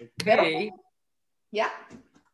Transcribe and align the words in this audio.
Oké. 0.00 0.70
Ja, 1.48 1.72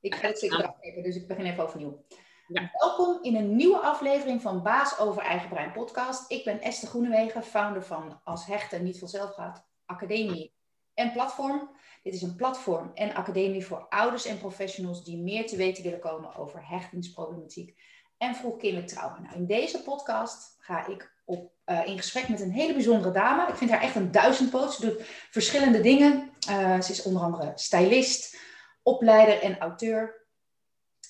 ik 0.01 0.15
ga 0.15 0.27
het 0.27 0.39
zeker 0.39 0.67
afkijken, 0.67 1.03
dus 1.03 1.17
ik 1.17 1.29
begin 1.29 1.45
even 1.45 1.65
overnieuw. 1.65 2.05
Ja. 2.49 2.71
Welkom 2.73 3.23
in 3.23 3.37
een 3.37 3.57
nieuwe 3.57 3.79
aflevering 3.79 4.43
van 4.43 4.63
Baas 4.63 4.99
over 4.99 5.23
Eigen 5.23 5.49
Brein 5.49 5.73
podcast. 5.73 6.31
Ik 6.31 6.45
ben 6.45 6.61
Esther 6.61 6.89
Groenewegen, 6.89 7.43
founder 7.43 7.83
van 7.83 8.21
Als 8.25 8.47
Hechten 8.47 8.85
Niet 8.85 8.99
Vanzelf 8.99 9.35
Gaat 9.35 9.67
Academie 9.85 10.55
en 10.95 11.13
Platform. 11.13 11.71
Dit 12.03 12.15
is 12.15 12.23
een 12.23 12.37
platform 12.37 12.91
en 12.95 13.15
academie 13.15 13.67
voor 13.67 13.87
ouders 13.89 14.25
en 14.25 14.39
professionals 14.39 15.05
die 15.05 15.23
meer 15.23 15.47
te 15.47 15.57
weten 15.57 15.83
willen 15.83 16.01
komen 16.01 16.35
over 16.35 16.69
hechtingsproblematiek 16.69 17.81
en 18.19 18.35
vroegkindelijk 18.35 18.89
trauma. 18.89 19.21
Nou, 19.21 19.37
in 19.37 19.47
deze 19.47 19.83
podcast 19.83 20.57
ga 20.59 20.87
ik 20.87 21.14
op, 21.25 21.53
eh, 21.65 21.87
in 21.87 21.99
gesprek 21.99 22.29
met 22.29 22.41
een 22.41 22.51
hele 22.51 22.73
bijzondere 22.73 23.11
dame. 23.11 23.49
Ik 23.49 23.55
vind 23.55 23.71
haar 23.71 23.83
echt 23.83 23.95
een 23.95 24.11
duizendpoot. 24.11 24.75
Ze 24.75 24.87
doet 24.87 25.03
verschillende 25.31 25.81
dingen. 25.81 26.31
Eh, 26.49 26.81
ze 26.81 26.93
is 26.93 27.03
onder 27.03 27.23
andere 27.23 27.53
stylist, 27.55 28.39
opleider 28.83 29.43
en 29.43 29.59
auteur. 29.59 30.23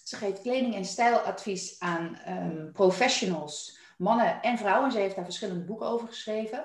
Ze 0.05 0.17
geeft 0.17 0.41
kleding- 0.41 0.75
en 0.75 0.85
stijladvies 0.85 1.79
aan 1.79 2.19
ehm, 2.25 2.73
professionals, 2.73 3.79
mannen 3.99 4.43
en 4.43 4.59
vrouwen. 4.59 4.93
Ze 4.93 4.99
heeft 4.99 5.15
daar 5.15 5.25
verschillende 5.25 5.65
boeken 5.65 5.87
over 5.87 6.09
geschreven. 6.09 6.65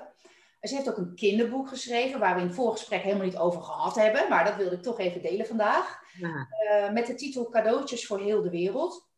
Ze 0.60 0.74
heeft 0.74 0.88
ook 0.88 0.96
een 0.96 1.14
kinderboek 1.14 1.68
geschreven, 1.68 2.20
waar 2.20 2.34
we 2.34 2.40
in 2.40 2.46
het 2.46 2.56
voorgesprek 2.56 3.02
helemaal 3.02 3.26
niet 3.26 3.36
over 3.36 3.62
gehad 3.62 3.94
hebben. 3.94 4.28
Maar 4.28 4.44
dat 4.44 4.56
wilde 4.56 4.76
ik 4.76 4.82
toch 4.82 4.98
even 4.98 5.22
delen 5.22 5.46
vandaag. 5.46 5.98
Ja. 6.18 6.48
Eh, 6.50 6.92
met 6.92 7.06
de 7.06 7.14
titel 7.14 7.48
Cadeautjes 7.48 8.06
voor 8.06 8.20
heel 8.20 8.42
de 8.42 8.50
wereld. 8.50 9.09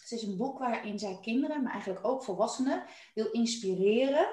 Het 0.00 0.12
is 0.12 0.22
een 0.22 0.36
boek 0.36 0.58
waarin 0.58 0.98
zij 0.98 1.18
kinderen, 1.22 1.62
maar 1.62 1.72
eigenlijk 1.72 2.06
ook 2.06 2.24
volwassenen, 2.24 2.84
wil 3.14 3.30
inspireren 3.30 4.28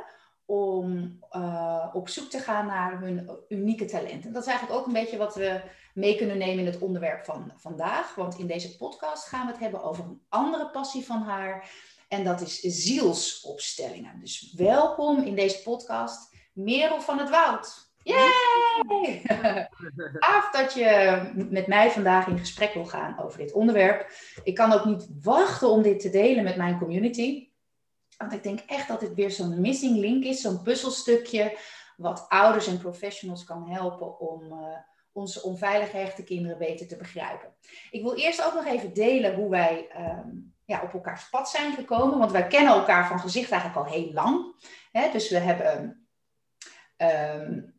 om 0.46 1.18
eh, 1.30 1.90
op 1.94 2.10
zoek 2.10 2.30
te 2.30 2.40
gaan 2.40 2.66
naar 2.66 3.02
hun 3.02 3.30
unieke 3.50 3.86
talenten. 3.86 4.34
Dat 4.34 4.42
is 4.42 4.50
eigenlijk 4.50 4.80
ook 4.80 4.86
een 4.88 4.94
beetje 4.94 5.18
wat 5.18 5.36
we 5.36 5.62
mee 5.94 6.18
kunnen 6.18 6.38
nemen 6.38 6.60
in 6.60 6.72
het 6.72 6.82
onderwerp 6.82 7.26
van 7.26 7.52
vandaag. 7.56 8.16
Want 8.16 8.38
in 8.40 8.48
deze 8.48 8.78
podcast 8.78 9.28
gaan 9.28 9.46
we 9.46 9.52
het 9.52 9.62
hebben 9.62 9.84
over 9.84 10.04
een 10.04 10.22
andere 10.30 10.70
passie 10.70 11.06
van 11.06 11.22
haar. 11.22 11.72
En 12.08 12.24
dat 12.24 12.42
is 12.42 12.60
zielsopstellingen. 12.60 14.20
Dus 14.20 14.54
welkom 14.56 15.24
in 15.24 15.36
deze 15.36 15.62
podcast, 15.62 16.36
Merel 16.54 17.02
van 17.02 17.20
het 17.20 17.30
Woud. 17.30 17.87
Yay! 18.08 19.22
Gaaf 20.14 20.52
dat 20.52 20.74
je 20.74 21.22
met 21.50 21.68
mij 21.68 21.92
vandaag 21.92 22.28
in 22.28 22.38
gesprek 22.38 22.74
wil 22.74 22.86
gaan 22.86 23.20
over 23.20 23.38
dit 23.38 23.52
onderwerp. 23.52 24.12
Ik 24.44 24.56
kan 24.56 24.74
ook 24.74 24.86
niet 24.86 25.08
wachten 25.22 25.70
om 25.70 25.82
dit 25.82 26.00
te 26.00 26.10
delen 26.10 26.44
met 26.44 26.56
mijn 26.56 26.78
community. 26.80 27.50
Want 28.18 28.34
ik 28.34 28.44
denk 28.44 28.60
echt 28.60 28.88
dat 28.88 29.00
dit 29.00 29.14
weer 29.14 29.32
zo'n 29.32 29.62
missing 29.62 29.98
link 29.98 30.24
is, 30.24 30.42
zo'n 30.42 30.62
puzzelstukje, 30.62 31.58
wat 31.98 32.26
ouders 32.28 32.68
en 32.68 32.78
professionals 32.78 33.44
kan 33.44 33.70
helpen 33.70 34.20
om 34.20 34.44
uh, 34.44 34.78
onze 35.12 35.44
onveilig 35.44 35.90
gehechte 35.90 36.24
kinderen 36.24 36.58
beter 36.58 36.88
te 36.88 36.98
begrijpen. 36.98 37.56
Ik 37.92 38.02
wil 38.02 38.16
eerst 38.16 38.46
ook 38.46 38.54
nog 38.54 38.66
even 38.66 38.94
delen 38.94 39.36
hoe 39.36 39.50
wij 39.50 39.90
um, 39.98 40.56
ja, 40.66 40.82
op 40.82 40.94
elkaars 40.94 41.30
pad 41.30 41.50
zijn 41.50 41.74
gekomen. 41.74 42.20
Want 42.20 42.32
wij 42.32 42.48
kennen 42.48 42.74
elkaar 42.74 43.08
van 43.08 43.20
gezicht 43.20 43.52
eigenlijk 43.52 43.88
al 43.88 43.94
heel 43.94 44.12
lang. 44.14 44.66
Hè? 44.92 45.12
Dus 45.12 45.30
we 45.30 45.38
hebben 45.38 46.08
um, 46.98 47.77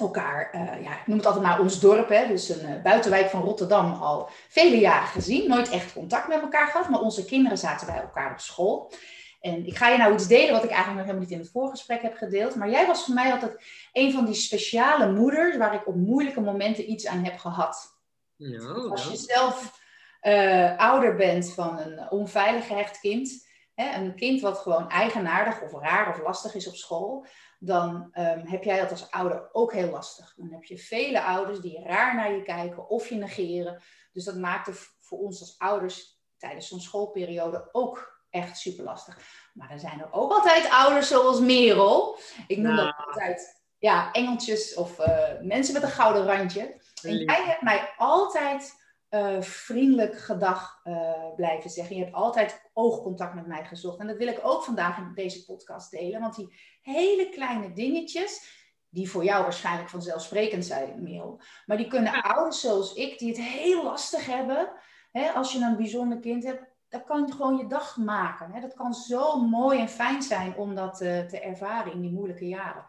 elkaar, 0.00 0.50
uh, 0.54 0.82
ja, 0.82 0.92
ik 0.92 1.06
noem 1.06 1.16
het 1.16 1.26
altijd 1.26 1.44
maar 1.44 1.60
ons 1.60 1.80
dorp, 1.80 2.08
hè? 2.08 2.26
dus 2.26 2.48
een 2.48 2.70
uh, 2.70 2.82
buitenwijk 2.82 3.30
van 3.30 3.42
Rotterdam, 3.42 3.92
al 3.92 4.28
vele 4.48 4.78
jaren 4.78 5.08
gezien. 5.08 5.48
Nooit 5.48 5.70
echt 5.70 5.92
contact 5.92 6.28
met 6.28 6.40
elkaar 6.40 6.66
gehad, 6.66 6.88
maar 6.88 7.00
onze 7.00 7.24
kinderen 7.24 7.58
zaten 7.58 7.86
bij 7.86 8.00
elkaar 8.00 8.32
op 8.32 8.40
school. 8.40 8.92
En 9.40 9.66
ik 9.66 9.76
ga 9.76 9.88
je 9.88 9.98
nou 9.98 10.12
iets 10.14 10.26
delen 10.26 10.52
wat 10.52 10.64
ik 10.64 10.70
eigenlijk 10.70 10.96
nog 10.96 11.06
helemaal 11.06 11.22
niet 11.22 11.30
in 11.30 11.38
het 11.38 11.50
voorgesprek 11.50 12.02
heb 12.02 12.16
gedeeld. 12.16 12.54
Maar 12.54 12.70
jij 12.70 12.86
was 12.86 13.04
voor 13.04 13.14
mij 13.14 13.32
altijd 13.32 13.64
een 13.92 14.12
van 14.12 14.24
die 14.24 14.34
speciale 14.34 15.12
moeders 15.12 15.56
waar 15.56 15.74
ik 15.74 15.86
op 15.86 15.94
moeilijke 15.94 16.40
momenten 16.40 16.90
iets 16.90 17.06
aan 17.06 17.24
heb 17.24 17.38
gehad. 17.38 17.98
No, 18.36 18.88
Als 18.88 19.08
je 19.08 19.16
zelf 19.16 19.80
uh, 20.22 20.76
ouder 20.76 21.16
bent 21.16 21.52
van 21.52 21.78
een 21.78 22.10
onveilig 22.10 22.66
gehecht 22.66 23.00
kind, 23.00 23.48
hè, 23.74 24.00
een 24.00 24.14
kind 24.14 24.40
wat 24.40 24.58
gewoon 24.58 24.88
eigenaardig 24.88 25.62
of 25.62 25.80
raar 25.80 26.08
of 26.08 26.22
lastig 26.22 26.54
is 26.54 26.68
op 26.68 26.74
school, 26.74 27.26
dan 27.62 27.94
um, 27.94 28.46
heb 28.46 28.62
jij 28.64 28.80
dat 28.80 28.90
als 28.90 29.10
ouder 29.10 29.48
ook 29.52 29.72
heel 29.72 29.90
lastig. 29.90 30.34
Dan 30.36 30.50
heb 30.52 30.64
je 30.64 30.78
vele 30.78 31.22
ouders 31.22 31.60
die 31.60 31.82
raar 31.84 32.14
naar 32.14 32.32
je 32.32 32.42
kijken 32.42 32.88
of 32.88 33.08
je 33.08 33.14
negeren. 33.14 33.82
Dus 34.12 34.24
dat 34.24 34.36
maakt 34.36 34.66
het 34.66 34.88
voor 35.00 35.18
ons 35.18 35.40
als 35.40 35.58
ouders 35.58 36.20
tijdens 36.36 36.68
zo'n 36.68 36.80
schoolperiode 36.80 37.68
ook 37.72 38.22
echt 38.30 38.58
super 38.58 38.84
lastig. 38.84 39.18
Maar 39.54 39.70
er 39.70 39.78
zijn 39.78 40.00
er 40.00 40.12
ook 40.12 40.32
altijd 40.32 40.70
ouders 40.70 41.08
zoals 41.08 41.40
Merel. 41.40 42.18
Ik 42.46 42.56
noem 42.56 42.74
Nou. 42.74 42.86
dat 42.86 43.06
altijd 43.06 43.62
ja, 43.78 44.12
engeltjes 44.12 44.74
of 44.74 44.98
uh, 44.98 45.40
mensen 45.40 45.74
met 45.74 45.82
een 45.82 45.88
gouden 45.88 46.24
randje. 46.24 46.80
En 47.02 47.16
jij 47.16 47.44
hebt 47.44 47.62
mij 47.62 47.92
altijd 47.96 48.79
uh, 49.10 49.40
vriendelijk 49.40 50.18
gedag 50.18 50.80
uh, 50.84 51.34
blijven 51.36 51.70
zeggen. 51.70 51.96
Je 51.96 52.02
hebt 52.02 52.14
altijd 52.14 52.70
oogcontact 52.72 53.34
met 53.34 53.46
mij 53.46 53.64
gezocht. 53.64 53.98
En 53.98 54.06
dat 54.06 54.16
wil 54.16 54.28
ik 54.28 54.40
ook 54.42 54.64
vandaag 54.64 54.98
in 54.98 55.12
deze 55.14 55.44
podcast 55.44 55.90
delen. 55.90 56.20
Want 56.20 56.34
die 56.34 56.54
hele 56.82 57.28
kleine 57.28 57.72
dingetjes, 57.72 58.58
die 58.88 59.10
voor 59.10 59.24
jou 59.24 59.42
waarschijnlijk 59.42 59.88
vanzelfsprekend 59.88 60.64
zijn, 60.64 61.02
Merel. 61.02 61.40
Maar 61.66 61.76
die 61.76 61.86
kunnen 61.86 62.12
ja. 62.12 62.20
ouders 62.20 62.60
zoals 62.60 62.94
ik, 62.94 63.18
die 63.18 63.28
het 63.28 63.40
heel 63.40 63.84
lastig 63.84 64.26
hebben. 64.26 64.72
Hè, 65.12 65.30
als 65.30 65.52
je 65.52 65.58
een 65.58 65.76
bijzonder 65.76 66.18
kind 66.18 66.44
hebt, 66.44 66.64
dat 66.88 67.04
kan 67.04 67.32
gewoon 67.32 67.56
je 67.56 67.66
dag 67.66 67.96
maken. 67.96 68.52
Hè? 68.52 68.60
Dat 68.60 68.74
kan 68.74 68.94
zo 68.94 69.40
mooi 69.40 69.78
en 69.78 69.88
fijn 69.88 70.22
zijn 70.22 70.56
om 70.56 70.74
dat 70.74 71.00
uh, 71.00 71.20
te 71.20 71.40
ervaren 71.40 71.92
in 71.92 72.00
die 72.00 72.10
moeilijke 72.10 72.46
jaren. 72.46 72.86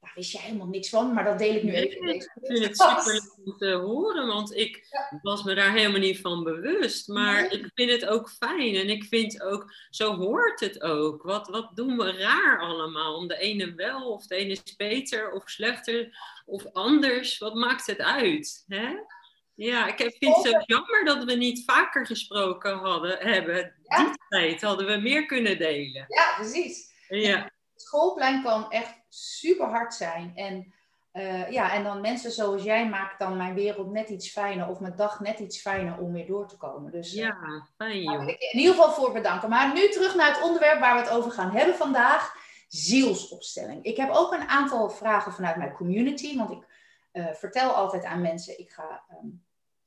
Daar 0.00 0.12
wist 0.14 0.32
je 0.32 0.38
helemaal 0.38 0.66
niks 0.66 0.88
van, 0.88 1.12
maar 1.12 1.24
dat 1.24 1.38
deel 1.38 1.54
ik 1.54 1.62
nu 1.62 1.70
nee, 1.70 1.88
even 1.88 2.08
Ik 2.08 2.30
vind 2.42 2.66
het 2.66 2.76
super 2.76 3.12
leuk 3.12 3.36
om 3.44 3.56
te 3.56 3.72
horen, 3.72 4.26
want 4.26 4.56
ik 4.56 4.86
ja. 4.90 5.18
was 5.22 5.42
me 5.42 5.54
daar 5.54 5.72
helemaal 5.72 6.00
niet 6.00 6.20
van 6.20 6.44
bewust. 6.44 7.08
Maar 7.08 7.40
nee. 7.40 7.50
ik 7.50 7.70
vind 7.74 7.90
het 7.90 8.06
ook 8.06 8.30
fijn 8.30 8.74
en 8.74 8.88
ik 8.88 9.04
vind 9.04 9.42
ook, 9.42 9.72
zo 9.90 10.16
hoort 10.16 10.60
het 10.60 10.80
ook. 10.82 11.22
Wat, 11.22 11.48
wat 11.48 11.76
doen 11.76 11.96
we 11.96 12.12
raar 12.12 12.60
allemaal? 12.60 13.14
Om 13.14 13.28
de 13.28 13.38
ene 13.38 13.74
wel 13.74 14.12
of 14.12 14.26
de 14.26 14.34
ene 14.34 14.52
is 14.52 14.76
beter 14.76 15.32
of 15.32 15.48
slechter 15.48 16.18
of 16.44 16.72
anders. 16.72 17.38
Wat 17.38 17.54
maakt 17.54 17.86
het 17.86 18.00
uit? 18.00 18.64
Hè? 18.66 18.94
Ja, 19.54 19.86
ik 19.86 20.16
vind 20.18 20.36
het 20.36 20.46
zo 20.46 20.62
jammer 20.66 21.04
dat 21.04 21.24
we 21.24 21.34
niet 21.34 21.64
vaker 21.64 22.06
gesproken 22.06 22.78
hadden, 22.78 23.18
hebben. 23.18 23.74
Ja. 23.82 24.04
Die 24.04 24.14
tijd 24.28 24.62
hadden 24.62 24.86
we 24.86 24.96
meer 24.96 25.26
kunnen 25.26 25.58
delen. 25.58 26.04
Ja, 26.08 26.34
precies. 26.36 26.92
Ja. 27.08 27.50
Het 27.76 27.84
schoolplein 27.84 28.42
kan 28.42 28.70
echt 28.70 28.94
super 29.08 29.66
hard 29.66 29.94
zijn. 29.94 30.32
En, 30.34 30.74
uh, 31.12 31.50
ja, 31.50 31.72
en 31.72 31.84
dan 31.84 32.00
mensen 32.00 32.30
zoals 32.30 32.62
jij 32.62 32.88
maakt 32.88 33.18
dan 33.18 33.36
mijn 33.36 33.54
wereld 33.54 33.90
net 33.90 34.08
iets 34.08 34.30
fijner 34.30 34.68
of 34.68 34.80
mijn 34.80 34.96
dag 34.96 35.20
net 35.20 35.38
iets 35.38 35.60
fijner 35.60 35.98
om 35.98 36.12
weer 36.12 36.26
door 36.26 36.48
te 36.48 36.56
komen. 36.56 36.92
Dus 36.92 37.14
uh, 37.14 37.20
ja, 37.20 37.36
fijn 37.76 38.04
daar 38.04 38.18
wil 38.18 38.28
ik 38.28 38.40
je 38.40 38.50
in 38.50 38.58
ieder 38.58 38.74
geval 38.74 38.92
voor 38.92 39.12
bedanken. 39.12 39.48
Maar 39.48 39.74
nu 39.74 39.88
terug 39.88 40.14
naar 40.14 40.34
het 40.34 40.42
onderwerp 40.42 40.80
waar 40.80 40.94
we 40.94 41.00
het 41.00 41.10
over 41.10 41.30
gaan 41.30 41.50
hebben 41.50 41.74
vandaag. 41.74 42.34
Zielsopstelling. 42.68 43.84
Ik 43.84 43.96
heb 43.96 44.10
ook 44.10 44.32
een 44.32 44.48
aantal 44.48 44.90
vragen 44.90 45.32
vanuit 45.32 45.56
mijn 45.56 45.72
community. 45.72 46.36
Want 46.36 46.50
ik 46.50 46.66
uh, 47.12 47.26
vertel 47.32 47.70
altijd 47.70 48.04
aan 48.04 48.20
mensen, 48.20 48.58
ik 48.58 48.70
ga 48.70 49.04
um, 49.22 49.44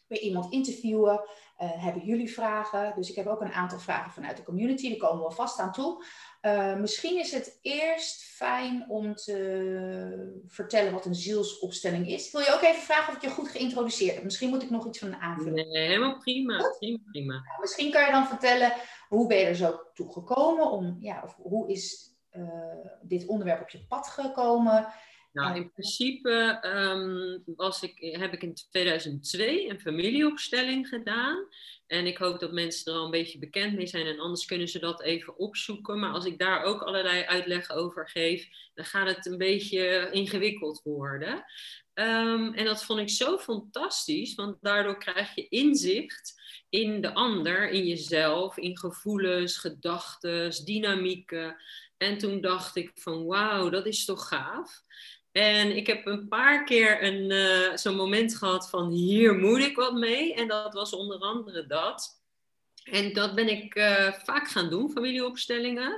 weer 0.08 0.20
iemand 0.20 0.52
interviewen. 0.52 1.14
Uh, 1.14 1.84
hebben 1.84 2.04
jullie 2.06 2.34
vragen? 2.34 2.94
Dus 2.96 3.10
ik 3.10 3.16
heb 3.16 3.28
ook 3.28 3.42
een 3.42 3.54
aantal 3.54 3.80
vragen 3.80 4.12
vanuit 4.12 4.38
de 4.38 4.44
community. 4.44 4.90
Daar 4.90 5.10
komen 5.10 5.28
we 5.28 5.32
vast 5.32 5.60
aan 5.60 5.72
toe. 5.72 6.04
Uh, 6.42 6.76
misschien 6.76 7.20
is 7.20 7.32
het 7.32 7.60
eerst 7.62 8.24
fijn 8.24 8.86
om 8.90 9.16
te 9.16 10.42
vertellen 10.48 10.92
wat 10.92 11.06
een 11.06 11.16
zielsopstelling 11.16 12.08
is. 12.08 12.32
Wil 12.32 12.42
je 12.42 12.54
ook 12.54 12.62
even 12.62 12.82
vragen 12.82 13.10
of 13.10 13.16
ik 13.16 13.22
je 13.22 13.30
goed 13.30 13.50
geïntroduceerd 13.50 14.16
heb? 14.16 14.24
Misschien 14.24 14.50
moet 14.50 14.64
ik 14.64 14.70
nog 14.70 14.88
iets 14.88 15.00
van 15.00 15.16
aanvullen. 15.16 15.68
Nee, 15.70 15.88
helemaal 15.88 16.18
prima. 16.18 16.76
prima, 16.78 17.00
prima. 17.12 17.34
Nou, 17.34 17.60
misschien 17.60 17.92
kan 17.92 18.06
je 18.06 18.12
dan 18.12 18.28
vertellen 18.28 18.74
hoe 19.10 19.28
ben 19.28 19.38
je 19.38 19.46
er 19.46 19.56
zo 19.56 19.80
toe 19.94 20.12
gekomen? 20.12 20.72
Om, 20.72 20.98
ja, 21.00 21.22
of 21.24 21.36
hoe 21.36 21.72
is 21.72 22.16
uh, 22.32 22.48
dit 23.02 23.26
onderwerp 23.26 23.62
op 23.62 23.70
je 23.70 23.86
pad 23.88 24.08
gekomen? 24.08 24.88
Nou, 25.32 25.56
in 25.56 25.72
principe 25.72 26.60
um, 26.66 27.44
was 27.56 27.84
ik, 27.84 28.16
heb 28.20 28.34
ik 28.34 28.44
in 28.44 28.54
2002 28.54 29.70
een 29.70 29.80
familieopstelling 29.80 30.88
gedaan. 30.88 31.48
En 31.90 32.08
ik 32.08 32.18
hoop 32.18 32.40
dat 32.40 32.52
mensen 32.52 32.92
er 32.92 33.00
al 33.00 33.06
een 33.06 33.12
beetje 33.12 33.40
bekend 33.40 33.76
mee 33.76 33.88
zijn. 33.88 34.06
En 34.06 34.20
anders 34.20 34.46
kunnen 34.46 34.68
ze 34.68 34.80
dat 34.80 35.02
even 35.02 35.38
opzoeken. 35.38 36.00
Maar 36.00 36.12
als 36.12 36.26
ik 36.26 36.40
daar 36.40 36.64
ook 36.64 36.82
allerlei 36.82 37.24
uitleg 37.24 37.72
over 37.72 38.10
geef, 38.10 38.48
dan 38.74 38.86
gaat 38.86 39.08
het 39.16 39.26
een 39.26 39.38
beetje 39.38 40.10
ingewikkeld 40.12 40.82
worden. 40.84 41.46
Um, 41.94 42.54
en 42.54 42.66
dat 42.66 42.84
vond 42.84 43.00
ik 43.00 43.10
zo 43.10 43.38
fantastisch, 43.38 44.36
want 44.36 44.58
daardoor 44.62 44.98
krijg 44.98 45.36
je 45.36 45.48
inzicht 45.48 46.42
in 46.70 47.02
de 47.02 47.14
ander, 47.14 47.70
in 47.70 47.88
jezelf, 47.88 48.58
in 48.58 48.78
gevoelens, 48.78 49.58
gedachten, 49.58 50.66
dynamieken. 50.66 51.56
En 51.98 52.18
toen 52.18 52.42
dacht 52.42 52.76
ik 52.76 52.92
van 52.94 53.26
wauw, 53.26 53.70
dat 53.70 53.86
is 53.86 54.06
toch 54.06 54.28
gaaf. 54.28 54.82
En 55.32 55.76
ik 55.76 55.88
heb 55.88 56.06
een 56.06 56.28
paar 56.28 56.64
keer 56.64 57.04
een, 57.04 57.32
uh, 57.32 57.76
zo'n 57.78 57.96
moment 57.96 58.36
gehad 58.36 58.70
van 58.70 58.90
hier 58.90 59.36
moet 59.36 59.60
ik 59.60 59.76
wat 59.76 59.94
mee. 59.94 60.34
En 60.34 60.48
dat 60.48 60.74
was 60.74 60.94
onder 60.94 61.20
andere 61.20 61.68
dat. 61.68 62.22
En 62.84 63.14
dat 63.14 63.36
ben 63.36 63.50
ik 63.50 63.76
uh, 63.76 64.14
vaak 64.14 64.48
gaan 64.48 64.70
doen, 64.70 64.92
familieopstellingen. 64.92 65.92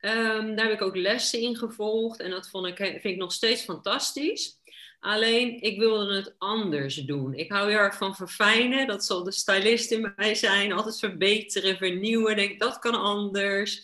Um, 0.00 0.56
daar 0.56 0.66
heb 0.66 0.74
ik 0.74 0.82
ook 0.82 0.96
lessen 0.96 1.40
in 1.40 1.56
gevolgd. 1.56 2.20
En 2.20 2.30
dat 2.30 2.48
vond 2.48 2.66
ik, 2.66 2.76
vind 2.76 3.04
ik 3.04 3.16
nog 3.16 3.32
steeds 3.32 3.62
fantastisch. 3.62 4.60
Alleen 5.00 5.60
ik 5.60 5.78
wilde 5.78 6.14
het 6.14 6.34
anders 6.38 6.94
doen. 6.94 7.34
Ik 7.34 7.50
hou 7.50 7.70
heel 7.70 7.78
erg 7.78 7.96
van 7.96 8.16
verfijnen. 8.16 8.86
Dat 8.86 9.04
zal 9.04 9.24
de 9.24 9.32
stylist 9.32 9.90
in 9.90 10.12
mij 10.16 10.34
zijn. 10.34 10.72
Altijd 10.72 10.98
verbeteren, 10.98 11.76
vernieuwen. 11.76 12.36
Denk 12.36 12.60
dat 12.60 12.78
kan 12.78 12.94
anders. 12.94 13.82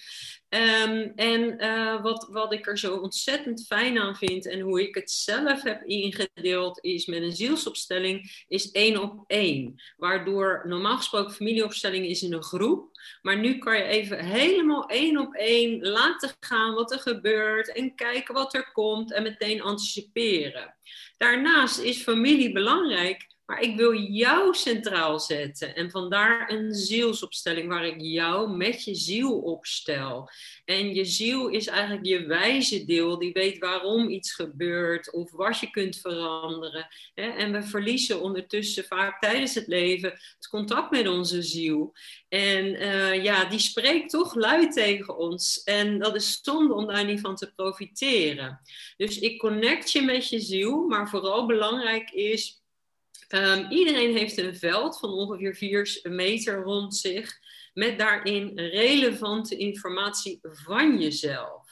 Ehm, 0.48 1.10
en 1.16 1.64
uh, 1.64 2.02
wat, 2.02 2.28
wat 2.30 2.52
ik 2.52 2.66
er 2.66 2.78
zo 2.78 2.96
ontzettend 2.96 3.66
fijn 3.66 3.98
aan 3.98 4.16
vind 4.16 4.46
en 4.46 4.60
hoe 4.60 4.88
ik 4.88 4.94
het 4.94 5.10
zelf 5.10 5.62
heb 5.62 5.82
ingedeeld 5.82 6.84
is 6.84 7.06
met 7.06 7.22
een 7.22 7.36
zielsopstelling, 7.36 8.44
is 8.48 8.70
één 8.70 9.02
op 9.02 9.24
één. 9.26 9.82
Waardoor 9.96 10.62
normaal 10.64 10.96
gesproken 10.96 11.34
familieopstelling 11.34 12.06
is 12.06 12.22
in 12.22 12.32
een 12.32 12.42
groep. 12.42 12.90
Maar 13.22 13.38
nu 13.38 13.58
kan 13.58 13.76
je 13.76 13.82
even 13.82 14.24
helemaal 14.24 14.88
één 14.88 15.18
op 15.18 15.34
één 15.34 15.80
laten 15.80 16.30
gaan 16.40 16.74
wat 16.74 16.92
er 16.92 17.00
gebeurt 17.00 17.72
en 17.72 17.94
kijken 17.94 18.34
wat 18.34 18.54
er 18.54 18.72
komt 18.72 19.12
en 19.12 19.22
meteen 19.22 19.62
anticiperen. 19.62 20.74
Daarnaast 21.16 21.78
is 21.78 22.02
familie 22.02 22.52
belangrijk 22.52 23.26
maar 23.48 23.60
ik 23.60 23.76
wil 23.76 23.94
jou 23.94 24.54
centraal 24.54 25.20
zetten. 25.20 25.74
En 25.74 25.90
vandaar 25.90 26.50
een 26.50 26.74
zielsopstelling 26.74 27.68
waar 27.68 27.86
ik 27.86 28.00
jou 28.00 28.56
met 28.56 28.84
je 28.84 28.94
ziel 28.94 29.38
opstel. 29.38 30.30
En 30.64 30.94
je 30.94 31.04
ziel 31.04 31.48
is 31.48 31.66
eigenlijk 31.66 32.06
je 32.06 32.26
wijze 32.26 32.84
deel 32.84 33.18
die 33.18 33.32
weet 33.32 33.58
waarom 33.58 34.08
iets 34.08 34.32
gebeurt 34.32 35.12
of 35.12 35.30
wat 35.30 35.58
je 35.58 35.70
kunt 35.70 35.96
veranderen. 35.96 36.88
En 37.14 37.52
we 37.52 37.62
verliezen 37.62 38.20
ondertussen 38.20 38.84
vaak 38.84 39.20
tijdens 39.20 39.54
het 39.54 39.66
leven 39.66 40.10
het 40.10 40.48
contact 40.48 40.90
met 40.90 41.08
onze 41.08 41.42
ziel. 41.42 41.94
En 42.28 42.64
uh, 42.64 43.22
ja, 43.24 43.44
die 43.44 43.58
spreekt 43.58 44.10
toch 44.10 44.34
luid 44.34 44.72
tegen 44.72 45.16
ons. 45.16 45.62
En 45.62 45.98
dat 45.98 46.14
is 46.14 46.40
zonde 46.42 46.74
om 46.74 46.86
daar 46.86 47.04
niet 47.04 47.20
van 47.20 47.36
te 47.36 47.52
profiteren. 47.52 48.60
Dus 48.96 49.18
ik 49.18 49.38
connect 49.38 49.92
je 49.92 50.02
met 50.02 50.28
je 50.28 50.40
ziel, 50.40 50.86
maar 50.86 51.08
vooral 51.08 51.46
belangrijk 51.46 52.10
is 52.10 52.58
Um, 53.28 53.70
iedereen 53.70 54.16
heeft 54.16 54.38
een 54.38 54.56
veld 54.56 54.98
van 54.98 55.10
ongeveer 55.10 55.54
4 55.54 56.00
meter 56.02 56.62
rond 56.62 56.96
zich, 56.96 57.38
met 57.74 57.98
daarin 57.98 58.58
relevante 58.58 59.56
informatie 59.56 60.38
van 60.42 61.00
jezelf. 61.00 61.67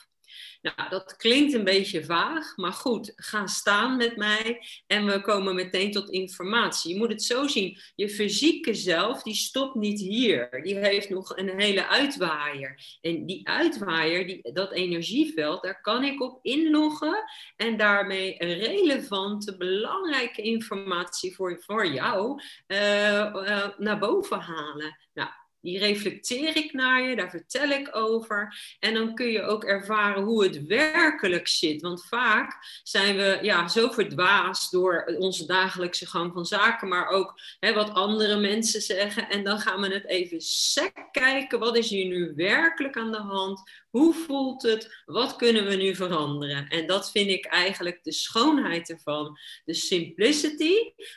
Nou, 0.75 0.89
dat 0.89 1.17
klinkt 1.17 1.55
een 1.55 1.65
beetje 1.65 2.05
vaag, 2.05 2.57
maar 2.57 2.73
goed, 2.73 3.13
ga 3.17 3.47
staan 3.47 3.97
met 3.97 4.17
mij 4.17 4.67
en 4.87 5.07
we 5.07 5.21
komen 5.21 5.55
meteen 5.55 5.93
tot 5.93 6.11
informatie. 6.11 6.93
Je 6.93 6.99
moet 6.99 7.09
het 7.09 7.23
zo 7.23 7.47
zien, 7.47 7.79
je 7.95 8.11
fysieke 8.11 8.75
zelf, 8.75 9.23
die 9.23 9.35
stopt 9.35 9.75
niet 9.75 10.01
hier. 10.01 10.63
Die 10.63 10.77
heeft 10.77 11.11
nog 11.11 11.37
een 11.37 11.61
hele 11.61 11.87
uitwaaier. 11.87 12.99
En 13.01 13.27
die 13.27 13.49
uitwaaier, 13.49 14.27
die, 14.27 14.53
dat 14.53 14.73
energieveld, 14.73 15.63
daar 15.63 15.81
kan 15.81 16.05
ik 16.05 16.23
op 16.23 16.39
inloggen 16.43 17.25
en 17.57 17.77
daarmee 17.77 18.37
relevante, 18.39 19.57
belangrijke 19.57 20.43
informatie 20.43 21.35
voor, 21.35 21.63
voor 21.65 21.87
jou 21.87 22.43
uh, 22.67 23.69
naar 23.79 23.99
boven 23.99 24.41
halen. 24.41 24.99
Nou, 25.13 25.31
die 25.67 25.79
reflecteer 25.79 26.57
ik 26.57 26.73
naar 26.73 27.03
je, 27.03 27.17
daar 27.17 27.31
vertel 27.31 27.69
ik 27.69 27.97
over. 27.97 28.59
En 28.81 28.95
dan 28.95 29.15
kun 29.15 29.27
je 29.27 29.43
ook 29.43 29.65
ervaren 29.65 30.23
hoe 30.23 30.45
het 30.45 30.67
werkelijk 30.67 31.49
zit. 31.49 31.83
Want 31.83 32.07
vaak 32.07 32.81
zijn 32.83 33.17
we 33.17 33.39
ja, 33.43 33.69
zo 33.69 33.89
verdwaasd 33.89 34.73
door 34.73 35.15
onze 35.19 35.47
dagelijkse 35.47 36.07
gang 36.07 36.33
van 36.33 36.47
zaken, 36.47 36.89
maar 36.89 37.09
ook 37.09 37.41
hè, 37.61 37.73
wat 37.73 37.95
andere 37.95 38.41
mensen 38.41 38.81
zeggen. 38.81 39.29
En 39.29 39.45
dan 39.45 39.59
gaan 39.59 39.81
we 39.81 39.95
het 39.95 40.07
even 40.07 40.41
sec 40.41 41.09
kijken. 41.13 41.59
Wat 41.59 41.77
is 41.77 41.91
hier 41.91 42.07
nu 42.07 42.33
werkelijk 42.37 42.97
aan 42.97 43.13
de 43.13 43.21
hand? 43.21 43.63
Hoe 43.97 44.15
voelt 44.15 44.63
het? 44.63 45.03
Wat 45.07 45.37
kunnen 45.37 45.67
we 45.67 45.75
nu 45.75 45.95
veranderen? 45.95 46.69
En 46.69 46.87
dat 46.87 47.11
vind 47.11 47.31
ik 47.31 47.47
eigenlijk 47.47 48.05
de 48.05 48.13
schoonheid 48.13 48.91
ervan. 48.91 49.39
De 49.65 49.75
simplicity, 49.75 50.75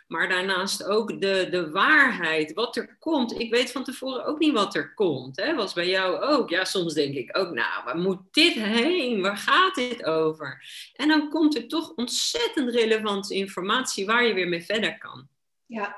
maar 0.07 0.29
daarnaast 0.29 0.83
ook 0.83 1.21
de, 1.21 1.47
de 1.51 1.69
waarheid. 1.69 2.53
Wat 2.53 2.75
er 2.75 2.97
komt. 2.99 3.39
Ik 3.39 3.51
weet 3.53 3.71
van 3.71 3.83
tevoren 3.83 4.25
ook 4.25 4.38
niet 4.39 4.53
wat 4.53 4.75
er 4.75 4.93
komt. 4.93 5.37
Hè? 5.37 5.55
Was 5.55 5.73
bij 5.73 5.89
jou 5.89 6.19
ook. 6.21 6.49
Ja, 6.49 6.63
soms 6.63 6.93
denk 6.93 7.15
ik 7.15 7.37
ook, 7.37 7.53
nou, 7.53 7.83
waar 7.85 7.97
moet 7.97 8.19
dit 8.31 8.53
heen? 8.53 9.21
Waar 9.21 9.37
gaat 9.37 9.75
dit 9.75 10.03
over? 10.03 10.63
En 10.93 11.07
dan 11.07 11.29
komt 11.29 11.55
er 11.55 11.67
toch 11.67 11.93
ontzettend 11.95 12.69
relevante 12.69 13.35
informatie 13.35 14.05
waar 14.05 14.25
je 14.25 14.33
weer 14.33 14.47
mee 14.47 14.63
verder 14.63 14.97
kan. 14.97 15.27
Ja, 15.65 15.95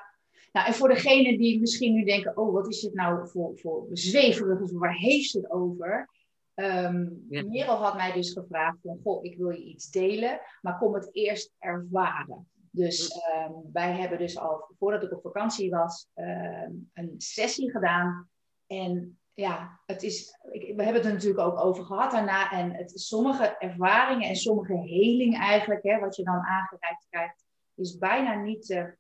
nou, 0.52 0.68
en 0.68 0.74
voor 0.74 0.88
degenen 0.88 1.38
die 1.38 1.60
misschien 1.60 1.94
nu 1.94 2.04
denken, 2.04 2.38
oh, 2.38 2.54
wat 2.54 2.68
is 2.68 2.82
dit 2.82 2.94
nou 2.94 3.28
voor, 3.28 3.52
voor 3.58 3.88
zweverig, 3.92 4.72
waar 4.72 4.96
heeft 4.96 5.34
het 5.34 5.52
over? 5.52 6.10
Um, 6.56 7.26
Merel 7.30 7.76
had 7.76 7.96
mij 7.96 8.12
dus 8.12 8.34
gevraagd 8.34 8.78
van, 8.84 9.00
goh, 9.04 9.24
ik 9.24 9.38
wil 9.38 9.50
je 9.50 9.64
iets 9.64 9.90
delen, 9.90 10.40
maar 10.62 10.78
kom 10.78 10.94
het 10.94 11.10
eerst 11.12 11.54
ervaren. 11.60 12.48
Dus 12.72 13.12
um, 13.36 13.70
wij 13.72 13.92
hebben 13.92 14.18
dus 14.18 14.38
al, 14.38 14.76
voordat 14.80 15.04
ik 15.04 15.12
op 15.12 15.22
vakantie 15.22 15.70
was, 15.70 16.08
um, 16.16 16.90
een 16.94 17.14
sessie 17.18 17.72
gedaan. 17.72 18.30
En 18.68 19.20
ja, 19.34 19.80
het 19.86 20.04
is, 20.04 20.38
ik, 20.52 20.76
we 20.76 20.84
hebben 20.84 21.02
het 21.02 21.06
er 21.06 21.14
natuurlijk 21.14 21.48
ook 21.48 21.60
over 21.60 21.84
gehad 21.84 22.12
daarna. 22.12 22.52
En 22.52 22.74
het, 22.74 23.00
sommige 23.00 23.58
ervaringen 23.58 24.30
en 24.30 24.36
sommige 24.36 24.78
heling 24.78 25.38
eigenlijk, 25.38 25.84
hè, 25.84 26.00
wat 26.00 26.16
je 26.16 26.24
dan 26.24 26.40
aangereikt 26.40 27.06
krijgt, 27.10 27.46
is 27.76 27.98
bijna 27.98 28.36
niet 28.36 28.66
te 28.66 28.98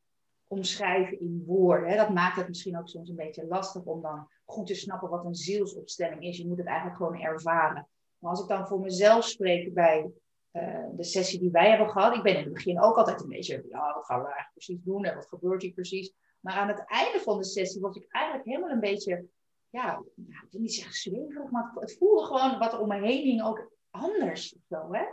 omschrijven 0.47 1.19
in 1.19 1.43
woorden. 1.45 1.89
Hè. 1.89 1.95
Dat 1.95 2.09
maakt 2.09 2.35
het 2.35 2.47
misschien 2.47 2.77
ook 2.77 2.89
soms 2.89 3.09
een 3.09 3.15
beetje 3.15 3.47
lastig 3.47 3.83
om 3.83 4.01
dan 4.01 4.27
goed 4.45 4.67
te 4.67 4.75
snappen 4.75 5.09
wat 5.09 5.25
een 5.25 5.35
zielsopstelling 5.35 6.23
is. 6.23 6.37
Je 6.37 6.47
moet 6.47 6.57
het 6.57 6.67
eigenlijk 6.67 6.97
gewoon 6.97 7.21
ervaren. 7.21 7.87
Maar 8.17 8.31
als 8.31 8.41
ik 8.41 8.47
dan 8.47 8.67
voor 8.67 8.79
mezelf 8.79 9.23
spreek 9.23 9.73
bij 9.73 10.11
uh, 10.51 10.85
de 10.95 11.03
sessie 11.03 11.39
die 11.39 11.51
wij 11.51 11.69
hebben 11.69 11.89
gehad. 11.89 12.15
Ik 12.15 12.23
ben 12.23 12.37
in 12.37 12.43
het 12.43 12.53
begin 12.53 12.81
ook 12.81 12.95
altijd 12.95 13.21
een 13.21 13.29
beetje, 13.29 13.65
ja, 13.69 13.93
wat 13.93 14.05
gaan 14.05 14.19
we 14.19 14.25
eigenlijk 14.25 14.53
precies 14.53 14.83
doen 14.83 15.05
en 15.05 15.15
wat 15.15 15.27
gebeurt 15.27 15.61
hier 15.61 15.73
precies? 15.73 16.13
Maar 16.39 16.53
aan 16.53 16.67
het 16.67 16.83
einde 16.85 17.19
van 17.19 17.37
de 17.37 17.43
sessie 17.43 17.81
was 17.81 17.95
ik 17.95 18.05
eigenlijk 18.09 18.45
helemaal 18.45 18.69
een 18.69 18.79
beetje, 18.79 19.25
ja, 19.69 20.03
ik 20.15 20.47
wil 20.51 20.61
niet 20.61 20.73
zeggen 20.73 20.93
zweverig, 20.93 21.51
maar 21.51 21.71
het 21.75 21.97
voelde 21.97 22.25
gewoon 22.25 22.59
wat 22.59 22.73
er 22.73 22.79
om 22.79 22.87
me 22.87 22.99
heen 22.99 23.23
hing 23.23 23.43
ook 23.43 23.71
anders. 23.89 24.55
Zo, 24.69 24.93
hè? 24.93 25.05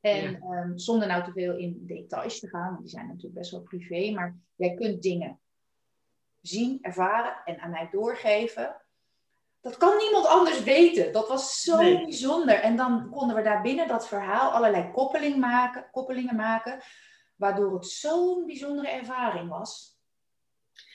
En 0.00 0.30
ja. 0.30 0.62
um, 0.62 0.78
zonder 0.78 1.08
nou 1.08 1.24
te 1.24 1.32
veel 1.32 1.56
in 1.56 1.86
details 1.86 2.40
te 2.40 2.48
gaan, 2.48 2.76
die 2.80 2.88
zijn 2.88 3.06
natuurlijk 3.06 3.34
best 3.34 3.50
wel 3.50 3.62
privé, 3.62 4.10
maar 4.10 4.36
jij 4.54 4.74
kunt 4.74 5.02
dingen 5.02 5.40
zien, 6.40 6.78
ervaren 6.80 7.42
en 7.44 7.58
aan 7.58 7.70
mij 7.70 7.88
doorgeven. 7.90 8.79
Dat 9.60 9.76
kan 9.76 9.96
niemand 9.96 10.26
anders 10.26 10.62
weten. 10.62 11.12
Dat 11.12 11.28
was 11.28 11.62
zo 11.62 11.76
nee. 11.76 12.04
bijzonder. 12.04 12.54
En 12.54 12.76
dan 12.76 13.10
konden 13.10 13.36
we 13.36 13.42
daar 13.42 13.62
binnen 13.62 13.88
dat 13.88 14.08
verhaal 14.08 14.50
allerlei 14.50 14.90
koppeling 14.92 15.36
maken, 15.36 15.88
koppelingen 15.90 16.36
maken, 16.36 16.80
waardoor 17.36 17.74
het 17.74 17.86
zo'n 17.86 18.46
bijzondere 18.46 18.88
ervaring 18.88 19.48
was. 19.48 19.98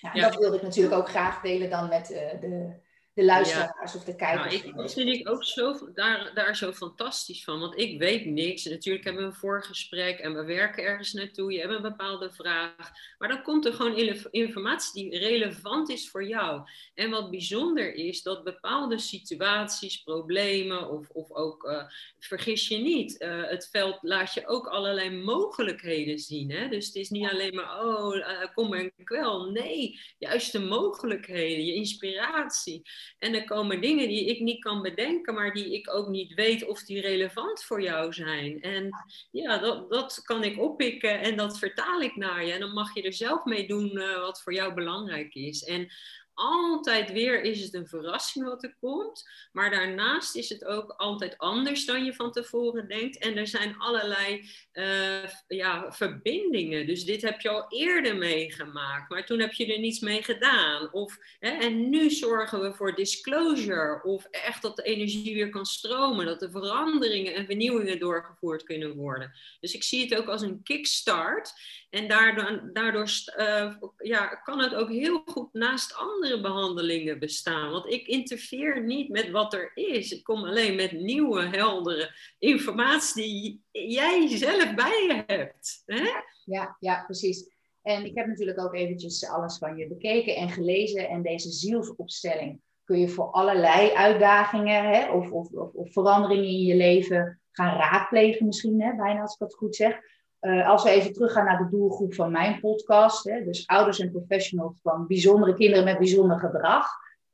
Ja, 0.02 0.10
ja. 0.14 0.30
Dat 0.30 0.40
wilde 0.40 0.56
ik 0.56 0.62
natuurlijk 0.62 0.96
ook 0.96 1.10
graag 1.10 1.42
delen 1.42 1.70
dan 1.70 1.90
met 1.90 2.12
uh, 2.12 2.18
de, 2.18 2.82
de 3.16 3.26
luisteraars 3.26 3.94
ja. 3.94 4.00
of 4.00 4.06
de 4.06 4.16
kijkers. 4.16 4.56
Nou, 4.56 4.68
ik, 4.68 4.76
dat 4.76 4.94
vind 4.94 5.10
ik 5.10 5.30
ook 5.30 5.44
zo, 5.44 5.92
daar, 5.94 6.32
daar 6.34 6.56
zo 6.56 6.72
fantastisch 6.72 7.44
van. 7.44 7.60
Want 7.60 7.80
ik 7.80 8.00
weet 8.00 8.26
niks. 8.26 8.66
Natuurlijk 8.66 9.06
hebben 9.06 9.24
we 9.24 9.30
een 9.30 9.36
voorgesprek 9.36 10.20
en 10.20 10.34
we 10.34 10.44
werken 10.44 10.84
ergens 10.84 11.14
naartoe. 11.14 11.52
Je 11.52 11.60
hebt 11.60 11.74
een 11.74 11.82
bepaalde 11.82 12.32
vraag. 12.32 12.92
Maar 13.18 13.30
dan 13.30 13.42
komt 13.42 13.66
er 13.66 13.74
gewoon 13.74 13.96
informatie 14.32 15.10
die 15.10 15.20
relevant 15.20 15.90
is 15.90 16.10
voor 16.10 16.28
jou. 16.28 16.62
En 16.94 17.10
wat 17.10 17.30
bijzonder 17.30 17.94
is, 17.94 18.22
dat 18.22 18.44
bepaalde 18.44 18.98
situaties, 18.98 20.04
problemen 20.04 20.90
of, 20.90 21.10
of 21.10 21.32
ook, 21.32 21.64
uh, 21.64 21.84
vergis 22.20 22.68
je 22.68 22.78
niet, 22.78 23.22
uh, 23.22 23.44
het 23.50 23.68
veld 23.72 23.98
laat 24.02 24.34
je 24.34 24.48
ook 24.48 24.68
allerlei 24.68 25.24
mogelijkheden 25.24 26.20
zien. 26.20 26.52
Hè? 26.52 26.68
Dus 26.68 26.86
het 26.86 26.96
is 26.96 27.10
niet 27.10 27.30
alleen 27.30 27.56
maar, 27.56 27.86
oh, 27.86 28.16
uh, 28.16 28.26
kom 28.54 28.74
een 28.74 28.92
kwel. 29.04 29.52
Nee, 29.52 30.00
juist 30.18 30.52
de 30.52 30.60
mogelijkheden, 30.60 31.66
je 31.66 31.74
inspiratie. 31.74 32.84
En 33.20 33.34
er 33.34 33.46
komen 33.46 33.82
dingen 33.82 34.08
die 34.08 34.26
ik 34.26 34.40
niet 34.40 34.62
kan 34.64 34.82
bedenken, 34.82 35.34
maar 35.34 35.54
die 35.54 35.74
ik 35.74 35.94
ook 35.94 36.08
niet 36.08 36.34
weet 36.34 36.66
of 36.66 36.84
die 36.84 37.02
relevant 37.02 37.64
voor 37.64 37.82
jou 37.82 38.14
zijn. 38.14 38.62
En 38.62 38.90
ja, 39.32 39.58
dat, 39.58 39.90
dat 39.90 40.22
kan 40.24 40.44
ik 40.44 40.60
oppikken 40.60 41.20
en 41.20 41.38
dat 41.38 41.60
vertaal 41.60 42.02
ik 42.02 42.16
naar 42.16 42.46
je. 42.46 42.54
En 42.54 42.60
dan 42.60 42.74
mag 42.74 42.94
je 42.94 43.02
er 43.02 43.14
zelf 43.14 43.46
mee 43.46 43.68
doen 43.68 43.98
uh, 43.98 44.20
wat 44.20 44.42
voor 44.42 44.54
jou 44.54 44.74
belangrijk 44.74 45.34
is. 45.34 45.64
En 45.64 45.92
altijd 46.36 47.12
weer 47.12 47.42
is 47.42 47.62
het 47.62 47.74
een 47.74 47.88
verrassing 47.88 48.46
wat 48.46 48.64
er 48.64 48.76
komt. 48.80 49.30
Maar 49.52 49.70
daarnaast 49.70 50.36
is 50.36 50.50
het 50.50 50.66
ook 50.66 50.92
altijd 50.92 51.38
anders 51.38 51.86
dan 51.86 52.06
je 52.06 52.14
van 52.14 52.32
tevoren 52.32 52.88
denkt. 52.88 53.18
En 53.18 53.38
er 53.38 53.48
zijn 53.48 53.78
allerlei 53.78 54.50
uh, 54.74 55.30
ja, 55.48 55.92
verbindingen. 55.92 56.88
Dus 56.88 57.06
dit 57.06 57.22
heb 57.22 57.42
je 57.42 57.50
al 57.50 57.66
eerder 57.70 58.16
meegemaakt. 58.16 59.10
Maar 59.10 59.26
toen 59.26 59.40
heb 59.40 59.54
je 59.54 59.74
er 59.74 59.80
niets 59.80 60.00
mee 60.00 60.24
gedaan. 60.24 60.94
Of, 60.94 61.18
hè, 61.40 61.50
en 61.50 61.90
nu 61.90 62.10
zorgen 62.10 62.62
we 62.62 62.74
voor 62.74 62.96
disclosure. 62.96 64.04
Of 64.04 64.26
echt 64.32 64.62
dat 64.62 64.76
de 64.76 64.84
energie 64.84 65.34
weer 65.34 65.50
kan 65.50 65.66
stromen. 65.66 66.26
Dat 66.26 66.40
de 66.40 66.52
veranderingen 66.52 67.34
en 67.34 67.46
vernieuwingen 67.46 68.00
doorgevoerd 68.00 68.64
kunnen 68.64 68.96
worden. 68.96 69.34
Dus 69.60 69.74
ik 69.74 69.84
zie 69.84 70.02
het 70.02 70.16
ook 70.16 70.28
als 70.28 70.42
een 70.42 70.64
kickstart. 70.64 71.54
En 71.96 72.08
daardoor, 72.08 72.70
daardoor 72.74 73.10
uh, 73.38 73.76
ja, 73.98 74.26
kan 74.28 74.60
het 74.60 74.76
ook 74.76 74.90
heel 74.90 75.22
goed 75.26 75.54
naast 75.54 75.96
andere 75.96 76.42
behandelingen 76.42 77.20
bestaan. 77.20 77.72
Want 77.72 77.92
ik 77.92 78.08
interfereer 78.08 78.84
niet 78.84 79.10
met 79.10 79.30
wat 79.32 79.54
er 79.54 79.72
is. 79.74 80.12
Ik 80.12 80.24
kom 80.24 80.44
alleen 80.44 80.76
met 80.76 80.92
nieuwe, 80.92 81.42
heldere 81.42 82.16
informatie 82.40 83.24
die 83.24 83.64
jij 83.92 84.28
zelf 84.38 84.74
bij 84.74 85.04
je 85.08 85.24
hebt. 85.28 85.84
Hè? 85.86 86.04
Ja, 86.46 86.78
ja, 86.80 87.04
precies. 87.04 87.50
En 87.82 88.06
ik 88.06 88.16
heb 88.16 88.28
natuurlijk 88.28 88.60
ook 88.60 88.74
eventjes 88.74 89.30
alles 89.30 89.58
van 89.58 89.78
je 89.78 89.88
bekeken 89.88 90.36
en 90.36 90.50
gelezen. 90.50 91.10
En 91.10 91.22
deze 91.22 91.50
zielsopstelling 91.52 92.62
kun 92.84 93.00
je 93.00 93.10
voor 93.10 93.32
allerlei 93.32 93.92
uitdagingen 93.92 94.84
hè, 94.84 95.12
of, 95.12 95.32
of, 95.32 95.52
of, 95.52 95.74
of, 95.74 95.92
veranderingen 95.92 96.46
in 96.46 96.66
je 96.66 96.76
leven 96.76 97.42
gaan 97.52 97.78
raadplegen 97.78 98.46
misschien, 98.46 98.82
hè, 98.82 98.96
bijna 98.96 99.22
als 99.22 99.34
ik 99.34 99.40
dat 99.40 99.56
goed 99.56 99.76
zeg. 99.76 100.00
Uh, 100.42 100.70
als 100.70 100.84
we 100.84 100.90
even 100.90 101.14
teruggaan 101.14 101.46
naar 101.46 101.58
de 101.58 101.70
doelgroep 101.70 102.14
van 102.14 102.32
mijn 102.32 102.60
podcast, 102.60 103.24
hè, 103.24 103.44
dus 103.44 103.68
ouders 103.68 104.00
en 104.00 104.12
professionals 104.12 104.80
van 104.82 105.08
bijzondere 105.08 105.54
kinderen 105.54 105.86
met 105.86 105.98
bijzonder 105.98 106.40
gedrag. 106.40 106.88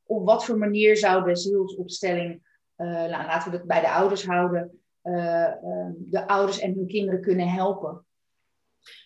Op 0.03 0.25
wat 0.25 0.45
voor 0.45 0.57
manier 0.57 0.97
zou 0.97 1.23
de 1.23 1.35
zielsopstelling, 1.35 2.31
uh, 2.77 2.87
laten 3.09 3.51
we 3.51 3.57
het 3.57 3.67
bij 3.67 3.81
de 3.81 3.89
ouders 3.89 4.25
houden, 4.25 4.81
uh, 5.03 5.51
de 5.97 6.27
ouders 6.27 6.59
en 6.59 6.73
hun 6.73 6.87
kinderen 6.87 7.21
kunnen 7.21 7.47
helpen? 7.47 8.05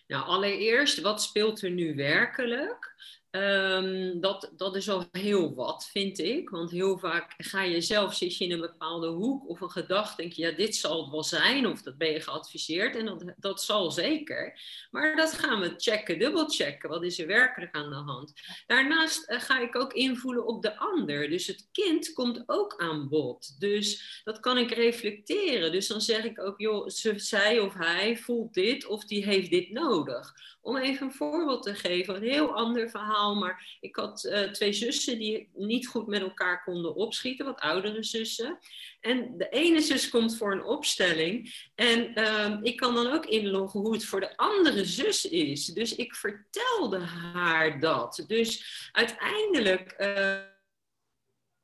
Nou, 0.06 0.24
allereerst, 0.24 1.00
wat 1.00 1.22
speelt 1.22 1.62
er 1.62 1.70
nu 1.70 1.94
werkelijk? 1.94 2.94
Um, 3.36 4.20
dat, 4.20 4.52
dat 4.56 4.76
is 4.76 4.88
al 4.88 5.04
heel 5.12 5.54
wat, 5.54 5.88
vind 5.92 6.18
ik. 6.18 6.50
Want 6.50 6.70
heel 6.70 6.98
vaak 6.98 7.34
ga 7.36 7.62
je 7.62 7.80
zelf, 7.80 8.14
zit 8.14 8.36
je 8.36 8.44
in 8.44 8.52
een 8.52 8.60
bepaalde 8.60 9.06
hoek 9.06 9.48
of 9.48 9.60
een 9.60 9.70
gedachte, 9.70 10.16
denk 10.16 10.32
je, 10.32 10.42
ja, 10.42 10.50
dit 10.50 10.76
zal 10.76 11.02
het 11.02 11.10
wel 11.10 11.24
zijn, 11.24 11.66
of 11.66 11.82
dat 11.82 11.98
ben 11.98 12.12
je 12.12 12.20
geadviseerd. 12.20 12.96
En 12.96 13.04
dat, 13.04 13.24
dat 13.36 13.62
zal 13.62 13.90
zeker. 13.90 14.60
Maar 14.90 15.16
dat 15.16 15.32
gaan 15.32 15.60
we 15.60 15.74
checken, 15.76 16.18
dubbelchecken. 16.18 16.88
Wat 16.88 17.04
is 17.04 17.18
er 17.18 17.26
werkelijk 17.26 17.74
aan 17.74 17.90
de 17.90 17.96
hand? 17.96 18.32
Daarnaast 18.66 19.30
uh, 19.30 19.40
ga 19.40 19.60
ik 19.60 19.76
ook 19.76 19.92
invoelen 19.92 20.46
op 20.46 20.62
de 20.62 20.78
ander. 20.78 21.30
Dus 21.30 21.46
het 21.46 21.68
kind 21.72 22.12
komt 22.12 22.42
ook 22.46 22.74
aan 22.76 23.08
bod. 23.08 23.60
Dus 23.60 24.20
dat 24.24 24.40
kan 24.40 24.58
ik 24.58 24.70
reflecteren. 24.70 25.72
Dus 25.72 25.86
dan 25.86 26.00
zeg 26.00 26.24
ik 26.24 26.40
ook, 26.40 26.60
joh, 26.60 26.88
zij 27.16 27.58
of 27.60 27.74
hij 27.74 28.16
voelt 28.16 28.54
dit 28.54 28.86
of 28.86 29.04
die 29.04 29.24
heeft 29.24 29.50
dit 29.50 29.70
nodig. 29.70 30.34
Om 30.66 30.76
even 30.76 31.06
een 31.06 31.12
voorbeeld 31.12 31.62
te 31.62 31.74
geven, 31.74 32.14
een 32.14 32.22
heel 32.22 32.54
ander 32.54 32.90
verhaal. 32.90 33.34
Maar 33.34 33.78
ik 33.80 33.96
had 33.96 34.24
uh, 34.24 34.40
twee 34.40 34.72
zussen 34.72 35.18
die 35.18 35.48
niet 35.54 35.86
goed 35.86 36.06
met 36.06 36.20
elkaar 36.20 36.62
konden 36.64 36.94
opschieten, 36.94 37.46
wat 37.46 37.60
oudere 37.60 38.02
zussen. 38.02 38.58
En 39.00 39.34
de 39.38 39.48
ene 39.48 39.80
zus 39.80 40.08
komt 40.08 40.36
voor 40.36 40.52
een 40.52 40.64
opstelling. 40.64 41.54
En 41.74 42.12
uh, 42.14 42.58
ik 42.62 42.76
kan 42.76 42.94
dan 42.94 43.12
ook 43.12 43.26
inloggen 43.26 43.80
hoe 43.80 43.92
het 43.92 44.04
voor 44.04 44.20
de 44.20 44.36
andere 44.36 44.84
zus 44.84 45.28
is. 45.28 45.66
Dus 45.66 45.94
ik 45.94 46.14
vertelde 46.14 46.98
haar 46.98 47.80
dat. 47.80 48.24
Dus 48.26 48.88
uiteindelijk. 48.92 49.94
Uh, 49.98 50.54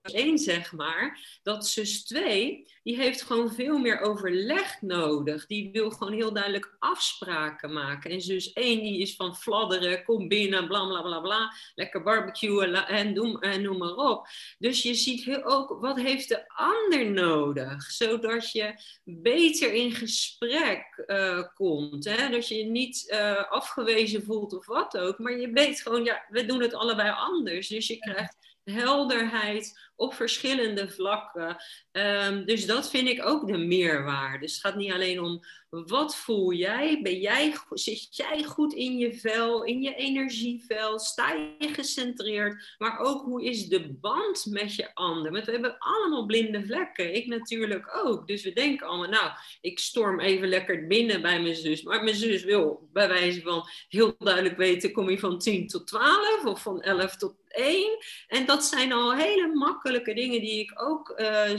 één, 0.02 0.38
zeg 0.38 0.72
maar, 0.72 1.38
dat 1.42 1.68
zus 1.68 2.04
2, 2.04 2.68
die 2.82 2.96
heeft 2.96 3.22
gewoon 3.22 3.52
veel 3.52 3.78
meer 3.78 4.00
overleg 4.00 4.80
nodig. 4.80 5.46
Die 5.46 5.70
wil 5.72 5.90
gewoon 5.90 6.12
heel 6.12 6.32
duidelijk 6.32 6.76
afspraken 6.78 7.72
maken. 7.72 8.10
En 8.10 8.20
zus 8.20 8.52
1, 8.52 8.82
die 8.82 9.00
is 9.00 9.16
van 9.16 9.36
fladderen, 9.36 10.04
kom 10.04 10.28
binnen, 10.28 10.66
bla 10.68 10.86
bla 10.86 11.02
bla 11.02 11.20
bla, 11.20 11.54
lekker 11.74 12.02
barbecuen 12.02 12.86
en, 12.86 13.12
noem, 13.12 13.38
en 13.40 13.62
noem 13.62 13.78
maar 13.78 13.94
op. 13.94 14.26
Dus 14.58 14.82
je 14.82 14.94
ziet 14.94 15.24
heel 15.24 15.44
ook, 15.44 15.80
wat 15.80 16.00
heeft 16.00 16.28
de 16.28 16.48
ander 16.48 17.10
nodig? 17.10 17.82
Zodat 17.82 18.52
je 18.52 18.74
beter 19.04 19.72
in 19.72 19.92
gesprek 19.92 21.04
uh, 21.06 21.42
komt. 21.54 22.04
Hè? 22.04 22.28
Dat 22.30 22.48
je 22.48 22.56
je 22.56 22.64
niet 22.64 23.08
uh, 23.08 23.50
afgewezen 23.50 24.24
voelt 24.24 24.52
of 24.52 24.66
wat 24.66 24.98
ook. 24.98 25.18
Maar 25.18 25.38
je 25.38 25.50
weet 25.50 25.80
gewoon, 25.80 26.04
ja, 26.04 26.24
we 26.28 26.46
doen 26.46 26.62
het 26.62 26.74
allebei 26.74 27.10
anders. 27.10 27.68
Dus 27.68 27.86
je 27.86 27.98
krijgt 27.98 28.36
helderheid 28.64 29.90
op 29.96 30.14
verschillende 30.14 30.90
vlakken. 30.90 31.56
Um, 31.92 32.44
dus 32.44 32.66
dat 32.66 32.90
vind 32.90 33.08
ik 33.08 33.26
ook 33.26 33.46
de 33.46 33.58
meerwaarde. 33.58 34.38
Dus 34.38 34.52
het 34.52 34.60
gaat 34.60 34.76
niet 34.76 34.92
alleen 34.92 35.20
om 35.20 35.44
wat 35.72 36.16
voel 36.16 36.52
jij? 36.52 37.00
Ben 37.02 37.20
jij, 37.20 37.54
zit 37.70 38.16
jij 38.16 38.42
goed 38.44 38.72
in 38.72 38.98
je 38.98 39.14
vel, 39.14 39.64
in 39.64 39.82
je 39.82 39.94
energievel? 39.94 40.98
Sta 40.98 41.32
je 41.32 41.68
gecentreerd? 41.68 42.74
Maar 42.78 42.98
ook 42.98 43.22
hoe 43.22 43.44
is 43.44 43.68
de 43.68 43.92
band 43.92 44.46
met 44.50 44.74
je 44.74 44.94
ander? 44.94 45.32
Want 45.32 45.44
we 45.44 45.52
hebben 45.52 45.78
allemaal 45.78 46.26
blinde 46.26 46.64
vlekken. 46.66 47.14
Ik 47.14 47.26
natuurlijk 47.26 48.00
ook. 48.04 48.26
Dus 48.26 48.42
we 48.42 48.52
denken 48.52 48.86
allemaal, 48.86 49.08
nou, 49.08 49.30
ik 49.60 49.78
storm 49.78 50.20
even 50.20 50.48
lekker 50.48 50.86
binnen 50.86 51.22
bij 51.22 51.42
mijn 51.42 51.56
zus. 51.56 51.82
Maar 51.82 52.04
mijn 52.04 52.16
zus 52.16 52.44
wil 52.44 52.88
bij 52.92 53.08
wijze 53.08 53.40
van 53.40 53.68
heel 53.88 54.14
duidelijk 54.18 54.56
weten, 54.56 54.92
kom 54.92 55.10
je 55.10 55.18
van 55.18 55.38
10 55.38 55.66
tot 55.66 55.86
12 55.86 56.44
of 56.44 56.62
van 56.62 56.82
11 56.82 57.16
tot 57.16 57.34
1? 57.48 57.98
En 58.26 58.46
dat 58.46 58.64
zijn 58.64 58.92
al 58.92 59.14
hele 59.14 59.46
makkelijke 59.54 59.91
dingen 60.00 60.40
die 60.40 60.60
ik 60.60 60.82
ook 60.82 61.14
uh, 61.16 61.58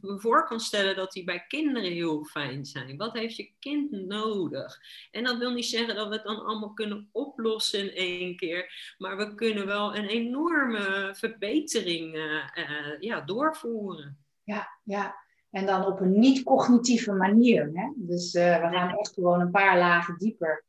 voor 0.00 0.46
kan 0.46 0.60
stellen 0.60 0.96
dat 0.96 1.12
die 1.12 1.24
bij 1.24 1.44
kinderen 1.48 1.90
heel 1.90 2.24
fijn 2.24 2.64
zijn. 2.64 2.96
Wat 2.96 3.12
heeft 3.12 3.36
je 3.36 3.50
kind 3.58 3.90
nodig? 3.90 4.80
En 5.10 5.24
dat 5.24 5.38
wil 5.38 5.50
niet 5.50 5.66
zeggen 5.66 5.94
dat 5.94 6.08
we 6.08 6.14
het 6.14 6.24
dan 6.24 6.44
allemaal 6.44 6.72
kunnen 6.72 7.08
oplossen 7.12 7.80
in 7.80 7.90
één 7.94 8.36
keer, 8.36 8.94
maar 8.98 9.16
we 9.16 9.34
kunnen 9.34 9.66
wel 9.66 9.96
een 9.96 10.06
enorme 10.06 11.10
verbetering 11.16 12.14
uh, 12.14 12.22
uh, 12.54 13.00
ja, 13.00 13.20
doorvoeren. 13.20 14.18
Ja, 14.44 14.68
ja. 14.84 15.20
En 15.50 15.66
dan 15.66 15.86
op 15.86 16.00
een 16.00 16.18
niet-cognitieve 16.18 17.12
manier. 17.12 17.70
Hè? 17.74 17.88
Dus 17.96 18.32
we 18.32 18.68
gaan 18.72 18.98
echt 18.98 19.14
gewoon 19.14 19.40
een 19.40 19.50
paar 19.50 19.78
lagen 19.78 20.18
dieper. 20.18 20.64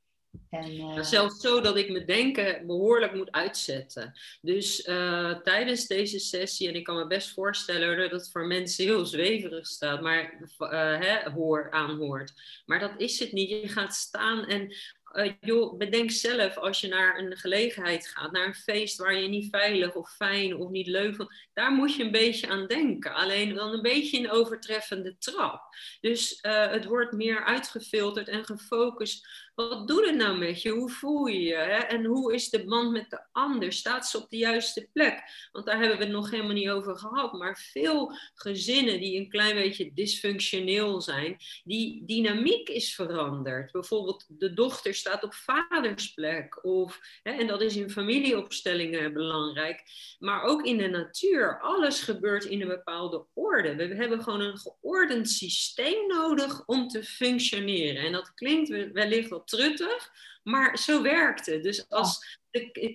En, 0.50 0.72
uh... 0.72 1.04
Zelfs 1.04 1.40
zo 1.40 1.62
dat 1.62 1.78
ik 1.78 1.90
mijn 1.90 2.06
denken 2.06 2.68
behoorlijk 2.68 3.14
moet 3.14 3.32
uitzetten. 3.32 4.14
Dus 4.42 4.88
uh, 4.88 5.40
tijdens 5.40 5.88
deze 5.88 6.20
sessie, 6.20 6.68
en 6.68 6.76
ik 6.76 6.84
kan 6.84 6.96
me 6.96 7.08
best 7.08 7.30
voorstellen 7.34 7.98
dat 7.98 8.12
het 8.12 8.32
voor 8.32 8.48
mensen 8.48 8.84
heel 8.84 9.06
zweverig 9.06 9.68
staat, 9.68 10.02
maar 10.02 10.34
uh, 10.60 10.70
hè, 11.00 11.30
hoor, 11.30 11.72
aanhoort. 11.72 12.34
Maar 12.66 12.80
dat 12.80 12.94
is 12.98 13.20
het 13.20 13.32
niet. 13.32 13.50
Je 13.50 13.68
gaat 13.68 13.94
staan 13.94 14.46
en 14.46 14.76
uh, 15.14 15.32
joh, 15.40 15.78
bedenk 15.78 16.12
zelf 16.12 16.58
als 16.58 16.82
je 16.82 16.88
naar 16.88 17.20
een 17.20 17.38
gelegenheid 17.38 18.08
gaat, 18.08 18.32
naar 18.32 18.48
een 18.48 18.56
feest 18.56 18.98
waar 18.98 19.16
je 19.16 19.28
niet 19.28 19.50
veilig 19.50 19.96
of 19.96 20.16
fijn 20.16 20.56
of 20.56 20.70
niet 20.70 20.88
leuk 20.88 21.16
vindt, 21.16 21.50
daar 21.54 21.72
moet 21.72 21.96
je 21.96 22.04
een 22.04 22.12
beetje 22.12 22.48
aan 22.48 22.68
denken. 22.68 23.14
Alleen 23.14 23.54
dan 23.54 23.74
een 23.74 23.82
beetje 23.82 24.18
in 24.18 24.32
overtreffende 24.32 25.18
trap. 25.18 25.62
Dus 26.02 26.40
uh, 26.42 26.72
het 26.72 26.86
wordt 26.86 27.12
meer 27.12 27.44
uitgefilterd 27.44 28.28
en 28.28 28.46
gefocust 28.46 29.28
wat 29.56 29.88
doet 29.88 30.06
het 30.06 30.16
nou 30.16 30.38
met 30.38 30.62
je? 30.62 30.70
Hoe 30.70 30.90
voel 30.90 31.26
je 31.26 31.42
je? 31.42 31.56
Hè? 31.56 31.78
En 31.78 32.06
hoe 32.06 32.34
is 32.34 32.50
de 32.50 32.66
band 32.66 32.92
met 32.92 33.10
de 33.10 33.22
ander? 33.32 33.74
Staat 33.74 34.08
ze 34.08 34.18
op 34.18 34.30
de 34.30 34.38
juiste 34.38 34.90
plek? 34.94 35.24
Want 35.52 35.66
daar 35.66 35.80
hebben 35.80 35.98
we 35.98 36.04
het 36.04 36.14
nog 36.14 36.30
helemaal 36.30 36.54
niet 36.54 36.70
over 36.70 36.98
gehad. 36.98 37.34
Maar 37.34 37.68
veel 37.72 38.18
gezinnen 38.34 39.00
die 39.00 39.20
een 39.20 39.30
klein 39.30 39.56
beetje 39.56 39.94
dysfunctioneel 39.94 41.02
zijn, 41.02 41.38
die 41.64 42.06
dynamiek 42.06 42.70
is 42.70 42.96
veranderd. 42.96 43.72
Bijvoorbeeld 43.72 44.26
de 44.28 44.54
dochter 44.54 44.94
staat 44.94 45.24
op 45.24 45.34
vaders 45.34 46.14
plek. 46.14 46.66
Of, 46.66 47.00
hè, 47.24 47.32
en 47.32 47.48
dat 47.48 47.62
is 47.62 47.76
in 47.76 47.90
familieopstellingen 47.90 49.14
belangrijk. 49.14 49.84
Maar 50.20 50.44
ook 50.44 50.66
in 50.66 50.78
de 50.78 50.88
natuur. 50.88 51.60
Alles 51.62 52.02
gebeurt 52.02 52.46
in 52.46 52.62
een 52.62 52.68
bepaalde 52.68 53.26
orde. 53.34 53.76
We 53.76 53.96
hebben 53.96 54.24
gewoon 54.24 54.42
een 54.42 54.58
geordend 54.58 55.30
systeem 55.30 56.08
nodig 56.08 56.66
om 56.66 56.88
te 56.88 57.04
functioneren. 57.04 58.04
En 58.04 58.12
dat 58.12 58.34
klinkt 58.34 58.92
wellicht 58.94 59.30
wat 59.30 59.43
truttig, 59.46 60.12
maar 60.44 60.78
zo 60.78 61.02
werkt 61.02 61.46
het. 61.46 61.64
Dus 61.64 61.90
als 61.90 62.40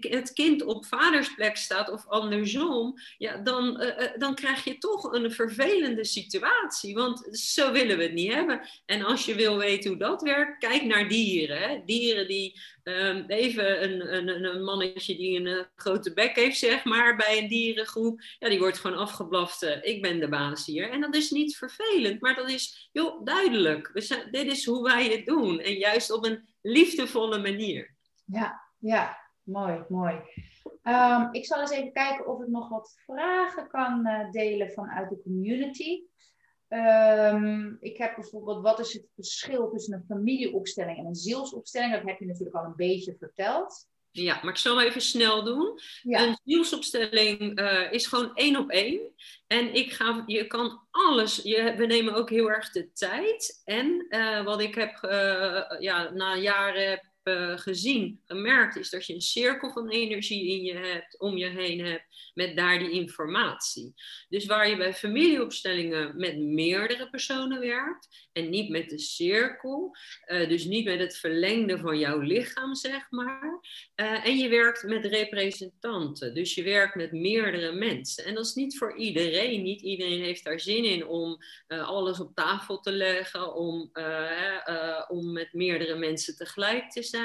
het 0.01 0.33
kind 0.33 0.63
op 0.63 0.87
vadersplek 0.87 1.57
staat 1.57 1.91
of 1.91 2.07
andersom, 2.07 2.95
ja, 3.17 3.37
dan, 3.37 3.83
uh, 3.83 4.07
dan 4.17 4.35
krijg 4.35 4.65
je 4.65 4.79
toch 4.79 5.13
een 5.13 5.33
vervelende 5.33 6.05
situatie. 6.05 6.95
Want 6.95 7.39
zo 7.39 7.73
willen 7.73 7.97
we 7.97 8.03
het 8.03 8.13
niet 8.13 8.33
hebben. 8.33 8.61
En 8.87 9.05
als 9.05 9.25
je 9.25 9.35
wil 9.35 9.57
weten 9.57 9.91
hoe 9.91 9.99
dat 9.99 10.23
werkt, 10.23 10.59
kijk 10.59 10.85
naar 10.85 11.09
dieren. 11.09 11.59
Hè. 11.59 11.83
Dieren 11.85 12.29
die 12.29 12.61
um, 12.85 13.25
even 13.27 13.83
een, 13.83 14.15
een, 14.15 14.45
een, 14.45 14.65
mannetje 14.65 15.17
die 15.17 15.39
een 15.39 15.47
uh, 15.47 15.63
grote 15.77 16.13
bek 16.13 16.37
heeft, 16.37 16.59
zeg 16.59 16.85
maar, 16.85 17.17
bij 17.17 17.39
een 17.39 17.49
dierengroep, 17.49 18.21
ja, 18.39 18.49
die 18.49 18.59
wordt 18.59 18.79
gewoon 18.79 18.99
afgeblaft. 18.99 19.63
Ik 19.83 20.03
ben 20.03 20.21
de 20.21 20.29
baas 20.29 20.67
hier. 20.67 20.91
En 20.91 21.01
dat 21.01 21.15
is 21.15 21.31
niet 21.31 21.57
vervelend, 21.57 22.21
maar 22.21 22.35
dat 22.35 22.51
is 22.51 22.89
heel 22.93 23.25
duidelijk. 23.25 23.91
We 23.93 24.01
zijn, 24.01 24.29
dit 24.31 24.47
is 24.47 24.65
hoe 24.65 24.83
wij 24.83 25.09
het 25.09 25.27
doen. 25.27 25.61
En 25.61 25.75
juist 25.75 26.11
op 26.11 26.25
een 26.25 26.49
liefdevolle 26.63 27.39
manier. 27.39 27.97
Ja, 28.25 28.61
ja, 28.79 29.28
mooi, 29.49 29.85
mooi. 29.89 30.15
Um, 30.83 31.29
ik 31.33 31.47
zal 31.47 31.61
eens 31.61 31.71
even 31.71 31.93
kijken 31.93 32.27
of 32.27 32.41
ik 32.43 32.49
nog 32.49 32.69
wat 32.69 32.95
vragen 33.05 33.69
kan 33.69 34.07
uh, 34.07 34.31
delen 34.31 34.71
vanuit 34.71 35.09
de 35.09 35.23
community. 35.23 36.03
Um, 36.69 37.77
ik 37.81 37.97
heb 37.99 38.15
bijvoorbeeld, 38.15 38.63
wat 38.63 38.79
is 38.79 38.93
het 38.93 39.07
verschil 39.15 39.71
tussen 39.71 39.95
een 39.95 40.05
familieopstelling 40.09 40.99
en 40.99 41.07
een 41.07 41.15
zielsopstelling? 41.15 41.93
Dat 41.93 42.03
heb 42.05 42.19
je 42.19 42.27
natuurlijk 42.27 42.57
al 42.57 42.65
een 42.65 42.77
beetje 42.77 43.17
verteld. 43.19 43.87
Ja, 44.11 44.39
maar 44.43 44.53
ik 44.53 44.59
zal 44.59 44.83
even 44.83 45.01
snel 45.01 45.45
doen. 45.45 45.79
Ja. 46.03 46.27
Een 46.27 46.39
zielsopstelling 46.45 47.61
uh, 47.61 47.93
is 47.93 48.07
gewoon 48.07 48.35
één 48.35 48.57
op 48.57 48.71
één. 48.71 49.01
En 49.47 49.75
ik 49.75 49.93
ga, 49.93 50.23
je 50.27 50.47
kan 50.47 50.87
alles, 50.91 51.43
je, 51.43 51.75
we 51.77 51.87
nemen 51.87 52.15
ook 52.15 52.31
heel 52.31 52.51
erg 52.51 52.71
de 52.71 52.93
tijd. 52.93 53.63
En 53.65 54.07
uh, 54.09 54.45
wat 54.45 54.61
ik 54.61 54.75
heb 54.75 54.99
uh, 55.05 55.63
ja, 55.79 56.11
na 56.11 56.37
jaren 56.37 57.08
uh, 57.29 57.59
gezien, 57.59 58.21
gemerkt, 58.25 58.77
is 58.77 58.91
dat 58.91 59.07
je 59.07 59.15
een 59.15 59.21
cirkel 59.21 59.73
van 59.73 59.89
energie 59.89 60.49
in 60.49 60.63
je 60.63 60.75
hebt, 60.75 61.19
om 61.19 61.37
je 61.37 61.49
heen 61.49 61.85
hebt, 61.85 62.05
met 62.35 62.57
daar 62.57 62.79
die 62.79 62.91
informatie. 62.91 63.95
Dus 64.29 64.47
waar 64.47 64.69
je 64.69 64.77
bij 64.77 64.95
familieopstellingen 64.95 66.17
met 66.17 66.39
meerdere 66.39 67.11
personen 67.11 67.61
werkt 67.61 68.29
en 68.33 68.51
niet 68.51 68.69
met 68.69 68.89
de 68.89 68.99
cirkel, 68.99 69.97
uh, 70.27 70.49
dus 70.49 70.65
niet 70.65 70.85
met 70.85 70.99
het 70.99 71.17
verlengde 71.17 71.79
van 71.79 71.99
jouw 71.99 72.19
lichaam, 72.19 72.75
zeg 72.75 73.11
maar. 73.11 73.61
Uh, 73.97 74.27
en 74.27 74.37
je 74.37 74.49
werkt 74.49 74.83
met 74.83 75.05
representanten, 75.05 76.35
dus 76.35 76.55
je 76.55 76.63
werkt 76.63 76.95
met 76.95 77.13
meerdere 77.13 77.73
mensen. 77.73 78.25
En 78.25 78.35
dat 78.35 78.47
is 78.47 78.55
niet 78.55 78.79
voor 78.79 78.97
iedereen. 78.97 79.63
Niet 79.63 79.83
iedereen 79.83 80.23
heeft 80.23 80.45
daar 80.45 80.61
zin 80.61 80.85
in 80.85 81.07
om 81.07 81.39
alles 81.67 82.21
op 82.21 82.35
tafel 82.35 82.81
te 82.81 82.93
leggen, 82.93 83.55
om, 83.55 83.91
om 85.09 85.33
met 85.33 85.53
meerdere 85.53 85.97
mensen 85.97 86.37
tegelijk 86.37 86.91
te 86.91 87.03
zijn. 87.03 87.18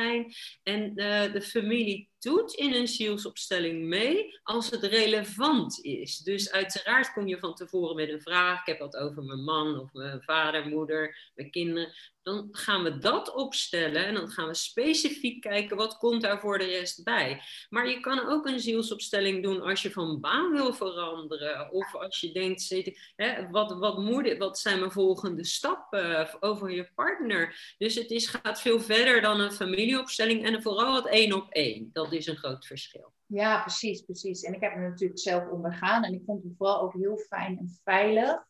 En 0.66 0.96
de 0.96 1.42
familie 1.42 2.10
doet 2.24 2.54
in 2.54 2.74
een 2.74 2.88
zielsopstelling 2.88 3.86
mee 3.86 4.40
als 4.44 4.70
het 4.70 4.84
relevant 4.84 5.84
is. 5.84 6.18
Dus 6.18 6.52
uiteraard 6.52 7.14
kom 7.14 7.28
je 7.28 7.40
van 7.40 7.56
tevoren 7.56 7.96
met 7.96 8.10
een 8.10 8.22
vraag. 8.22 8.60
Ik 8.60 8.66
heb 8.66 8.80
wat 8.80 8.96
over 8.96 9.24
mijn 9.24 9.44
man 9.44 9.80
of 9.80 9.94
mijn 9.94 10.22
vader, 10.22 10.68
moeder, 10.68 11.32
mijn 11.36 11.52
kinderen 11.52 11.94
dan 12.24 12.48
gaan 12.52 12.84
we 12.84 12.98
dat 12.98 13.34
opstellen 13.34 14.06
en 14.06 14.14
dan 14.14 14.30
gaan 14.30 14.48
we 14.48 14.54
specifiek 14.54 15.42
kijken 15.42 15.78
wat 15.78 15.98
komt 15.98 16.22
daar 16.22 16.40
voor 16.40 16.58
de 16.58 16.66
rest 16.66 17.04
bij. 17.04 17.42
Maar 17.70 17.90
je 17.90 18.00
kan 18.00 18.28
ook 18.28 18.46
een 18.46 18.60
zielsopstelling 18.60 19.44
doen 19.44 19.62
als 19.62 19.82
je 19.82 19.92
van 19.92 20.20
baan 20.20 20.52
wil 20.52 20.74
veranderen 20.74 21.72
of 21.72 21.96
als 21.96 22.20
je 22.20 22.32
denkt, 22.32 22.70
hè, 23.16 23.50
wat, 23.50 23.80
wat, 23.80 23.98
moet, 23.98 24.38
wat 24.38 24.60
zijn 24.60 24.80
mijn 24.80 24.92
volgende 24.92 25.46
stappen 25.46 26.30
over 26.40 26.72
je 26.72 26.92
partner. 26.96 27.76
Dus 27.78 27.96
het 27.96 28.12
is, 28.12 28.28
gaat 28.28 28.62
veel 28.62 28.80
verder 28.80 29.22
dan 29.22 29.40
een 29.40 29.52
familieopstelling 29.52 30.46
en 30.46 30.62
vooral 30.62 30.96
het 30.96 31.08
één 31.08 31.34
op 31.34 31.50
één. 31.50 31.90
Dat 31.94 32.13
is 32.14 32.28
een 32.28 32.38
groot 32.38 32.66
verschil. 32.66 33.14
Ja, 33.26 33.62
precies, 33.62 34.02
precies. 34.02 34.44
En 34.44 34.54
ik 34.54 34.62
heb 34.62 34.74
het 34.74 34.82
natuurlijk 34.82 35.20
zelf 35.20 35.50
ondergaan 35.50 36.04
en 36.04 36.14
ik 36.14 36.22
vond 36.26 36.44
het 36.44 36.54
vooral 36.58 36.82
ook 36.82 36.94
heel 36.94 37.18
fijn 37.18 37.58
en 37.58 37.80
veilig 37.84 38.46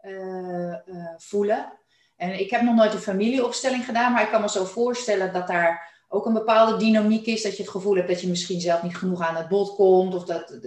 uh, 0.00 0.76
uh, 0.86 1.14
voelen. 1.16 1.78
En 2.16 2.40
ik 2.40 2.50
heb 2.50 2.62
nog 2.62 2.74
nooit 2.74 2.92
een 2.92 2.98
familieopstelling 2.98 3.84
gedaan, 3.84 4.12
maar 4.12 4.22
ik 4.22 4.30
kan 4.30 4.40
me 4.40 4.48
zo 4.48 4.64
voorstellen 4.64 5.32
dat 5.32 5.46
daar 5.46 5.94
ook 6.08 6.26
een 6.26 6.32
bepaalde 6.32 6.76
dynamiek 6.76 7.26
is. 7.26 7.42
Dat 7.42 7.56
je 7.56 7.62
het 7.62 7.70
gevoel 7.70 7.94
hebt 7.94 8.08
dat 8.08 8.20
je 8.20 8.28
misschien 8.28 8.60
zelf 8.60 8.82
niet 8.82 8.96
genoeg 8.96 9.22
aan 9.22 9.36
het 9.36 9.48
bod 9.48 9.74
komt. 9.74 10.14
Of 10.14 10.24
dat, 10.24 10.58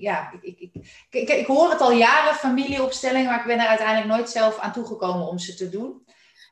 ja, 0.00 0.32
ik, 0.40 0.58
ik, 0.58 0.70
ik, 1.10 1.28
ik, 1.28 1.46
hoor 1.46 1.70
het 1.70 1.80
al 1.80 1.92
jaren, 1.92 2.34
familieopstellingen, 2.34 3.26
maar 3.26 3.40
ik 3.40 3.46
ben 3.46 3.58
er 3.58 3.66
uiteindelijk 3.66 4.08
nooit 4.08 4.30
zelf 4.30 4.58
aan 4.58 4.72
toegekomen 4.72 5.28
om 5.28 5.38
ze 5.38 5.54
te 5.54 5.68
doen. 5.68 6.05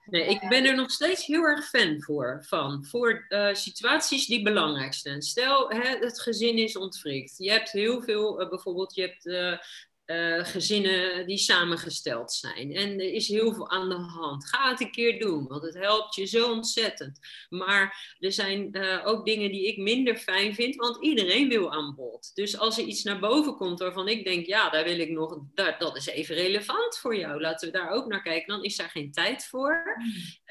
Nee, 0.06 0.26
ik 0.26 0.48
ben 0.48 0.64
er 0.64 0.74
nog 0.74 0.90
steeds 0.90 1.26
heel 1.26 1.42
erg 1.42 1.68
fan 1.68 2.02
voor, 2.02 2.44
van. 2.46 2.84
Voor 2.84 3.26
uh, 3.28 3.54
situaties 3.54 4.26
die 4.26 4.42
belangrijk 4.42 4.94
zijn. 4.94 5.22
Stel, 5.22 5.70
hè, 5.70 5.98
het 5.98 6.20
gezin 6.20 6.58
is 6.58 6.76
ontwricht. 6.76 7.34
Je 7.38 7.50
hebt 7.50 7.70
heel 7.70 8.02
veel, 8.02 8.42
uh, 8.42 8.48
bijvoorbeeld, 8.48 8.94
je 8.94 9.00
hebt 9.00 9.26
uh, 9.26 9.58
uh, 10.06 10.44
gezinnen 10.44 11.26
die 11.26 11.38
samengesteld 11.38 12.32
zijn. 12.32 12.74
En 12.74 13.00
er 13.00 13.12
is 13.12 13.28
heel 13.28 13.54
veel 13.54 13.70
aan 13.70 13.88
de 13.88 13.94
hand. 13.94 14.48
Ga 14.48 14.70
het 14.70 14.80
een 14.80 14.90
keer 14.90 15.18
doen, 15.18 15.46
want 15.46 15.62
het 15.62 15.74
helpt 15.74 16.14
je 16.14 16.24
zo 16.24 16.52
ontzettend. 16.52 17.18
Maar 17.48 18.16
er 18.18 18.32
zijn 18.32 18.68
uh, 18.72 19.06
ook 19.06 19.26
dingen 19.26 19.50
die 19.50 19.66
ik 19.66 19.76
minder 19.76 20.16
fijn 20.16 20.54
vind, 20.54 20.76
want 20.76 21.04
iedereen 21.04 21.48
wil 21.48 21.72
aan 21.72 21.94
bod. 21.94 22.30
Dus 22.34 22.58
als 22.58 22.78
er 22.78 22.84
iets 22.84 23.02
naar 23.02 23.18
boven 23.18 23.56
komt 23.56 23.78
waarvan 23.78 24.08
ik 24.08 24.24
denk, 24.24 24.46
ja, 24.46 24.70
daar 24.70 24.84
wil 24.84 24.98
ik 24.98 25.10
nog, 25.10 25.38
dat, 25.54 25.80
dat 25.80 25.96
is 25.96 26.06
even 26.06 26.34
relevant 26.34 26.98
voor 26.98 27.16
jou. 27.16 27.40
Laten 27.40 27.68
we 27.68 27.78
daar 27.78 27.90
ook 27.90 28.06
naar 28.06 28.22
kijken. 28.22 28.54
Dan 28.54 28.64
is 28.64 28.76
daar 28.76 28.90
geen 28.90 29.12
tijd 29.12 29.46
voor. 29.46 29.98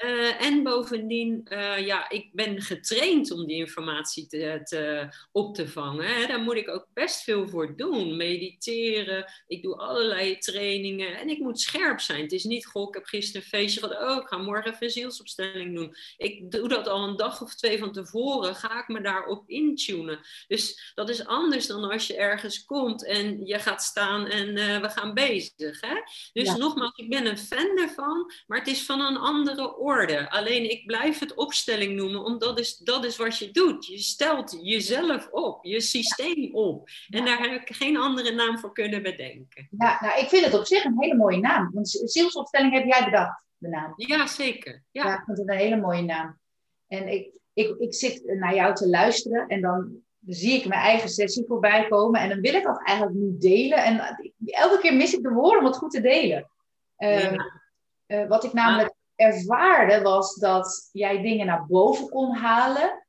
Uh, 0.04 0.44
en 0.44 0.62
bovendien, 0.62 1.46
ja, 1.84 2.10
ik 2.10 2.28
ben 2.32 2.62
getraind 2.62 3.30
om 3.30 3.46
die 3.46 3.56
informatie 3.56 4.26
te, 4.26 4.60
te 4.62 5.08
op 5.32 5.54
te 5.54 5.68
vangen. 5.68 6.06
Hè. 6.06 6.26
Daar 6.26 6.40
moet 6.40 6.56
ik 6.56 6.68
ook 6.68 6.86
best 6.92 7.22
veel 7.22 7.48
voor 7.48 7.76
doen. 7.76 8.16
Mediteren 8.16 9.24
ik 9.46 9.62
doe 9.62 9.76
allerlei 9.76 10.38
trainingen 10.38 11.18
en 11.18 11.28
ik 11.28 11.38
moet 11.38 11.60
scherp 11.60 12.00
zijn. 12.00 12.22
Het 12.22 12.32
is 12.32 12.44
niet, 12.44 12.66
goh, 12.66 12.88
ik 12.88 12.94
heb 12.94 13.04
gisteren 13.04 13.42
een 13.42 13.48
feestje 13.48 13.80
van, 13.80 13.90
oh, 13.90 14.22
ik 14.22 14.28
ga 14.28 14.36
morgen 14.36 14.72
even 14.72 14.84
een 14.84 14.90
zielsopstelling 14.90 15.76
doen. 15.76 15.96
Ik 16.16 16.50
doe 16.50 16.68
dat 16.68 16.88
al 16.88 17.08
een 17.08 17.16
dag 17.16 17.42
of 17.42 17.54
twee 17.54 17.78
van 17.78 17.92
tevoren, 17.92 18.54
ga 18.54 18.78
ik 18.78 18.88
me 18.88 19.00
daarop 19.00 19.48
intunen. 19.48 20.20
Dus 20.46 20.92
dat 20.94 21.08
is 21.08 21.26
anders 21.26 21.66
dan 21.66 21.90
als 21.90 22.06
je 22.06 22.16
ergens 22.16 22.64
komt 22.64 23.06
en 23.06 23.46
je 23.46 23.58
gaat 23.58 23.82
staan 23.82 24.26
en 24.26 24.56
uh, 24.56 24.80
we 24.80 24.88
gaan 24.88 25.14
bezig. 25.14 25.80
Hè? 25.80 25.94
Dus 26.32 26.56
nogmaals, 26.56 26.96
ik 26.96 27.08
ben 27.08 27.26
een 27.26 27.38
fan 27.38 27.78
ervan, 27.78 28.32
maar 28.46 28.58
het 28.58 28.68
is 28.68 28.82
van 28.82 29.00
een 29.00 29.16
andere 29.16 29.76
orde. 29.76 30.30
Alleen 30.30 30.70
ik 30.70 30.86
blijf 30.86 31.18
het 31.18 31.34
opstelling 31.34 31.96
noemen, 31.96 32.24
omdat 32.24 32.44
dat 32.44 32.58
is, 32.58 32.76
dat 32.76 33.04
is 33.04 33.16
wat 33.16 33.38
je 33.38 33.50
doet. 33.50 33.86
Je 33.86 33.98
stelt 33.98 34.58
jezelf 34.62 35.28
op, 35.30 35.64
je 35.64 35.80
systeem 35.80 36.54
op. 36.54 36.88
En 37.08 37.24
daar 37.24 37.38
heb 37.38 37.60
ik 37.60 37.76
geen 37.76 37.96
andere 37.96 38.32
naam 38.32 38.58
voor 38.58 38.72
kunnen 38.72 39.02
bedenken. 39.02 39.43
Ja, 39.78 39.98
nou, 40.00 40.20
ik 40.20 40.28
vind 40.28 40.44
het 40.44 40.54
op 40.54 40.66
zich 40.66 40.84
een 40.84 40.96
hele 40.98 41.16
mooie 41.16 41.38
naam. 41.38 41.70
Want 41.72 41.88
zielsopstelling 41.88 42.72
heb 42.72 42.84
jij 42.84 43.04
bedacht, 43.04 43.44
de 43.56 43.68
naam. 43.68 43.92
Ja, 43.96 44.26
zeker. 44.26 44.82
Ja, 44.90 45.04
ja 45.04 45.18
ik 45.18 45.24
vind 45.24 45.38
het 45.38 45.48
een 45.48 45.56
hele 45.56 45.76
mooie 45.76 46.02
naam. 46.02 46.38
En 46.86 47.08
ik, 47.08 47.38
ik, 47.52 47.76
ik 47.78 47.94
zit 47.94 48.22
naar 48.24 48.54
jou 48.54 48.74
te 48.74 48.88
luisteren 48.88 49.48
en 49.48 49.60
dan 49.60 50.02
zie 50.26 50.52
ik 50.52 50.68
mijn 50.68 50.80
eigen 50.80 51.08
sessie 51.08 51.44
voorbij 51.46 51.88
komen. 51.88 52.20
En 52.20 52.28
dan 52.28 52.40
wil 52.40 52.54
ik 52.54 52.64
dat 52.64 52.82
eigenlijk 52.84 53.18
niet 53.18 53.40
delen. 53.40 53.84
En 53.84 54.16
elke 54.46 54.78
keer 54.78 54.94
mis 54.94 55.14
ik 55.14 55.22
de 55.22 55.32
woorden 55.32 55.58
om 55.58 55.66
het 55.66 55.76
goed 55.76 55.90
te 55.90 56.00
delen. 56.00 56.50
Uh, 56.98 57.32
uh, 58.06 58.28
wat 58.28 58.44
ik 58.44 58.52
namelijk 58.52 58.94
ervaarde 59.14 60.02
was 60.02 60.34
dat 60.34 60.88
jij 60.92 61.22
dingen 61.22 61.46
naar 61.46 61.66
boven 61.66 62.08
kon 62.08 62.34
halen. 62.34 63.03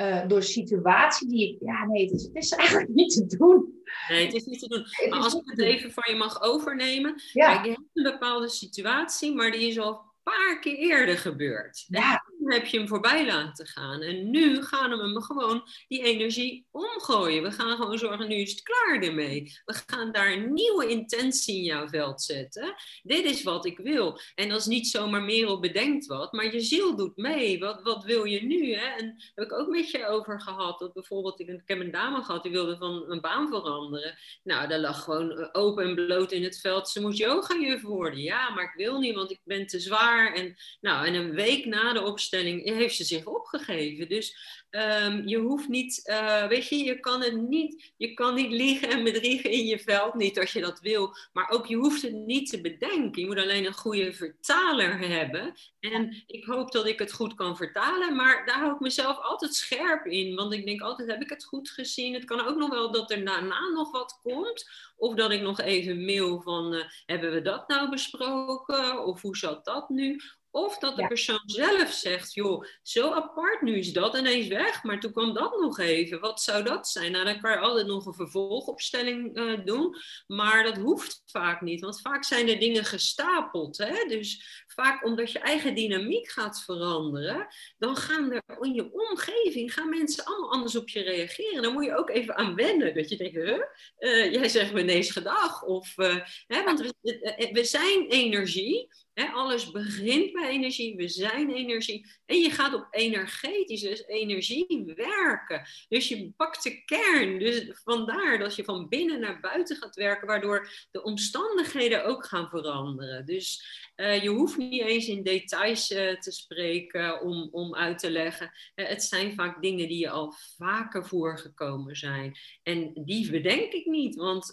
Uh, 0.00 0.28
door 0.28 0.42
situatie 0.42 1.28
die 1.28 1.48
ik, 1.48 1.56
ja 1.60 1.84
nee, 1.84 2.04
het 2.04 2.12
is, 2.12 2.22
het 2.22 2.36
is 2.36 2.50
eigenlijk 2.50 2.88
niet 2.88 3.12
te 3.12 3.36
doen. 3.36 3.82
Nee, 4.08 4.24
het 4.24 4.34
is 4.34 4.44
niet 4.44 4.60
te 4.60 4.68
doen. 4.68 5.10
Maar 5.10 5.18
als 5.18 5.34
ik 5.34 5.42
het 5.44 5.58
even 5.58 5.92
van 5.92 6.12
je 6.12 6.18
mag 6.18 6.42
overnemen. 6.42 7.22
Ja. 7.32 7.52
Kijk, 7.52 7.64
je 7.64 7.70
hebt 7.70 7.88
een 7.92 8.12
bepaalde 8.12 8.48
situatie, 8.48 9.34
maar 9.34 9.50
die 9.50 9.68
is 9.68 9.78
al 9.78 9.88
een 9.88 10.22
paar 10.22 10.58
keer 10.60 10.76
eerder 10.76 11.18
gebeurd. 11.18 11.84
Ja 11.88 12.29
heb 12.44 12.66
je 12.66 12.78
hem 12.78 12.88
voorbij 12.88 13.26
laten 13.26 13.66
gaan. 13.66 14.00
En 14.00 14.30
nu 14.30 14.62
gaan 14.62 14.90
we 14.90 14.96
hem 14.96 15.22
gewoon 15.22 15.68
die 15.88 16.02
energie 16.02 16.66
omgooien. 16.70 17.42
We 17.42 17.50
gaan 17.50 17.76
gewoon 17.76 17.98
zorgen, 17.98 18.28
nu 18.28 18.34
is 18.34 18.50
het 18.50 18.62
klaar 18.62 19.02
ermee. 19.02 19.58
We 19.64 19.82
gaan 19.86 20.12
daar 20.12 20.32
een 20.32 20.52
nieuwe 20.52 20.88
intentie 20.88 21.56
in 21.56 21.62
jouw 21.62 21.88
veld 21.88 22.22
zetten. 22.22 22.74
Dit 23.02 23.24
is 23.24 23.42
wat 23.42 23.66
ik 23.66 23.78
wil. 23.78 24.20
En 24.34 24.48
dat 24.48 24.60
is 24.60 24.66
niet 24.66 24.88
zomaar 24.88 25.22
Merel 25.22 25.60
bedenkt 25.60 26.06
wat, 26.06 26.32
maar 26.32 26.54
je 26.54 26.60
ziel 26.60 26.96
doet 26.96 27.16
mee. 27.16 27.58
Wat, 27.58 27.82
wat 27.82 28.04
wil 28.04 28.24
je 28.24 28.42
nu? 28.42 28.74
Hè? 28.74 28.86
En 28.86 29.06
daar 29.06 29.30
heb 29.34 29.44
ik 29.44 29.52
ook 29.52 29.68
met 29.68 29.90
je 29.90 30.06
over 30.06 30.40
gehad. 30.40 30.78
Dat 30.78 30.92
bijvoorbeeld, 30.92 31.40
ik, 31.40 31.62
heb 31.64 31.80
een 31.80 31.90
dame 31.90 32.22
gehad, 32.22 32.42
die 32.42 32.52
wilde 32.52 32.76
van 32.76 33.04
een 33.08 33.20
baan 33.20 33.48
veranderen. 33.48 34.18
Nou, 34.42 34.68
daar 34.68 34.78
lag 34.80 35.04
gewoon 35.04 35.30
eh, 35.30 35.48
open 35.52 35.84
en 35.84 35.94
bloot 35.94 36.32
in 36.32 36.44
het 36.44 36.60
veld. 36.60 36.88
Ze 36.88 37.00
moet 37.00 37.16
yoga 37.16 37.58
juf 37.58 37.82
worden. 37.82 38.20
Ja, 38.20 38.50
maar 38.50 38.64
ik 38.64 38.74
wil 38.76 38.98
niet, 38.98 39.14
want 39.14 39.30
ik 39.30 39.40
ben 39.44 39.66
te 39.66 39.80
zwaar. 39.80 40.34
En, 40.34 40.56
nou, 40.80 41.06
en 41.06 41.14
een 41.14 41.34
week 41.34 41.64
na 41.64 41.92
de 41.92 42.02
opstelling 42.02 42.28
heeft 42.38 42.96
ze 42.96 43.04
zich 43.04 43.24
opgegeven. 43.24 44.08
Dus 44.08 44.36
um, 44.70 45.28
je 45.28 45.38
hoeft 45.38 45.68
niet, 45.68 46.00
uh, 46.04 46.46
weet 46.46 46.68
je, 46.68 46.84
je 46.84 47.00
kan 47.00 47.22
het 47.22 47.36
niet, 47.48 47.92
je 47.96 48.14
kan 48.14 48.34
niet 48.34 48.50
liegen 48.50 48.88
en 48.88 49.04
bedriegen 49.04 49.50
in 49.50 49.66
je 49.66 49.78
veld, 49.78 50.14
niet 50.14 50.38
als 50.38 50.52
je 50.52 50.60
dat 50.60 50.80
wil. 50.80 51.16
Maar 51.32 51.50
ook 51.50 51.66
je 51.66 51.76
hoeft 51.76 52.02
het 52.02 52.12
niet 52.12 52.50
te 52.50 52.60
bedenken. 52.60 53.22
Je 53.22 53.26
moet 53.26 53.38
alleen 53.38 53.66
een 53.66 53.74
goede 53.74 54.12
vertaler 54.12 54.98
hebben. 54.98 55.54
En 55.80 56.22
ik 56.26 56.44
hoop 56.44 56.72
dat 56.72 56.86
ik 56.86 56.98
het 56.98 57.12
goed 57.12 57.34
kan 57.34 57.56
vertalen, 57.56 58.16
maar 58.16 58.46
daar 58.46 58.58
hou 58.58 58.74
ik 58.74 58.80
mezelf 58.80 59.18
altijd 59.18 59.54
scherp 59.54 60.06
in. 60.06 60.34
Want 60.34 60.52
ik 60.52 60.66
denk 60.66 60.80
altijd, 60.80 61.08
heb 61.08 61.22
ik 61.22 61.30
het 61.30 61.44
goed 61.44 61.70
gezien? 61.70 62.14
Het 62.14 62.24
kan 62.24 62.46
ook 62.46 62.56
nog 62.56 62.70
wel 62.70 62.92
dat 62.92 63.10
er 63.10 63.24
daarna 63.24 63.68
nog 63.68 63.90
wat 63.90 64.18
komt. 64.22 64.70
Of 64.96 65.14
dat 65.14 65.30
ik 65.30 65.40
nog 65.40 65.60
even 65.60 66.04
mail 66.04 66.40
van, 66.40 66.74
uh, 66.74 66.84
hebben 67.06 67.32
we 67.32 67.42
dat 67.42 67.68
nou 67.68 67.90
besproken? 67.90 69.04
Of 69.04 69.22
hoe 69.22 69.36
zat 69.36 69.64
dat 69.64 69.88
nu? 69.88 70.20
Of 70.52 70.78
dat 70.78 70.96
de 70.96 71.06
persoon 71.06 71.42
zelf 71.46 71.92
zegt, 71.92 72.34
joh, 72.34 72.64
zo 72.82 73.12
apart, 73.12 73.62
nu 73.62 73.78
is 73.78 73.92
dat 73.92 74.16
ineens 74.16 74.48
weg, 74.48 74.82
maar 74.82 75.00
toen 75.00 75.12
kwam 75.12 75.34
dat 75.34 75.60
nog 75.60 75.78
even. 75.78 76.20
Wat 76.20 76.40
zou 76.40 76.64
dat 76.64 76.88
zijn? 76.88 77.12
Nou, 77.12 77.24
dan 77.24 77.40
kan 77.40 77.50
je 77.50 77.58
altijd 77.58 77.86
nog 77.86 78.06
een 78.06 78.14
vervolgopstelling 78.14 79.38
uh, 79.38 79.64
doen, 79.64 79.96
maar 80.26 80.64
dat 80.64 80.76
hoeft 80.76 81.22
vaak 81.26 81.60
niet, 81.60 81.80
want 81.80 82.00
vaak 82.00 82.24
zijn 82.24 82.48
er 82.48 82.58
dingen 82.58 82.84
gestapeld. 82.84 83.78
Hè? 83.78 84.04
Dus 84.08 84.64
vaak 84.66 85.04
omdat 85.04 85.32
je 85.32 85.38
eigen 85.38 85.74
dynamiek 85.74 86.30
gaat 86.30 86.62
veranderen, 86.64 87.46
dan 87.78 87.96
gaan 87.96 88.32
er 88.32 88.42
in 88.60 88.74
je 88.74 88.92
omgeving, 88.92 89.74
gaan 89.74 89.88
mensen 89.88 90.24
allemaal 90.24 90.52
anders 90.52 90.76
op 90.76 90.88
je 90.88 91.02
reageren. 91.02 91.62
Dan 91.62 91.72
moet 91.72 91.84
je 91.84 91.96
ook 91.96 92.10
even 92.10 92.36
aan 92.36 92.54
wennen, 92.54 92.94
dat 92.94 93.08
je 93.08 93.16
denkt, 93.16 93.36
huh? 93.36 93.58
Uh, 93.98 94.32
jij 94.32 94.48
zegt 94.48 94.72
me 94.72 94.80
ineens 94.80 95.10
gedag. 95.10 95.62
Of, 95.62 95.98
uh, 95.98 96.16
hè, 96.46 96.64
want 96.64 96.80
we, 96.80 97.50
we 97.52 97.64
zijn 97.64 98.06
energie. 98.08 98.88
Alles 99.28 99.70
begint 99.70 100.32
bij 100.32 100.48
energie. 100.48 100.96
We 100.96 101.08
zijn 101.08 101.50
energie. 101.50 102.06
En 102.26 102.40
je 102.40 102.50
gaat 102.50 102.74
op 102.74 102.86
energetische 102.90 104.04
energie 104.06 104.92
werken. 104.96 105.66
Dus 105.88 106.08
je 106.08 106.32
pakt 106.36 106.62
de 106.62 106.84
kern. 106.84 107.38
Dus 107.38 107.70
vandaar 107.84 108.38
dat 108.38 108.54
je 108.54 108.64
van 108.64 108.88
binnen 108.88 109.20
naar 109.20 109.40
buiten 109.40 109.76
gaat 109.76 109.94
werken, 109.94 110.26
waardoor 110.26 110.68
de 110.90 111.02
omstandigheden 111.02 112.04
ook 112.04 112.26
gaan 112.26 112.48
veranderen. 112.48 113.26
Dus 113.26 113.78
uh, 113.96 114.22
je 114.22 114.28
hoeft 114.28 114.56
niet 114.56 114.82
eens 114.82 115.06
in 115.06 115.22
details 115.22 115.90
uh, 115.90 116.18
te 116.18 116.32
spreken 116.32 117.22
om, 117.22 117.48
om 117.50 117.74
uit 117.74 117.98
te 117.98 118.10
leggen. 118.10 118.52
Uh, 118.74 118.86
het 118.86 119.02
zijn 119.02 119.34
vaak 119.34 119.62
dingen 119.62 119.88
die 119.88 119.98
je 119.98 120.10
al 120.10 120.34
vaker 120.56 121.06
voorgekomen 121.06 121.96
zijn. 121.96 122.38
En 122.62 122.92
die 122.94 123.30
bedenk 123.30 123.72
ik 123.72 123.86
niet, 123.86 124.16
want 124.16 124.52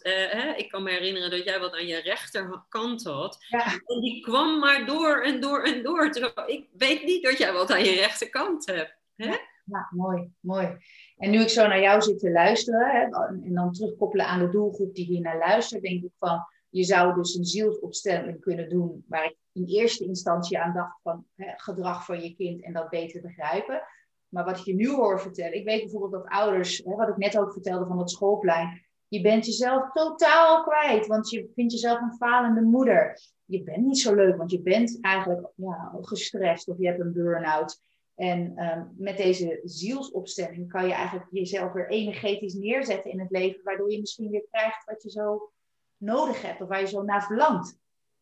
ik 0.55 0.69
kan 0.69 0.83
me 0.83 0.91
herinneren 0.91 1.29
dat 1.29 1.43
jij 1.43 1.59
wat 1.59 1.73
aan 1.73 1.87
je 1.87 2.01
rechterkant 2.01 3.03
had. 3.03 3.45
Ja. 3.49 3.65
En 3.85 4.01
die 4.01 4.21
kwam 4.21 4.56
maar 4.59 4.85
door 4.85 5.21
en 5.21 5.41
door 5.41 5.63
en 5.63 5.83
door. 5.83 6.05
Ik 6.45 6.67
weet 6.77 7.03
niet 7.03 7.23
dat 7.23 7.37
jij 7.37 7.53
wat 7.53 7.71
aan 7.71 7.83
je 7.83 7.95
rechterkant 7.95 8.65
hebt. 8.65 8.95
Hè? 9.15 9.35
Ja, 9.65 9.87
mooi, 9.91 10.31
mooi. 10.39 10.77
En 11.17 11.29
nu 11.29 11.41
ik 11.41 11.49
zo 11.49 11.67
naar 11.67 11.81
jou 11.81 12.01
zit 12.01 12.19
te 12.19 12.31
luisteren 12.31 12.89
hè, 12.89 13.01
en 13.45 13.53
dan 13.53 13.71
terugkoppelen 13.71 14.25
aan 14.25 14.39
de 14.39 14.49
doelgroep 14.49 14.95
die 14.95 15.05
hier 15.05 15.21
naar 15.21 15.37
luistert, 15.37 15.81
denk 15.81 16.03
ik 16.03 16.11
van 16.17 16.45
je 16.69 16.83
zou 16.83 17.15
dus 17.15 17.35
een 17.35 17.45
zielsopstelling 17.45 18.39
kunnen 18.39 18.69
doen 18.69 19.05
waar 19.07 19.25
ik 19.25 19.35
in 19.51 19.65
eerste 19.65 20.05
instantie 20.05 20.59
aan 20.59 20.73
dacht 20.73 20.99
van 21.01 21.25
hè, 21.35 21.53
gedrag 21.55 22.05
van 22.05 22.21
je 22.21 22.35
kind 22.35 22.63
en 22.63 22.73
dat 22.73 22.89
beter 22.89 23.21
begrijpen. 23.21 23.81
Maar 24.27 24.45
wat 24.45 24.65
je 24.65 24.75
nu 24.75 24.89
hoor 24.89 25.21
vertellen, 25.21 25.57
ik 25.57 25.65
weet 25.65 25.81
bijvoorbeeld 25.81 26.11
dat 26.11 26.31
ouders, 26.31 26.77
hè, 26.77 26.95
wat 26.95 27.09
ik 27.09 27.17
net 27.17 27.37
ook 27.37 27.53
vertelde 27.53 27.85
van 27.85 27.99
het 27.99 28.09
schoolplein, 28.09 28.86
je 29.07 29.21
bent 29.21 29.45
jezelf 29.45 29.91
totaal 29.91 30.63
kwijt, 30.63 31.07
want 31.07 31.29
je 31.29 31.51
vindt 31.55 31.71
jezelf 31.71 32.01
een 32.01 32.15
falende 32.17 32.61
moeder. 32.61 33.19
Je 33.45 33.63
bent 33.63 33.85
niet 33.85 33.99
zo 33.99 34.15
leuk, 34.15 34.37
want 34.37 34.51
je 34.51 34.61
bent 34.61 34.97
eigenlijk 35.01 35.47
ja, 35.55 35.97
gestrest 36.01 36.67
of 36.67 36.77
je 36.77 36.87
hebt 36.87 36.99
een 36.99 37.13
burn-out. 37.13 37.81
En 38.15 38.63
um, 38.63 38.93
met 38.97 39.17
deze 39.17 39.59
zielsopstelling 39.63 40.69
kan 40.69 40.87
je 40.87 40.93
eigenlijk 40.93 41.27
jezelf 41.31 41.73
weer 41.73 41.89
energetisch 41.89 42.53
neerzetten 42.53 43.11
in 43.11 43.19
het 43.19 43.31
leven, 43.31 43.63
waardoor 43.63 43.91
je 43.91 43.99
misschien 43.99 44.29
weer 44.29 44.45
krijgt 44.51 44.85
wat 44.85 45.03
je 45.03 45.09
zo 45.09 45.51
nodig 45.97 46.41
hebt 46.41 46.61
of 46.61 46.67
waar 46.67 46.79
je 46.79 46.87
zo 46.87 47.03
naar 47.03 47.23
verlangt. 47.23 47.77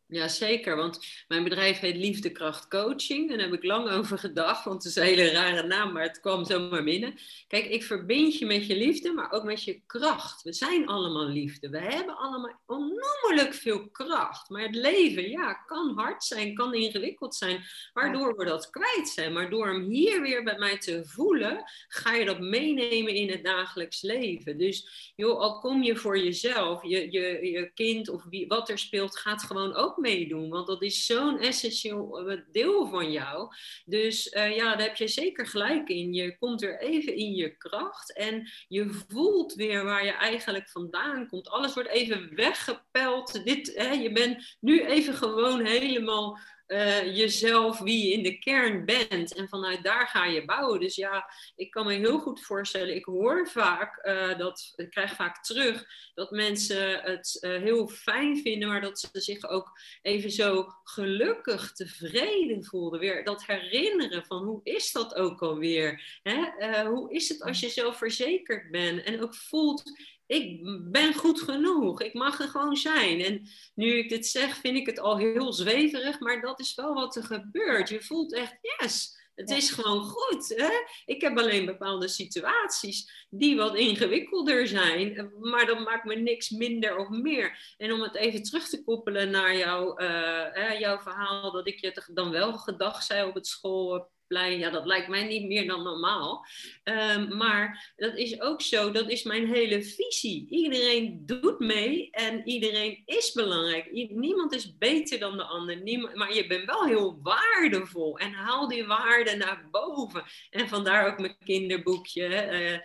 Ja, 0.07 0.27
zeker. 0.27 0.75
Want 0.75 1.05
mijn 1.27 1.43
bedrijf 1.43 1.79
heet 1.79 1.95
Liefdekracht 1.95 2.67
Coaching. 2.67 3.29
Daar 3.29 3.39
heb 3.39 3.53
ik 3.53 3.63
lang 3.63 3.89
over 3.89 4.19
gedacht, 4.19 4.65
want 4.65 4.83
het 4.83 4.91
is 4.91 4.95
een 4.95 5.03
hele 5.03 5.31
rare 5.31 5.67
naam, 5.67 5.93
maar 5.93 6.03
het 6.03 6.19
kwam 6.19 6.45
zomaar 6.45 6.83
binnen. 6.83 7.15
Kijk, 7.47 7.65
ik 7.65 7.83
verbind 7.83 8.37
je 8.37 8.45
met 8.45 8.67
je 8.67 8.75
liefde, 8.75 9.11
maar 9.11 9.31
ook 9.31 9.43
met 9.43 9.63
je 9.63 9.81
kracht. 9.85 10.41
We 10.41 10.53
zijn 10.53 10.87
allemaal 10.87 11.27
liefde. 11.27 11.69
We 11.69 11.79
hebben 11.79 12.17
allemaal 12.17 12.61
onnoemelijk 12.65 13.53
veel 13.53 13.89
kracht. 13.89 14.49
Maar 14.49 14.61
het 14.61 14.75
leven, 14.75 15.29
ja, 15.29 15.53
kan 15.53 15.93
hard 15.95 16.23
zijn, 16.23 16.53
kan 16.55 16.73
ingewikkeld 16.73 17.35
zijn, 17.35 17.63
waardoor 17.93 18.35
we 18.35 18.45
dat 18.45 18.69
kwijt 18.69 19.09
zijn. 19.09 19.33
Maar 19.33 19.49
door 19.49 19.67
hem 19.67 19.83
hier 19.83 20.21
weer 20.21 20.43
bij 20.43 20.57
mij 20.57 20.77
te 20.77 21.05
voelen, 21.05 21.63
ga 21.87 22.13
je 22.13 22.25
dat 22.25 22.39
meenemen 22.39 23.13
in 23.13 23.29
het 23.29 23.43
dagelijks 23.43 24.01
leven. 24.01 24.57
Dus 24.57 25.11
joh, 25.15 25.39
al 25.39 25.59
kom 25.59 25.83
je 25.83 25.95
voor 25.95 26.17
jezelf, 26.17 26.83
je, 26.83 27.11
je, 27.11 27.51
je 27.51 27.71
kind 27.73 28.09
of 28.09 28.23
wie, 28.29 28.47
wat 28.47 28.69
er 28.69 28.79
speelt, 28.79 29.17
gaat 29.17 29.43
gewoon 29.43 29.73
ook 29.73 29.94
meedoen. 29.97 30.49
Want 30.49 30.67
dat 30.67 30.81
is 30.81 31.05
zo'n 31.05 31.39
essentieel 31.39 32.29
eh, 32.29 32.41
deel 32.51 32.87
van 32.87 33.11
jou. 33.11 33.49
Dus 33.85 34.33
uh, 34.33 34.55
ja, 34.55 34.75
daar 34.75 34.87
heb 34.87 34.95
je 34.95 35.07
zeker 35.07 35.47
gelijk 35.47 35.89
in. 35.89 36.13
Je 36.13 36.37
komt 36.37 36.61
weer 36.61 36.79
even 36.79 37.15
in 37.15 37.35
je 37.35 37.57
kracht 37.57 38.13
en 38.13 38.49
je 38.67 39.03
voelt 39.07 39.53
weer 39.53 39.83
waar 39.83 40.05
je 40.05 40.11
eigenlijk 40.11 40.69
vandaan 40.69 41.27
komt. 41.27 41.49
Alles 41.49 41.73
wordt 41.73 41.89
even 41.89 42.35
weggepeld. 42.35 43.43
Dit, 43.45 43.71
hè, 43.75 43.91
je 43.91 44.11
bent 44.11 44.57
nu 44.59 44.85
even 44.85 45.13
gewoon 45.13 45.65
helemaal 45.65 46.39
uh, 46.67 47.15
jezelf, 47.15 47.79
wie 47.79 48.07
je 48.07 48.13
in 48.13 48.23
de 48.23 48.37
kern 48.37 48.85
bent. 48.85 49.33
En 49.33 49.47
vanuit 49.47 49.83
daar 49.83 50.07
ga 50.07 50.25
je 50.25 50.45
bouwen. 50.45 50.79
Dus 50.79 50.95
ja, 50.95 51.29
ik 51.55 51.71
kan 51.71 51.85
me 51.85 51.93
heel 51.93 52.19
goed 52.19 52.41
voorstellen. 52.41 52.95
Ik 52.95 53.05
hoor 53.05 53.47
vaak 53.47 54.05
uh, 54.07 54.37
dat, 54.37 54.73
ik 54.75 54.89
krijg 54.89 55.15
vaak 55.15 55.43
terug 55.43 55.85
dat 56.13 56.31
mensen 56.31 57.01
het 57.01 57.37
uh, 57.41 57.61
heel 57.61 57.87
fijn 57.87 58.37
vinden, 58.37 58.67
maar 58.67 58.81
dat 58.81 58.99
ze 58.99 59.07
zich 59.11 59.49
ook 59.49 59.79
even 60.01 60.31
zo 60.31 60.65
gelukkig, 60.83 61.71
tevreden 61.71 62.63
voelden. 62.63 62.99
Weer 62.99 63.23
dat 63.23 63.45
herinneren 63.45 64.25
van 64.25 64.43
hoe 64.43 64.59
is 64.63 64.91
dat 64.91 65.15
ook 65.15 65.41
alweer? 65.41 66.19
Hè? 66.23 66.85
hoe 66.85 67.13
is 67.13 67.29
het 67.29 67.41
als 67.41 67.59
je 67.59 67.69
zelfverzekerd 67.69 68.71
bent 68.71 69.03
en 69.03 69.21
ook 69.21 69.35
voelt 69.35 69.83
ik 70.27 70.59
ben 70.91 71.13
goed 71.13 71.41
genoeg. 71.41 72.01
Ik 72.01 72.13
mag 72.13 72.39
er 72.39 72.47
gewoon 72.47 72.75
zijn. 72.75 73.21
En 73.21 73.49
nu 73.75 73.97
ik 73.97 74.09
dit 74.09 74.27
zeg, 74.27 74.57
vind 74.57 74.77
ik 74.77 74.85
het 74.85 74.99
al 74.99 75.17
heel 75.17 75.53
zweverig, 75.53 76.19
maar 76.19 76.41
dat 76.41 76.59
is 76.59 76.75
wel 76.75 76.93
wat 76.93 77.15
er 77.15 77.23
gebeurt. 77.23 77.89
Je 77.89 78.01
voelt 78.01 78.33
echt, 78.33 78.57
yes, 78.61 79.15
het 79.35 79.49
is 79.49 79.71
gewoon 79.71 80.03
goed. 80.03 80.53
Hè? 80.55 80.69
Ik 81.05 81.21
heb 81.21 81.37
alleen 81.37 81.65
bepaalde 81.65 82.07
situaties 82.07 83.25
die 83.29 83.55
wat 83.55 83.75
ingewikkelder 83.75 84.67
zijn, 84.67 85.31
maar 85.41 85.65
dat 85.65 85.79
maakt 85.79 86.05
me 86.05 86.15
niks 86.15 86.49
minder 86.49 86.97
of 86.97 87.09
meer. 87.09 87.75
En 87.77 87.91
om 87.91 88.01
het 88.01 88.15
even 88.15 88.43
terug 88.43 88.69
te 88.69 88.83
koppelen 88.83 89.29
naar 89.29 89.57
jouw, 89.57 89.99
uh, 90.01 90.79
jouw 90.79 90.99
verhaal, 90.99 91.51
dat 91.51 91.67
ik 91.67 91.79
je 91.79 92.09
dan 92.13 92.31
wel 92.31 92.53
gedag 92.53 93.03
zei 93.03 93.27
op 93.27 93.35
het 93.35 93.47
school 93.47 94.13
ja, 94.27 94.69
dat 94.69 94.85
lijkt 94.85 95.07
mij 95.07 95.27
niet 95.27 95.47
meer 95.47 95.67
dan 95.67 95.83
normaal. 95.83 96.45
Ehm, 96.83 97.37
maar 97.37 97.93
dat 97.95 98.17
is 98.17 98.41
ook 98.41 98.61
zo, 98.61 98.91
dat 98.91 99.09
is 99.09 99.23
mijn 99.23 99.47
hele 99.47 99.83
visie. 99.83 100.47
Iedereen 100.49 101.23
doet 101.25 101.59
mee 101.59 102.09
en 102.11 102.47
iedereen 102.47 103.01
is 103.05 103.31
belangrijk. 103.31 103.91
niemand 104.11 104.53
is 104.53 104.77
beter 104.77 105.19
dan 105.19 105.37
de 105.37 105.43
ander, 105.43 105.81
niemand, 105.81 106.15
maar 106.15 106.33
je 106.33 106.47
bent 106.47 106.65
wel 106.65 106.85
heel 106.85 107.19
waardevol. 107.21 108.17
En 108.17 108.33
haal 108.33 108.67
die 108.67 108.85
waarde 108.85 109.35
naar 109.35 109.67
boven. 109.71 110.23
En 110.49 110.67
vandaar 110.67 111.07
ook 111.07 111.19
mijn 111.19 111.37
kinderboekje, 111.45 112.81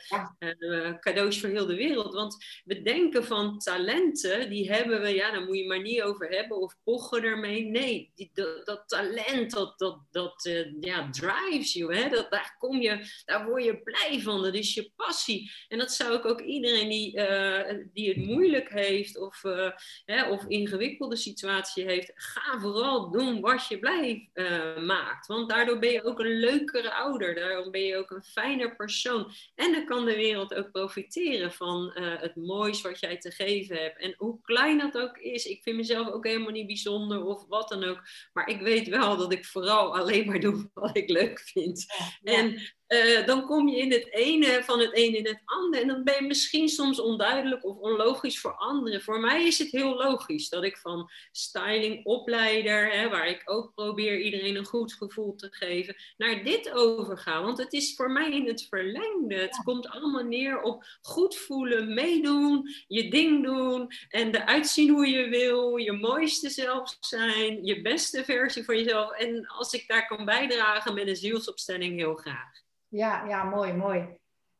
uh, 0.59 0.98
cadeaus 1.00 1.40
voor 1.40 1.48
heel 1.48 1.66
de 1.66 1.74
wereld. 1.74 2.14
Want 2.14 2.44
we 2.64 2.83
denken 2.83 3.24
van 3.24 3.59
talenten, 3.59 4.50
die 4.50 4.72
hebben 4.72 5.00
we, 5.00 5.09
ja, 5.09 5.31
daar 5.31 5.44
moet 5.44 5.57
je 5.57 5.66
maar 5.66 5.83
niet 5.83 6.03
over 6.03 6.29
hebben 6.29 6.57
of 6.57 6.76
pochen 6.85 7.22
ermee. 7.22 7.64
Nee, 7.64 8.12
die, 8.14 8.31
dat, 8.64 8.83
talent, 8.87 9.50
dat, 9.50 9.79
dat, 9.79 9.98
dat 10.11 10.48
ja, 10.81 11.09
drives. 11.30 11.74
Hè? 11.74 12.08
Dat, 12.08 12.30
daar, 12.30 12.54
kom 12.58 12.80
je, 12.80 13.22
daar 13.24 13.46
word 13.46 13.64
je 13.64 13.82
blij 13.82 14.20
van. 14.20 14.42
Dat 14.42 14.54
is 14.54 14.74
je 14.74 14.90
passie. 14.96 15.52
En 15.68 15.78
dat 15.78 15.92
zou 15.92 16.14
ik 16.14 16.24
ook 16.24 16.40
iedereen 16.40 16.88
die, 16.88 17.16
uh, 17.16 17.74
die 17.92 18.08
het 18.08 18.16
moeilijk 18.16 18.68
heeft 18.70 19.18
of, 19.18 19.44
uh, 19.44 19.70
hè, 20.04 20.30
of 20.30 20.44
ingewikkelde 20.46 21.16
situatie 21.16 21.84
heeft, 21.84 22.12
ga 22.14 22.58
vooral 22.60 23.10
doen 23.10 23.40
wat 23.40 23.66
je 23.68 23.78
blij 23.78 24.30
uh, 24.34 24.78
maakt. 24.78 25.26
Want 25.26 25.50
daardoor 25.50 25.78
ben 25.78 25.92
je 25.92 26.04
ook 26.04 26.18
een 26.18 26.38
leukere 26.38 26.92
ouder. 26.92 27.34
Daarom 27.34 27.70
ben 27.70 27.84
je 27.84 27.96
ook 27.96 28.10
een 28.10 28.24
fijner 28.24 28.76
persoon. 28.76 29.32
En 29.54 29.72
dan 29.72 29.86
kan 29.86 30.04
de 30.04 30.16
wereld 30.16 30.54
ook 30.54 30.70
profiteren 30.70 31.52
van 31.52 31.90
het 31.94 32.36
moois 32.36 32.80
wat 32.80 33.00
jij 33.00 33.18
te 33.18 33.30
geven 33.30 33.76
hebt. 33.76 33.98
En 33.98 34.14
hoe 34.16 34.40
klein 34.42 34.78
dat 34.78 34.98
ook 34.98 35.18
is. 35.18 35.44
Ik 35.44 35.62
vind 35.62 35.76
mezelf 35.76 36.08
ook 36.08 36.26
helemaal 36.26 36.50
niet 36.50 36.66
bijzonder 36.66 37.24
of 37.24 37.46
wat 37.48 37.68
dan 37.68 37.84
ook. 37.84 38.02
Maar 38.32 38.48
ik 38.48 38.60
weet 38.60 38.88
wel 38.88 39.16
dat 39.16 39.32
ik 39.32 39.44
vooral 39.44 39.96
alleen 39.96 40.26
maar 40.26 40.40
doe 40.40 40.70
wat 40.74 40.96
ik 40.96 41.10
leuk 41.10 41.19
leuk 41.20 41.40
vindt. 41.40 41.87
En 42.24 42.61
uh, 42.90 43.26
dan 43.26 43.46
kom 43.46 43.68
je 43.68 43.76
in 43.76 43.92
het 43.92 44.12
ene 44.12 44.62
van 44.64 44.81
het 44.81 44.90
een 44.92 45.14
in 45.14 45.26
het 45.26 45.42
ander. 45.44 45.81
En 45.81 45.88
dan 45.88 46.05
ben 46.05 46.14
je 46.14 46.26
misschien 46.26 46.68
soms 46.68 47.00
onduidelijk 47.00 47.64
of 47.64 47.76
onlogisch 47.76 48.40
voor 48.40 48.53
anderen. 48.53 49.03
Voor 49.03 49.20
mij 49.20 49.46
is 49.46 49.59
het 49.59 49.70
heel 49.70 49.94
logisch 49.94 50.48
dat 50.48 50.64
ik 50.64 50.76
van 50.76 51.11
styling 51.33 52.05
opleider, 52.05 52.92
hè, 52.92 53.09
waar 53.09 53.29
ik 53.29 53.42
ook 53.44 53.74
probeer 53.74 54.20
iedereen 54.20 54.57
een 54.57 54.64
goed 54.64 54.92
gevoel 54.92 55.35
te 55.35 55.48
geven, 55.50 55.96
naar 56.16 56.44
dit 56.44 56.70
overga. 56.70 57.42
Want 57.42 57.59
het 57.59 57.72
is 57.72 57.94
voor 57.94 58.11
mij 58.11 58.31
in 58.31 58.46
het 58.46 58.66
verlengde. 58.68 59.35
Het 59.35 59.61
komt 59.64 59.88
allemaal 59.88 60.24
neer 60.24 60.62
op 60.62 60.85
goed 61.03 61.37
voelen, 61.37 61.94
meedoen, 61.94 62.68
je 62.87 63.11
ding 63.11 63.44
doen 63.44 63.92
en 64.09 64.35
eruit 64.35 64.66
zien 64.66 64.90
hoe 64.90 65.09
je 65.09 65.29
wil, 65.29 65.76
je 65.76 65.92
mooiste 65.92 66.50
zelf 66.50 66.96
zijn, 67.00 67.64
je 67.64 67.83
beste 67.83 68.24
versie 68.24 68.64
van 68.64 68.76
jezelf. 68.76 69.11
En 69.11 69.46
als 69.46 69.72
ik 69.72 69.88
daar 69.88 70.07
kan 70.07 70.24
bijdragen 70.24 70.94
met 70.94 71.09
een 71.09 71.16
zielsopstelling, 71.16 71.98
heel 71.98 72.14
graag. 72.14 72.68
Ja, 72.90 73.26
ja, 73.26 73.44
mooi, 73.44 73.72
mooi. 73.72 74.00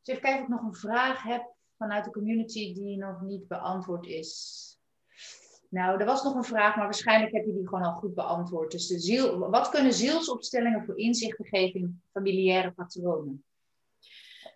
Dus 0.01 0.15
even 0.15 0.21
kijken 0.21 0.41
of 0.41 0.47
ik 0.47 0.53
nog 0.53 0.61
een 0.61 0.79
vraag 0.79 1.23
heb 1.23 1.55
vanuit 1.77 2.05
de 2.05 2.11
community 2.11 2.73
die 2.73 2.97
nog 2.97 3.21
niet 3.21 3.47
beantwoord 3.47 4.05
is. 4.05 4.59
Nou, 5.69 5.99
er 5.99 6.05
was 6.05 6.23
nog 6.23 6.35
een 6.35 6.43
vraag, 6.43 6.75
maar 6.75 6.85
waarschijnlijk 6.85 7.31
heb 7.33 7.45
je 7.45 7.53
die 7.53 7.67
gewoon 7.67 7.83
al 7.83 7.93
goed 7.93 8.13
beantwoord. 8.13 8.71
Dus 8.71 8.87
de 8.87 8.99
ziel, 8.99 9.49
wat 9.49 9.69
kunnen 9.69 9.93
zielsopstellingen 9.93 10.85
voor 10.85 10.97
inzichten 10.97 11.45
geven 11.45 11.79
in 11.79 12.01
familiaire 12.11 12.71
patronen? 12.71 13.45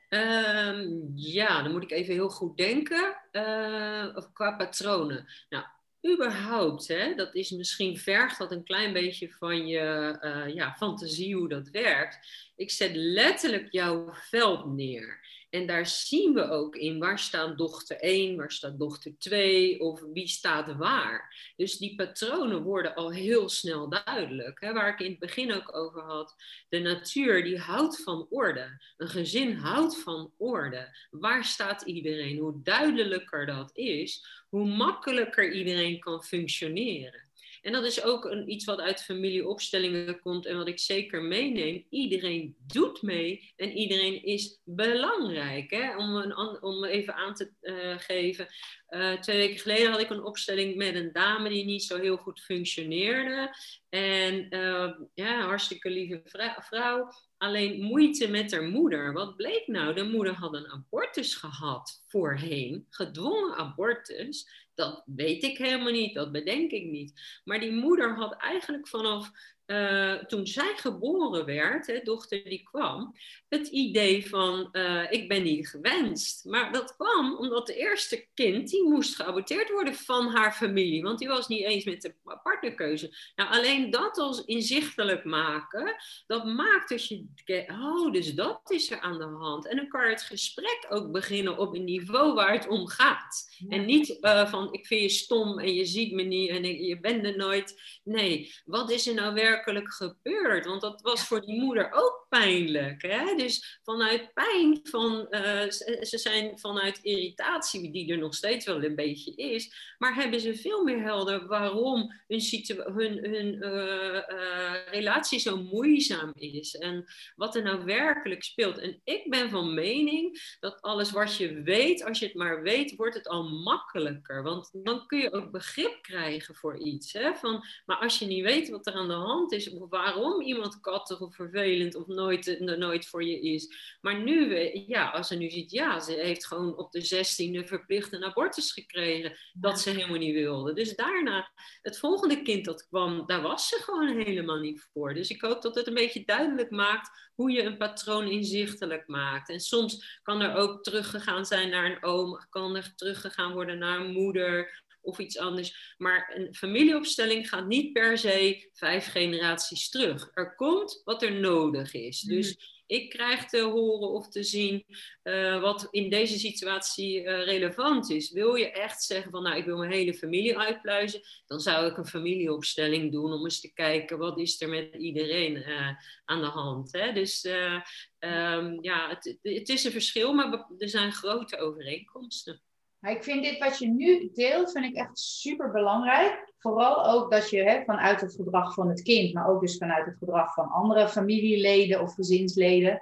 Um, 0.10 1.12
ja, 1.16 1.62
dan 1.64 1.72
moet 1.72 1.84
ik 1.84 1.92
even 1.92 2.14
heel 2.14 2.30
goed 2.30 2.58
denken. 2.58 3.16
Uh, 3.32 4.18
qua 4.34 4.56
patronen. 4.56 5.26
Nou, 5.50 5.66
überhaupt, 6.14 6.88
hè, 6.88 7.16
dat 7.16 7.36
is 7.36 7.50
misschien 7.50 7.98
vergt 7.98 8.38
dat 8.38 8.52
een 8.52 8.64
klein 8.64 8.94
beetje 8.94 9.32
van 9.32 9.68
je 9.68 10.18
uh, 10.22 10.56
ja, 10.56 10.76
fantasie 10.78 11.36
hoe 11.36 11.50
dat 11.50 11.70
werkt 11.70 12.20
ik 12.56 12.72
zet 12.72 12.96
letterlijk 12.96 13.68
jouw 13.72 14.10
veld 14.14 14.66
neer. 14.66 15.20
En 15.56 15.66
daar 15.66 15.86
zien 15.86 16.34
we 16.34 16.50
ook 16.50 16.76
in 16.76 17.00
waar 17.00 17.20
staat 17.20 17.58
dochter 17.58 17.98
1, 17.98 18.36
waar 18.36 18.52
staat 18.52 18.80
dochter 18.80 19.18
2 19.18 19.80
of 19.80 20.02
wie 20.14 20.28
staat 20.28 20.76
waar. 20.76 21.54
Dus 21.56 21.78
die 21.78 21.96
patronen 21.96 22.62
worden 22.62 22.96
al 22.96 23.12
heel 23.12 23.50
snel 23.50 23.90
duidelijk. 23.90 24.62
Hè? 24.62 24.74
Waar 24.74 24.90
ik 24.94 25.00
in 25.00 25.10
het 25.10 25.20
begin 25.20 25.54
ook 25.54 25.76
over 25.76 26.02
had. 26.02 26.36
De 26.70 26.80
natuur 26.80 27.44
die 27.44 27.60
houdt 27.60 28.04
van 28.04 28.28
orde. 28.30 28.84
Een 28.98 29.08
gezin 29.08 29.56
houdt 29.56 29.98
van 30.00 30.34
orde. 30.38 30.98
Waar 31.10 31.46
staat 31.46 31.82
iedereen? 31.82 32.38
Hoe 32.38 32.62
duidelijker 32.64 33.46
dat 33.46 33.78
is, 33.78 34.26
hoe 34.50 34.68
makkelijker 34.68 35.52
iedereen 35.52 36.00
kan 36.00 36.24
functioneren. 36.24 37.25
En 37.66 37.72
dat 37.72 37.86
is 37.86 38.04
ook 38.04 38.26
een, 38.26 38.52
iets 38.52 38.66
wat 38.66 38.80
uit 38.80 39.04
familieopstellingen 39.04 40.20
komt 40.20 40.46
en 40.46 40.58
wat 40.58 40.68
ik 40.68 40.80
zeker 40.80 41.22
meeneem. 41.22 41.86
Iedereen 41.90 42.56
doet 42.68 43.02
mee 43.02 43.54
en 43.56 43.72
iedereen 43.72 44.24
is 44.24 44.60
belangrijk. 44.64 45.72
Hè? 45.72 45.98
Om, 45.98 46.16
een, 46.16 46.62
om 46.62 46.84
even 46.84 47.14
aan 47.14 47.34
te 47.34 47.52
uh, 47.62 47.98
geven. 47.98 48.48
Uh, 48.90 49.14
twee 49.14 49.38
weken 49.38 49.60
geleden 49.60 49.92
had 49.92 50.02
ik 50.02 50.10
een 50.10 50.24
opstelling 50.24 50.76
met 50.76 50.96
een 50.96 51.12
dame 51.12 51.50
die 51.50 51.66
niet 51.66 51.84
zo 51.84 52.00
heel 52.00 52.18
goed 52.18 52.42
functioneerde. 52.42 53.56
En 53.90 54.48
uh, 54.50 54.92
ja, 55.14 55.42
hartstikke 55.42 55.90
lieve 55.90 56.22
vrouw. 56.60 57.12
Alleen 57.38 57.82
moeite 57.82 58.28
met 58.28 58.52
haar 58.52 58.64
moeder. 58.64 59.14
Wat 59.14 59.36
bleek 59.36 59.68
nou? 59.68 59.94
De 59.94 60.04
moeder 60.04 60.34
had 60.34 60.54
een 60.54 60.72
abortus 60.72 61.36
gehad 61.36 62.04
voorheen, 62.08 62.86
gedwongen 62.90 63.56
abortus. 63.56 64.65
Dat 64.76 65.04
weet 65.06 65.44
ik 65.44 65.58
helemaal 65.58 65.92
niet, 65.92 66.14
dat 66.14 66.32
bedenk 66.32 66.72
ik 66.72 66.86
niet. 66.86 67.40
Maar 67.44 67.60
die 67.60 67.72
moeder 67.72 68.16
had 68.16 68.36
eigenlijk 68.36 68.88
vanaf 68.88 69.32
uh, 69.68 70.14
toen 70.14 70.48
zij 70.48 70.74
geboren 70.76 71.46
werd, 71.46 71.88
hè, 71.88 72.00
dochter 72.04 72.44
die 72.44 72.64
kwam, 72.64 73.16
het 73.50 73.68
idee 73.68 74.30
van 74.30 74.70
uh, 74.72 75.12
ik 75.12 75.28
ben 75.28 75.44
niet 75.44 75.70
gewenst. 75.70 76.46
Maar 76.46 76.72
dat 76.72 76.96
kwam 76.96 77.38
omdat 77.38 77.68
de 77.68 77.76
eerste 77.76 78.28
kind, 78.34 78.70
die 78.70 78.84
moest 78.84 79.16
geaborteerd 79.16 79.70
worden 79.70 79.96
van 79.96 80.28
haar 80.28 80.54
familie. 80.54 81.04
Want 81.04 81.20
die 81.20 81.28
was 81.28 81.48
niet 81.48 81.64
eens 81.64 81.84
met 81.84 82.02
de 82.02 82.16
partnerkeuze. 82.44 83.14
Nou, 83.36 83.52
alleen 83.52 83.90
dat 83.90 84.18
als 84.18 84.46
inzichtelijk 84.46 85.24
maken, 85.24 85.96
dat 86.28 86.46
maakt 86.46 86.90
dat 86.90 87.08
je, 87.08 87.26
oh, 87.68 88.12
dus 88.12 88.34
dat 88.34 88.62
is 88.68 88.92
er 88.92 89.00
aan 89.00 89.18
de 89.18 89.24
hand. 89.24 89.68
En 89.68 89.76
dan 89.76 89.88
kan 89.88 90.04
je 90.04 90.10
het 90.10 90.22
gesprek 90.22 90.86
ook 90.90 91.12
beginnen 91.12 91.58
op 91.58 91.76
een 91.76 91.84
niveau 91.84 92.34
waar 92.34 92.54
het 92.54 92.68
om 92.68 92.88
gaat. 92.88 93.58
En 93.70 93.86
niet 93.86 94.18
uh, 94.22 94.50
van 94.50 94.74
ik 94.74 94.86
vind 94.86 95.02
je 95.02 95.10
stom 95.10 95.60
en 95.60 95.74
je 95.74 95.86
ziet 95.86 96.14
me 96.14 96.22
niet 96.22 96.50
en 96.50 96.86
je 96.86 97.00
bent 97.00 97.26
er 97.26 97.38
nooit. 97.38 97.82
Nee, 98.04 98.54
wat 98.66 98.92
is 98.92 99.08
er 99.08 99.14
nou 99.14 99.34
werkelijk? 99.34 99.55
Werkelijk 99.56 99.94
gebeurd? 99.94 100.66
Want 100.66 100.82
dat 100.82 101.02
was 101.02 101.28
voor 101.28 101.42
die 101.42 101.62
moeder 101.62 101.92
ook 101.92 102.26
pijnlijk. 102.30 103.02
Hè? 103.02 103.36
Dus 103.36 103.80
vanuit 103.84 104.34
pijn, 104.34 104.80
van, 104.84 105.28
uh, 105.30 105.70
ze 106.02 106.18
zijn 106.18 106.60
vanuit 106.60 107.00
irritatie, 107.02 107.92
die 107.92 108.12
er 108.12 108.18
nog 108.18 108.34
steeds 108.34 108.66
wel 108.66 108.84
een 108.84 108.96
beetje 108.96 109.36
is, 109.36 109.96
maar 109.98 110.16
hebben 110.16 110.40
ze 110.40 110.56
veel 110.56 110.84
meer 110.84 111.02
helder 111.02 111.48
waarom 111.48 112.14
hun, 112.28 112.42
hun, 112.76 113.26
hun 113.26 113.54
uh, 113.54 114.14
uh, 114.14 114.74
relatie 114.92 115.40
zo 115.40 115.58
moeizaam 115.58 116.32
is 116.36 116.76
en 116.76 117.06
wat 117.36 117.56
er 117.56 117.64
nou 117.64 117.86
werkelijk 117.86 118.44
speelt. 118.44 118.78
En 118.78 119.02
ik 119.04 119.30
ben 119.30 119.50
van 119.50 119.74
mening 119.74 120.56
dat 120.60 120.82
alles 120.82 121.12
wat 121.12 121.38
je 121.38 121.62
weet, 121.62 122.04
als 122.04 122.20
je 122.20 122.26
het 122.26 122.36
maar 122.36 122.62
weet, 122.62 122.96
wordt 122.96 123.16
het 123.16 123.28
al 123.28 123.50
makkelijker. 123.50 124.44
Want 124.44 124.70
dan 124.74 125.08
kun 125.08 125.20
je 125.20 125.34
ook 125.34 125.52
begrip 125.52 126.02
krijgen 126.02 126.56
voor 126.56 126.78
iets. 126.78 127.14
Hè? 127.14 127.36
Van, 127.36 127.64
maar 127.86 127.98
als 127.98 128.20
je 128.20 128.26
niet 128.26 128.44
weet 128.44 128.70
wat 128.70 128.88
er 128.88 128.94
aan 128.94 129.08
de 129.08 129.14
hand 129.14 129.45
is, 129.52 129.70
waarom 129.90 130.42
iemand 130.42 130.80
kattig 130.80 131.22
of 131.22 131.36
vervelend 131.36 131.96
of 131.96 132.08
nooit, 132.08 132.48
eh, 132.48 132.78
nooit 132.78 133.08
voor 133.08 133.24
je 133.24 133.40
is. 133.40 133.76
Maar 134.02 134.24
nu, 134.24 134.56
ja, 134.88 135.10
als 135.10 135.28
ze 135.28 135.36
nu 135.36 135.50
ziet, 135.50 135.72
ja, 135.72 136.00
ze 136.00 136.12
heeft 136.12 136.48
gewoon 136.48 136.78
op 136.78 136.92
de 136.92 137.02
zestiende 137.02 137.68
verplicht 137.68 138.14
een 138.14 138.24
abortus 138.24 138.72
gekregen, 138.72 139.38
dat 139.54 139.80
ze 139.80 139.90
helemaal 139.90 140.18
niet 140.18 140.34
wilde. 140.34 140.74
Dus 140.74 140.96
daarna, 140.96 141.52
het 141.82 142.00
volgende 142.00 142.42
kind 142.42 142.66
dat 142.66 142.88
kwam, 142.88 143.24
daar 143.26 143.42
was 143.42 143.68
ze 143.68 143.76
gewoon 143.76 144.22
helemaal 144.22 144.60
niet 144.60 144.88
voor. 144.94 145.14
Dus 145.14 145.30
ik 145.30 145.42
hoop 145.42 145.62
dat 145.62 145.76
het 145.76 145.88
een 145.88 145.94
beetje 145.94 146.26
duidelijk 146.26 146.70
maakt 146.70 147.32
hoe 147.36 147.52
je 147.52 147.64
een 147.64 147.78
patroon 147.78 148.28
inzichtelijk 148.28 149.08
maakt. 149.08 149.50
En 149.50 149.60
soms 149.60 150.20
kan 150.24 150.42
er 150.42 150.56
ook 150.56 150.84
teruggegaan 150.84 151.46
zijn 151.46 151.70
naar 151.70 151.86
een 151.86 152.04
oom, 152.04 152.46
kan 152.50 152.76
er 152.76 152.96
teruggegaan 152.96 153.54
worden 153.54 153.78
naar 153.78 154.00
een 154.00 154.12
moeder 154.12 154.84
of 155.06 155.20
iets 155.20 155.38
anders. 155.38 155.96
Maar 155.98 156.32
een 156.36 156.56
familieopstelling 156.56 157.50
gaat 157.50 157.68
niet 157.68 157.94
per 157.94 158.18
se 158.18 158.70
vijf 158.74 159.06
generaties 159.06 159.90
terug. 159.90 160.30
Er 160.34 160.56
komt 160.56 161.02
wat 161.04 161.24
er 161.24 161.34
nodig 161.34 161.94
is. 161.94 162.24
Mhm. 162.24 162.36
Dus 162.36 162.74
ik 162.88 163.10
krijg 163.10 163.46
te 163.46 163.62
horen 163.62 164.10
of 164.10 164.30
te 164.30 164.44
zien 164.44 164.86
uh, 165.24 165.62
wat 165.62 165.88
in 165.92 166.10
deze 166.10 166.40
situatie 166.40 167.22
uh, 167.22 167.44
relevant 167.44 168.10
is. 168.10 168.32
Wil 168.32 168.56
je 168.56 168.72
echt 168.72 169.04
zeggen 169.04 169.32
van 169.32 169.44
nou 169.44 169.58
ik 169.58 169.66
wil 169.66 169.78
mijn 169.78 169.92
hele 169.92 170.14
familie 170.14 170.58
uitpluizen, 170.58 171.22
dan 171.46 171.60
zou 171.60 171.88
ik 171.88 171.98
een 171.98 172.06
familieopstelling 172.06 173.12
doen 173.12 173.34
om 173.34 173.44
eens 173.44 173.60
te 173.60 173.74
kijken 173.74 174.18
wat 174.18 174.40
is 174.40 174.62
er 174.62 174.70
met 174.70 174.96
iedereen 174.96 175.56
uh, 175.56 175.90
aan 176.26 176.42
de 176.42 176.48
hand. 176.48 176.92
Hè? 176.92 177.14
Dus 177.14 177.46
um, 177.46 178.84
ja, 178.84 179.10
het, 179.10 179.38
het, 179.42 179.70
is 179.70 179.84
een 179.84 179.92
verschil, 179.92 180.34
maar 180.34 180.68
er 180.78 180.90
zijn 180.90 181.12
grote 181.12 181.58
overeenkomsten. 181.58 182.62
Maar 183.06 183.14
ik 183.14 183.24
vind 183.24 183.44
dit 183.44 183.60
wat 183.60 183.78
je 183.78 183.88
nu 183.88 184.32
deelt, 184.34 184.72
vind 184.72 184.86
ik 184.86 184.96
echt 184.96 185.20
super 185.20 185.72
belangrijk. 185.72 186.54
Vooral 186.58 187.06
ook 187.06 187.32
dat 187.32 187.50
je 187.50 187.64
hè, 187.64 187.84
vanuit 187.84 188.22
het 188.22 188.36
gedrag 188.36 188.74
van 188.74 188.90
het 188.90 189.02
kind, 189.02 189.34
maar 189.34 189.48
ook 189.48 189.62
dus 189.62 189.78
vanuit 189.78 190.06
het 190.06 190.18
gedrag 190.18 190.54
van 190.54 190.68
andere 190.68 191.10
familieleden 191.10 192.02
of 192.02 192.14
gezinsleden, 192.14 193.02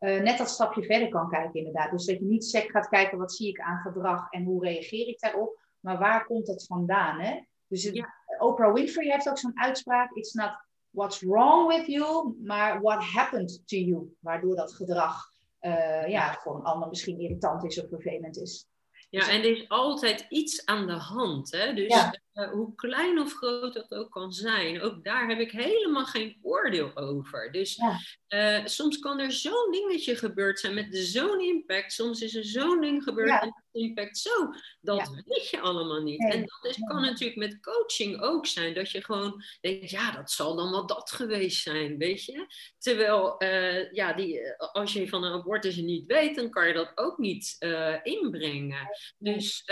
uh, 0.00 0.20
net 0.20 0.38
dat 0.38 0.48
stapje 0.48 0.82
verder 0.82 1.08
kan 1.08 1.28
kijken 1.28 1.54
inderdaad. 1.54 1.90
Dus 1.90 2.04
dat 2.04 2.18
je 2.18 2.24
niet 2.24 2.44
sec 2.44 2.70
gaat 2.70 2.88
kijken 2.88 3.18
wat 3.18 3.32
zie 3.32 3.48
ik 3.48 3.60
aan 3.60 3.78
gedrag 3.78 4.30
en 4.30 4.44
hoe 4.44 4.64
reageer 4.64 5.08
ik 5.08 5.20
daarop, 5.20 5.58
maar 5.80 5.98
waar 5.98 6.24
komt 6.24 6.46
dat 6.46 6.66
vandaan? 6.66 7.20
Hè? 7.20 7.40
Dus 7.66 7.84
het, 7.84 8.06
Oprah 8.38 8.72
Winfrey 8.72 9.10
heeft 9.10 9.28
ook 9.28 9.38
zo'n 9.38 9.60
uitspraak, 9.60 10.12
it's 10.12 10.32
not 10.32 10.50
what's 10.90 11.20
wrong 11.20 11.68
with 11.68 11.86
you, 11.86 12.34
maar 12.42 12.80
what 12.80 13.02
happened 13.02 13.62
to 13.66 13.76
you, 13.76 14.16
waardoor 14.20 14.56
dat 14.56 14.72
gedrag 14.72 15.28
uh, 15.60 16.08
ja, 16.08 16.38
voor 16.40 16.54
een 16.54 16.64
ander 16.64 16.88
misschien 16.88 17.20
irritant 17.20 17.64
is 17.64 17.82
of 17.82 17.88
vervelend 17.88 18.36
is. 18.36 18.69
Ja, 19.10 19.28
en 19.28 19.40
er 19.40 19.56
is 19.56 19.68
altijd 19.68 20.26
iets 20.28 20.66
aan 20.66 20.86
de 20.86 20.92
hand. 20.92 21.52
Hè? 21.52 21.74
Dus 21.74 21.94
eh, 22.32 22.50
hoe 22.50 22.74
klein 22.74 23.18
of 23.18 23.32
groot 23.32 23.74
dat 23.74 23.90
ook 23.90 24.10
kan 24.10 24.32
zijn, 24.32 24.82
ook 24.82 25.04
daar 25.04 25.28
heb 25.28 25.38
ik 25.38 25.50
helemaal 25.50 26.04
geen 26.04 26.38
oordeel 26.42 26.96
over. 26.96 27.52
Dus 27.52 27.78
uh, 28.28 28.64
soms 28.64 28.98
kan 28.98 29.18
er 29.18 29.32
zo'n 29.32 29.68
dingetje 29.70 30.16
gebeurd 30.16 30.60
zijn 30.60 30.74
met 30.74 30.96
zo'n 30.96 31.40
impact. 31.40 31.92
Soms 31.92 32.20
is 32.20 32.34
er 32.34 32.44
zo'n 32.44 32.80
ding 32.80 33.02
gebeurd 33.02 33.28
ja. 33.28 33.42
en 33.42 33.64
impact 33.72 34.18
zo. 34.18 34.30
Dat 34.80 35.22
weet 35.26 35.48
je 35.48 35.60
allemaal 35.60 36.02
niet. 36.02 36.32
En 36.32 36.40
dat 36.40 36.70
is, 36.70 36.78
kan 36.84 37.00
natuurlijk 37.00 37.38
met 37.38 37.60
coaching 37.60 38.20
ook 38.20 38.46
zijn. 38.46 38.74
Dat 38.74 38.90
je 38.90 39.04
gewoon 39.04 39.42
denkt, 39.60 39.90
ja, 39.90 40.10
dat 40.10 40.30
zal 40.30 40.56
dan 40.56 40.70
wel 40.70 40.86
dat 40.86 41.10
geweest 41.10 41.62
zijn, 41.62 41.98
weet 41.98 42.24
je. 42.24 42.46
Terwijl, 42.78 43.42
uh, 43.42 43.92
ja, 43.92 44.12
die, 44.12 44.56
als 44.56 44.92
je 44.92 45.08
van 45.08 45.24
een 45.24 45.32
abortus 45.32 45.76
niet 45.76 46.06
weet, 46.06 46.36
dan 46.36 46.50
kan 46.50 46.66
je 46.66 46.72
dat 46.72 46.92
ook 46.94 47.18
niet 47.18 47.56
inbrengen. 48.02 48.88
Dus 49.18 49.64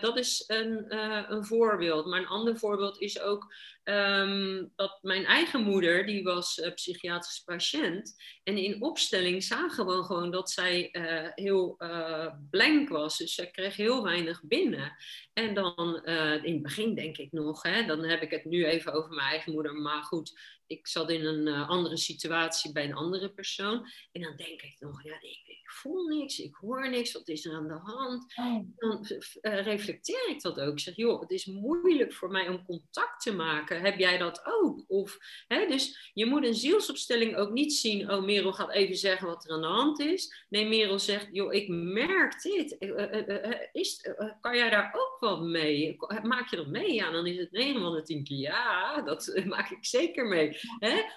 dat 0.00 0.18
is 0.18 0.44
een, 0.46 0.96
een 1.32 1.44
voorbeeld. 1.44 2.05
Maar 2.06 2.20
een 2.20 2.26
ander 2.26 2.58
voorbeeld 2.58 3.00
is 3.00 3.20
ook 3.20 3.54
um, 3.84 4.72
dat 4.76 4.98
mijn 5.02 5.24
eigen 5.24 5.62
moeder, 5.62 6.06
die 6.06 6.22
was 6.22 6.58
uh, 6.58 6.72
psychiatrisch 6.74 7.42
patiënt. 7.44 8.14
En 8.42 8.58
in 8.58 8.82
opstelling 8.82 9.44
zagen 9.44 9.86
we 9.86 10.04
gewoon 10.04 10.30
dat 10.30 10.50
zij 10.50 10.88
uh, 10.92 11.28
heel 11.34 11.74
uh, 11.78 12.32
blank 12.50 12.88
was. 12.88 13.16
Dus 13.16 13.34
zij 13.34 13.50
kreeg 13.50 13.76
heel 13.76 14.02
weinig 14.02 14.42
binnen. 14.44 14.96
En 15.32 15.54
dan 15.54 16.04
in 16.42 16.52
het 16.52 16.62
begin 16.62 16.94
denk 16.94 17.16
ik 17.16 17.32
nog, 17.32 17.62
hè, 17.62 17.86
dan 17.86 18.04
heb 18.04 18.22
ik 18.22 18.30
het 18.30 18.44
nu 18.44 18.66
even 18.66 18.92
over 18.92 19.10
mijn 19.10 19.28
eigen 19.28 19.52
moeder. 19.52 19.74
Maar 19.74 20.02
goed, 20.02 20.55
ik 20.66 20.86
zat 20.86 21.10
in 21.10 21.24
een 21.24 21.48
andere 21.48 21.96
situatie 21.96 22.72
bij 22.72 22.84
een 22.84 22.94
andere 22.94 23.30
persoon. 23.30 23.86
En 24.12 24.22
dan 24.22 24.36
denk 24.36 24.62
ik 24.62 24.76
nog, 24.78 25.02
ja, 25.02 25.14
ik, 25.14 25.42
ik 25.46 25.70
voel 25.70 26.06
niks, 26.06 26.38
ik 26.38 26.54
hoor 26.54 26.90
niks, 26.90 27.12
wat 27.12 27.28
is 27.28 27.44
er 27.44 27.54
aan 27.54 27.68
de 27.68 27.80
hand? 27.82 28.34
Oh. 28.36 28.64
Dan 28.76 29.06
reflecteer 29.42 30.28
ik 30.28 30.42
dat 30.42 30.60
ook. 30.60 30.72
Ik 30.72 30.80
zeg, 30.80 30.96
joh, 30.96 31.20
het 31.20 31.30
is 31.30 31.44
moeilijk 31.46 32.12
voor 32.12 32.30
mij 32.30 32.48
om 32.48 32.64
contact 32.64 33.22
te 33.22 33.32
maken 33.32 33.80
heb 33.80 33.98
jij 33.98 34.18
dat 34.18 34.42
ook? 34.44 34.84
Of, 34.88 35.18
hè, 35.48 35.66
dus 35.66 36.10
je 36.14 36.26
moet 36.26 36.44
een 36.44 36.54
zielsopstelling 36.54 37.36
ook 37.36 37.50
niet 37.50 37.72
zien, 37.72 38.10
oh 38.10 38.24
Merel 38.24 38.52
gaat 38.52 38.72
even 38.72 38.96
zeggen 38.96 39.26
wat 39.26 39.44
er 39.44 39.50
aan 39.50 39.60
de 39.60 39.66
hand 39.66 40.00
is. 40.00 40.44
Nee, 40.48 40.68
Merel 40.68 40.98
zegt, 40.98 41.28
joh, 41.32 41.52
ik 41.52 41.68
merk 41.68 42.42
dit. 42.42 42.78
Eh, 42.78 42.88
eh, 42.90 43.44
eh, 43.44 43.60
is, 43.72 44.08
kan 44.40 44.56
jij 44.56 44.70
daar 44.70 44.94
ook 44.94 45.16
wat 45.20 45.42
mee? 45.42 45.96
Maak 46.22 46.50
je 46.50 46.56
dat 46.56 46.66
mee? 46.66 46.94
Ja, 46.94 47.10
dan 47.10 47.26
is 47.26 47.36
het 47.36 47.52
9 47.52 47.80
van 47.80 47.94
de 47.94 48.02
10 48.02 48.24
keer 48.24 48.38
ja, 48.38 49.02
dat 49.02 49.32
maak 49.46 49.70
ik 49.70 49.84
zeker 49.84 50.26
mee. 50.26 50.55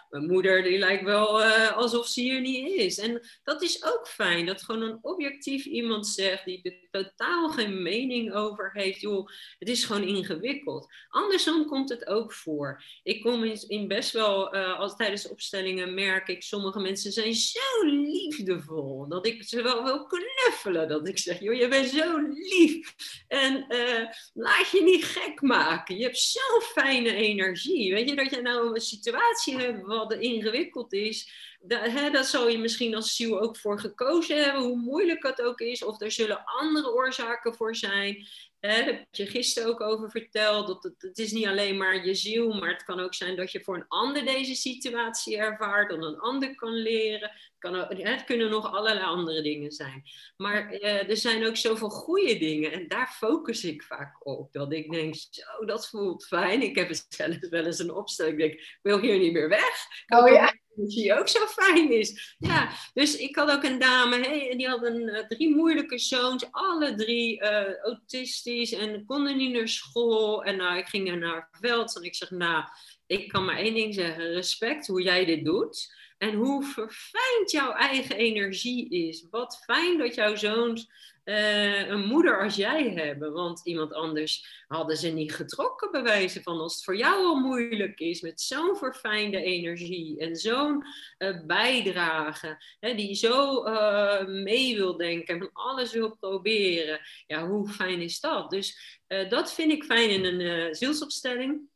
Mijn 0.10 0.25
moeder 0.25 0.63
die 0.63 0.78
lijkt 0.78 1.04
wel 1.04 1.41
uh, 1.41 1.78
alsof 1.78 2.08
ze 2.08 2.21
hier 2.21 2.41
niet 2.41 2.67
is. 2.71 2.97
En 2.97 3.21
dat 3.43 3.62
is 3.62 3.84
ook 3.84 4.08
fijn, 4.08 4.45
dat 4.45 4.62
gewoon 4.62 4.82
een 4.82 4.99
objectief 5.02 5.65
iemand 5.65 6.08
zegt 6.08 6.45
die 6.45 6.62
er 6.62 7.04
totaal 7.04 7.49
geen 7.49 7.82
mening 7.82 8.34
over 8.34 8.71
heeft. 8.73 9.02
Joh, 9.02 9.28
het 9.60 9.69
is 9.69 9.84
gewoon 9.84 10.08
ingewikkeld. 10.08 10.88
Andersom 11.10 11.65
komt 11.65 11.89
het 11.89 12.08
ook 12.08 12.34
voor. 12.34 12.84
Ik 13.04 13.21
kom 13.21 13.43
in, 13.43 13.88
best 13.88 14.12
wel, 14.12 14.56
uh, 14.56 14.80
als 14.80 14.95
tijdens 14.95 15.28
opstellingen 15.28 15.93
merk 15.93 16.28
ik, 16.28 16.43
sommige 16.43 16.80
mensen 16.80 17.12
zijn 17.12 17.34
zo 17.34 17.86
liefdevol. 17.86 19.08
Dat 19.08 19.25
ik 19.25 19.43
ze 19.43 19.62
wel 19.62 19.84
wil 19.84 20.06
knuffelen. 20.06 20.88
Dat 20.88 21.08
ik 21.08 21.17
zeg, 21.17 21.39
joh, 21.39 21.56
je 21.56 21.67
bent 21.67 21.89
zo 21.89 22.17
lief. 22.17 22.95
En 23.28 23.65
uh, 23.69 24.08
laat 24.34 24.69
je 24.71 24.82
niet 24.84 25.06
gek 25.06 25.41
maken. 25.41 25.97
Je 25.97 26.04
hebt 26.04 26.17
zo'n 26.17 26.62
fijne 26.62 27.13
energie. 27.13 27.93
Weet 27.93 28.10
je, 28.10 28.15
dat 28.15 28.30
je 28.30 28.41
nou 28.41 28.73
een 28.73 28.82
situatie 28.82 29.28
hebt 29.57 29.85
wat 29.85 30.13
ingewikkeld 30.13 30.93
is. 30.93 31.31
Dat, 31.61 31.81
hè, 31.81 32.09
dat 32.09 32.25
zal 32.25 32.47
je 32.47 32.57
misschien 32.57 32.95
als 32.95 33.15
ziel 33.15 33.39
ook 33.39 33.57
voor 33.57 33.79
gekozen 33.79 34.43
hebben, 34.43 34.61
hoe 34.61 34.77
moeilijk 34.77 35.23
het 35.23 35.41
ook 35.41 35.59
is. 35.59 35.83
Of 35.83 36.01
er 36.01 36.11
zullen 36.11 36.43
andere 36.45 36.93
oorzaken 36.93 37.55
voor 37.55 37.75
zijn. 37.75 38.27
Hè, 38.59 38.85
daar 38.85 38.85
heb 38.85 39.07
je 39.11 39.25
gisteren 39.25 39.69
ook 39.69 39.81
over 39.81 40.11
verteld. 40.11 40.67
Dat 40.67 40.93
het, 40.97 41.17
is 41.17 41.31
niet 41.31 41.45
alleen 41.45 41.77
maar 41.77 42.05
je 42.05 42.15
ziel, 42.15 42.53
maar 42.53 42.69
het 42.69 42.83
kan 42.83 42.99
ook 42.99 43.13
zijn 43.13 43.35
dat 43.35 43.51
je 43.51 43.63
voor 43.63 43.75
een 43.75 43.87
ander 43.87 44.25
deze 44.25 44.55
situatie 44.55 45.37
ervaart, 45.37 45.89
dat 45.89 46.03
een 46.03 46.19
ander 46.19 46.55
kan 46.55 46.73
leren. 46.73 47.31
Het, 47.59 48.03
het 48.03 48.23
kunnen 48.23 48.49
nog 48.49 48.73
allerlei 48.73 49.05
andere 49.05 49.41
dingen 49.41 49.71
zijn. 49.71 50.03
Maar 50.37 50.69
eh, 50.69 51.09
er 51.09 51.17
zijn 51.17 51.45
ook 51.45 51.57
zoveel 51.57 51.89
goede 51.89 52.37
dingen 52.37 52.71
en 52.71 52.87
daar 52.87 53.07
focus 53.07 53.63
ik 53.63 53.83
vaak 53.83 54.27
op. 54.27 54.53
Dat 54.53 54.73
ik 54.73 54.91
denk, 54.91 55.15
zo, 55.15 55.65
dat 55.65 55.89
voelt 55.89 56.25
fijn. 56.25 56.61
Ik 56.61 56.75
heb 56.75 56.89
zelfs 57.09 57.37
wel 57.49 57.65
eens 57.65 57.79
een 57.79 57.93
opstelling. 57.93 58.39
Ik 58.39 58.47
denk, 58.47 58.53
ik 58.53 58.79
wil 58.81 58.99
hier 58.99 59.19
niet 59.19 59.33
meer 59.33 59.49
weg. 59.49 59.87
Oh 60.07 60.29
ja 60.29 60.53
die 60.87 61.19
ook 61.19 61.27
zo 61.27 61.45
fijn 61.45 61.91
is. 61.91 62.35
Ja, 62.37 62.69
dus 62.93 63.17
ik 63.17 63.35
had 63.35 63.51
ook 63.51 63.63
een 63.63 63.79
dame, 63.79 64.19
hey, 64.19 64.53
die 64.57 64.67
had 64.67 64.83
een, 64.83 65.01
uh, 65.01 65.27
drie 65.27 65.55
moeilijke 65.55 65.97
zoons, 65.97 66.47
alle 66.51 66.95
drie 66.95 67.41
uh, 67.41 67.77
autistisch 67.83 68.71
en 68.71 69.05
konden 69.05 69.37
niet 69.37 69.53
naar 69.53 69.67
school. 69.67 70.43
En 70.43 70.57
nou, 70.57 70.77
ik 70.77 70.87
ging 70.87 71.15
naar 71.19 71.49
veld 71.51 71.95
en 71.95 72.03
ik 72.03 72.15
zeg, 72.15 72.31
nou, 72.31 72.63
ik 73.07 73.27
kan 73.27 73.45
maar 73.45 73.57
één 73.57 73.73
ding 73.73 73.93
zeggen, 73.93 74.33
respect 74.33 74.87
hoe 74.87 75.01
jij 75.01 75.25
dit 75.25 75.45
doet. 75.45 75.97
En 76.17 76.33
hoe 76.33 76.63
verfijnd 76.63 77.51
jouw 77.51 77.71
eigen 77.71 78.15
energie 78.15 78.89
is. 78.89 79.27
Wat 79.29 79.61
fijn 79.65 79.97
dat 79.97 80.15
jouw 80.15 80.35
zoons 80.35 80.89
uh, 81.29 81.87
een 81.87 82.05
moeder 82.05 82.43
als 82.43 82.55
jij 82.55 82.89
hebben. 82.89 83.33
Want 83.33 83.61
iemand 83.63 83.93
anders 83.93 84.63
hadden 84.67 84.97
ze 84.97 85.07
niet 85.07 85.33
getrokken, 85.33 85.91
bewijzen 85.91 86.43
van 86.43 86.59
als 86.59 86.75
het 86.75 86.83
voor 86.83 86.97
jou 86.97 87.25
al 87.25 87.35
moeilijk 87.35 87.99
is. 87.99 88.21
Met 88.21 88.41
zo'n 88.41 88.75
verfijnde 88.75 89.41
energie 89.41 90.19
en 90.19 90.35
zo'n 90.35 90.83
uh, 91.17 91.45
bijdrage. 91.45 92.63
Hè, 92.79 92.95
die 92.95 93.15
zo 93.15 93.65
uh, 93.65 94.25
mee 94.25 94.75
wil 94.75 94.97
denken 94.97 95.33
en 95.33 95.39
van 95.39 95.49
alles 95.53 95.93
wil 95.93 96.15
proberen. 96.15 96.99
Ja, 97.27 97.47
hoe 97.47 97.69
fijn 97.69 98.01
is 98.01 98.19
dat? 98.19 98.49
Dus 98.49 98.99
dat 99.29 99.53
vind 99.53 99.71
ik 99.71 99.83
fijn 99.83 100.09
in 100.09 100.25
een 100.25 100.75
zielsopstelling. 100.75 101.68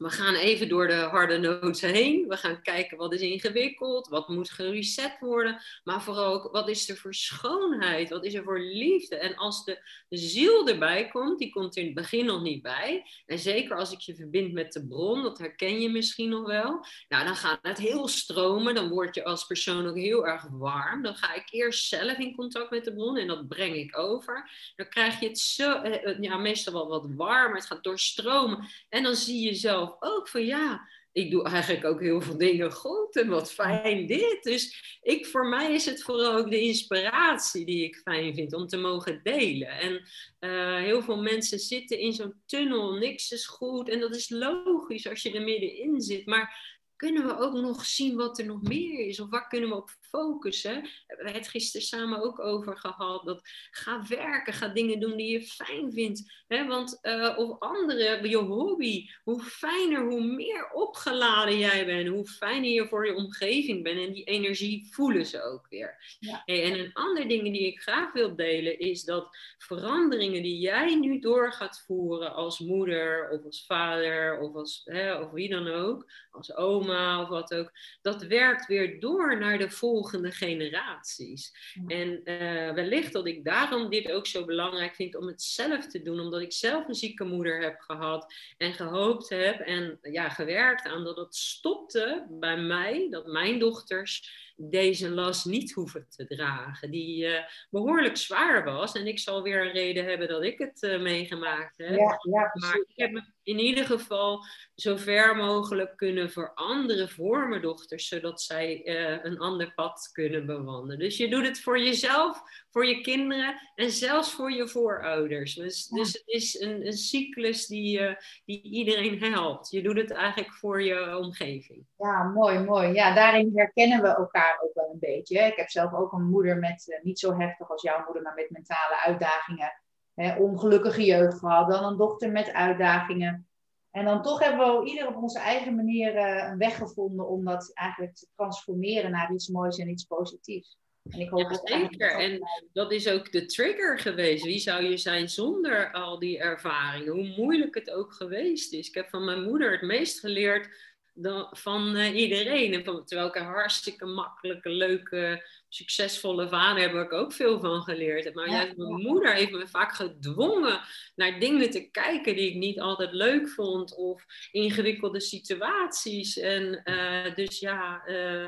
We 0.00 0.10
gaan 0.10 0.34
even 0.34 0.68
door 0.68 0.86
de 0.86 0.94
harde 0.94 1.38
noten 1.38 1.90
heen. 1.90 2.28
We 2.28 2.36
gaan 2.36 2.62
kijken 2.62 2.96
wat 2.96 3.12
is 3.12 3.20
ingewikkeld, 3.20 4.08
wat 4.08 4.28
moet 4.28 4.50
gereset 4.50 5.16
worden. 5.18 5.62
Maar 5.84 6.02
vooral 6.02 6.32
ook 6.32 6.52
wat 6.52 6.68
is 6.68 6.88
er 6.88 6.96
voor 6.96 7.14
schoonheid, 7.14 8.10
wat 8.10 8.24
is 8.24 8.34
er 8.34 8.42
voor 8.42 8.60
liefde. 8.60 9.16
En 9.16 9.36
als 9.36 9.64
de, 9.64 9.78
de 10.08 10.16
ziel 10.16 10.68
erbij 10.68 11.08
komt, 11.08 11.38
die 11.38 11.50
komt 11.50 11.76
er 11.76 11.80
in 11.80 11.86
het 11.86 11.94
begin 11.94 12.24
nog 12.24 12.42
niet 12.42 12.62
bij. 12.62 13.06
En 13.26 13.38
zeker 13.38 13.76
als 13.76 13.92
ik 13.92 14.00
je 14.00 14.14
verbind 14.14 14.52
met 14.52 14.72
de 14.72 14.86
bron, 14.86 15.22
dat 15.22 15.38
herken 15.38 15.80
je 15.80 15.88
misschien 15.88 16.28
nog 16.28 16.46
wel. 16.46 16.84
Nou, 17.08 17.24
dan 17.24 17.36
gaat 17.36 17.58
het 17.62 17.78
heel 17.78 18.08
stromen. 18.08 18.74
Dan 18.74 18.88
word 18.88 19.14
je 19.14 19.24
als 19.24 19.46
persoon 19.46 19.86
ook 19.86 19.96
heel 19.96 20.26
erg 20.26 20.46
warm. 20.50 21.02
Dan 21.02 21.14
ga 21.14 21.34
ik 21.34 21.46
eerst 21.50 21.88
zelf 21.88 22.18
in 22.18 22.34
contact 22.36 22.70
met 22.70 22.84
de 22.84 22.94
bron 22.94 23.16
en 23.16 23.26
dat 23.26 23.48
breng 23.48 23.74
ik 23.74 23.98
over. 23.98 24.50
Dan 24.76 24.88
krijg 24.88 25.20
je 25.20 25.28
het 25.28 25.38
zo, 25.38 25.72
eh, 25.72 26.20
ja, 26.20 26.36
meestal 26.36 26.72
wel 26.72 26.88
wat 26.88 27.06
warmer. 27.16 27.56
Het 27.56 27.66
gaat 27.66 27.84
doorstromen. 27.84 28.68
En 28.88 29.02
dan 29.02 29.14
zie 29.14 29.44
je 29.44 29.54
zelf 29.54 29.89
ook 30.00 30.28
van 30.28 30.44
ja, 30.44 30.88
ik 31.12 31.30
doe 31.30 31.44
eigenlijk 31.44 31.84
ook 31.84 32.00
heel 32.00 32.20
veel 32.20 32.38
dingen 32.38 32.72
goed 32.72 33.16
en 33.16 33.28
wat 33.28 33.52
fijn 33.52 34.06
dit. 34.06 34.38
Dus 34.42 34.98
ik, 35.02 35.26
voor 35.26 35.46
mij 35.46 35.74
is 35.74 35.84
het 35.84 36.02
vooral 36.02 36.36
ook 36.36 36.50
de 36.50 36.60
inspiratie 36.60 37.66
die 37.66 37.84
ik 37.84 37.96
fijn 37.96 38.34
vind 38.34 38.52
om 38.52 38.66
te 38.66 38.76
mogen 38.76 39.20
delen. 39.22 39.68
En 39.68 40.02
uh, 40.40 40.76
heel 40.76 41.02
veel 41.02 41.22
mensen 41.22 41.58
zitten 41.58 41.98
in 41.98 42.12
zo'n 42.12 42.42
tunnel, 42.46 42.92
niks 42.92 43.30
is 43.30 43.46
goed. 43.46 43.88
En 43.88 44.00
dat 44.00 44.16
is 44.16 44.28
logisch 44.28 45.08
als 45.08 45.22
je 45.22 45.32
er 45.32 45.42
middenin 45.42 46.00
zit. 46.00 46.26
Maar 46.26 46.78
kunnen 46.96 47.26
we 47.26 47.38
ook 47.38 47.54
nog 47.54 47.84
zien 47.84 48.16
wat 48.16 48.38
er 48.38 48.46
nog 48.46 48.62
meer 48.62 49.06
is? 49.06 49.20
Of 49.20 49.30
waar 49.30 49.48
kunnen 49.48 49.68
we 49.68 49.76
op 49.76 49.90
focussen? 50.10 50.82
We 50.82 50.90
hebben 51.06 51.34
het 51.34 51.48
gisteren 51.48 51.86
samen 51.86 52.22
ook 52.22 52.40
over 52.40 52.76
gehad. 52.76 53.24
Dat 53.24 53.48
ga 53.70 54.06
werken, 54.08 54.52
ga 54.52 54.68
dingen 54.68 55.00
doen 55.00 55.16
die 55.16 55.32
je 55.32 55.42
fijn 55.42 55.92
vindt. 55.92 56.44
Hè? 56.46 56.66
Want, 56.66 56.98
uh, 57.02 57.38
of 57.38 57.58
andere, 57.58 58.28
je 58.28 58.36
hobby. 58.36 59.08
Hoe 59.22 59.42
fijner, 59.42 60.04
hoe 60.04 60.24
meer 60.24 60.70
opgeladen 60.70 61.58
jij 61.58 61.86
bent. 61.86 62.08
Hoe 62.08 62.26
fijner 62.26 62.70
je 62.70 62.88
voor 62.88 63.06
je 63.06 63.14
omgeving 63.14 63.82
bent. 63.82 64.06
En 64.06 64.12
die 64.12 64.24
energie 64.24 64.88
voelen 64.90 65.26
ze 65.26 65.42
ook 65.42 65.66
weer. 65.68 66.16
Ja. 66.18 66.42
Hey, 66.44 66.64
en 66.64 66.78
een 66.78 66.92
ander 66.92 67.28
ding 67.28 67.42
die 67.42 67.66
ik 67.66 67.80
graag 67.80 68.12
wil 68.12 68.36
delen 68.36 68.78
is 68.78 69.04
dat 69.04 69.36
veranderingen 69.58 70.42
die 70.42 70.58
jij 70.58 70.94
nu 70.94 71.18
door 71.18 71.52
gaat 71.52 71.82
voeren 71.86 72.34
als 72.34 72.58
moeder 72.58 73.30
of 73.30 73.44
als 73.44 73.66
vader 73.66 74.38
of 74.38 74.54
als 74.54 74.82
hè, 74.84 75.14
of 75.14 75.30
wie 75.30 75.48
dan 75.48 75.68
ook, 75.68 76.10
als 76.30 76.54
oma 76.54 77.22
of 77.22 77.28
wat 77.28 77.54
ook, 77.54 77.70
dat 78.02 78.22
werkt 78.22 78.66
weer 78.66 79.00
door 79.00 79.38
naar 79.38 79.58
de 79.58 79.70
volgende 79.70 79.98
generaties. 80.08 81.52
En 81.86 82.20
uh, 82.24 82.72
wellicht 82.72 83.12
dat 83.12 83.26
ik 83.26 83.44
daarom 83.44 83.90
dit 83.90 84.12
ook 84.12 84.26
zo 84.26 84.44
belangrijk 84.44 84.94
vind 84.94 85.16
om 85.16 85.26
het 85.26 85.42
zelf 85.42 85.86
te 85.86 86.02
doen, 86.02 86.20
omdat 86.20 86.40
ik 86.40 86.52
zelf 86.52 86.88
een 86.88 86.94
zieke 86.94 87.24
moeder 87.24 87.62
heb 87.62 87.80
gehad 87.80 88.34
en 88.56 88.72
gehoopt 88.72 89.28
heb 89.28 89.60
en 89.60 89.98
ja, 90.02 90.28
gewerkt 90.28 90.86
aan 90.86 91.04
dat 91.04 91.16
het 91.16 91.34
stopte 91.34 92.26
bij 92.30 92.56
mij, 92.56 93.06
dat 93.10 93.26
mijn 93.26 93.58
dochters 93.58 94.48
deze 94.62 95.10
last 95.10 95.46
niet 95.46 95.72
hoeven 95.72 96.06
te 96.08 96.26
dragen, 96.26 96.90
die 96.90 97.26
uh, 97.26 97.38
behoorlijk 97.70 98.16
zwaar 98.16 98.64
was. 98.64 98.92
En 98.92 99.06
ik 99.06 99.18
zal 99.18 99.42
weer 99.42 99.66
een 99.66 99.72
reden 99.72 100.04
hebben 100.04 100.28
dat 100.28 100.42
ik 100.42 100.58
het 100.58 100.82
uh, 100.82 101.00
meegemaakt 101.00 101.78
heb. 101.78 101.98
Ja, 101.98 102.18
ja, 102.30 102.50
maar 102.52 102.76
ik 102.76 102.92
heb 102.94 103.10
me 103.10 103.22
in 103.42 103.58
ieder 103.58 103.86
geval 103.86 104.44
zo 104.74 104.96
ver 104.96 105.36
mogelijk 105.36 105.96
kunnen 105.96 106.30
veranderen 106.30 107.08
voor 107.08 107.48
mijn 107.48 107.62
dochters, 107.62 108.08
zodat 108.08 108.42
zij 108.42 108.82
uh, 108.84 109.24
een 109.24 109.38
ander 109.38 109.74
pad 109.74 110.08
kunnen 110.12 110.46
bewandelen. 110.46 110.98
Dus 110.98 111.16
je 111.16 111.28
doet 111.28 111.46
het 111.46 111.60
voor 111.60 111.80
jezelf, 111.80 112.42
voor 112.70 112.86
je 112.86 113.00
kinderen 113.00 113.54
en 113.74 113.90
zelfs 113.90 114.32
voor 114.32 114.52
je 114.52 114.68
voorouders. 114.68 115.54
Dus, 115.54 115.86
dus 115.86 116.12
het 116.12 116.22
is 116.26 116.60
een, 116.60 116.86
een 116.86 116.92
cyclus 116.92 117.66
die, 117.66 118.16
die 118.44 118.62
iedereen 118.62 119.22
helpt. 119.22 119.70
Je 119.70 119.82
doet 119.82 119.96
het 119.96 120.10
eigenlijk 120.10 120.52
voor 120.54 120.82
je 120.82 121.16
omgeving. 121.16 121.86
Ja, 121.96 122.22
mooi, 122.22 122.58
mooi. 122.58 122.92
Ja, 122.92 123.14
daarin 123.14 123.52
herkennen 123.54 124.02
we 124.02 124.08
elkaar 124.08 124.60
ook 124.64 124.74
wel 124.74 124.90
een 124.92 124.98
beetje. 124.98 125.38
Ik 125.38 125.56
heb 125.56 125.68
zelf 125.68 125.92
ook 125.92 126.12
een 126.12 126.30
moeder 126.30 126.56
met, 126.56 126.86
uh, 126.86 127.02
niet 127.02 127.18
zo 127.18 127.38
heftig 127.38 127.70
als 127.70 127.82
jouw 127.82 128.04
moeder, 128.04 128.22
maar 128.22 128.34
met 128.34 128.50
mentale 128.50 129.00
uitdagingen. 129.04 129.82
Hè, 130.14 130.36
ongelukkige 130.36 131.04
jeugd 131.04 131.38
gehad. 131.38 131.70
Dan 131.70 131.84
een 131.84 131.96
dochter 131.96 132.30
met 132.30 132.52
uitdagingen. 132.52 133.48
En 133.90 134.04
dan 134.04 134.22
toch 134.22 134.44
hebben 134.44 134.80
we 134.80 134.88
ieder 134.88 135.08
op 135.08 135.16
onze 135.16 135.38
eigen 135.38 135.74
manier 135.74 136.14
uh, 136.14 136.48
een 136.50 136.58
weg 136.58 136.76
gevonden 136.76 137.28
om 137.28 137.44
dat 137.44 137.70
eigenlijk 137.74 138.16
te 138.16 138.26
transformeren 138.34 139.10
naar 139.10 139.32
iets 139.32 139.48
moois 139.48 139.78
en 139.78 139.88
iets 139.88 140.04
positiefs. 140.04 140.78
En 141.08 141.20
ik 141.20 141.28
hoop 141.28 141.50
ja, 141.50 141.78
zeker. 141.78 142.10
En 142.10 142.40
dat 142.72 142.92
is 142.92 143.08
ook 143.08 143.32
de 143.32 143.46
trigger 143.46 143.98
geweest. 143.98 144.44
Wie 144.44 144.58
zou 144.58 144.84
je 144.84 144.96
zijn 144.96 145.28
zonder 145.28 145.92
al 145.92 146.18
die 146.18 146.38
ervaringen? 146.38 147.12
Hoe 147.12 147.34
moeilijk 147.36 147.74
het 147.74 147.90
ook 147.90 148.12
geweest 148.12 148.72
is. 148.72 148.88
Ik 148.88 148.94
heb 148.94 149.08
van 149.08 149.24
mijn 149.24 149.42
moeder 149.42 149.72
het 149.72 149.82
meest 149.82 150.20
geleerd 150.20 150.68
dan, 151.14 151.48
van 151.50 151.96
uh, 151.96 152.14
iedereen. 152.14 152.74
En 152.74 152.84
van, 152.84 153.04
terwijl 153.04 153.28
ik 153.28 153.34
een 153.34 153.44
hartstikke 153.44 154.06
makkelijke, 154.06 154.68
leuke, 154.68 155.48
succesvolle 155.68 156.48
vader 156.48 156.82
heb, 156.82 156.94
ik 156.94 157.12
ook 157.12 157.32
veel 157.32 157.60
van 157.60 157.82
geleerd. 157.82 158.34
Maar 158.34 158.50
juist 158.50 158.76
mijn 158.76 159.02
moeder 159.02 159.34
heeft 159.34 159.52
me 159.52 159.68
vaak 159.68 159.92
gedwongen 159.92 160.80
naar 161.14 161.40
dingen 161.40 161.70
te 161.70 161.90
kijken 161.90 162.36
die 162.36 162.48
ik 162.48 162.56
niet 162.56 162.80
altijd 162.80 163.12
leuk 163.12 163.48
vond. 163.48 163.94
Of 163.96 164.24
ingewikkelde 164.50 165.20
situaties. 165.20 166.38
En 166.38 166.80
uh, 166.84 167.34
dus 167.34 167.58
ja, 167.58 168.02
uh, 168.06 168.46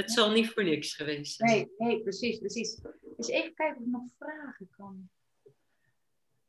het 0.00 0.12
zal 0.12 0.30
niet 0.30 0.50
voor 0.50 0.64
niks 0.64 0.94
geweest 0.94 1.36
zijn. 1.36 1.50
Nee, 1.50 1.72
nee 1.78 2.02
precies, 2.02 2.38
precies. 2.38 2.80
Dus 3.16 3.28
even 3.28 3.54
kijken 3.54 3.76
of 3.76 3.82
ik 3.82 3.92
nog 3.92 4.02
vragen 4.18 4.68
kan. 4.76 5.08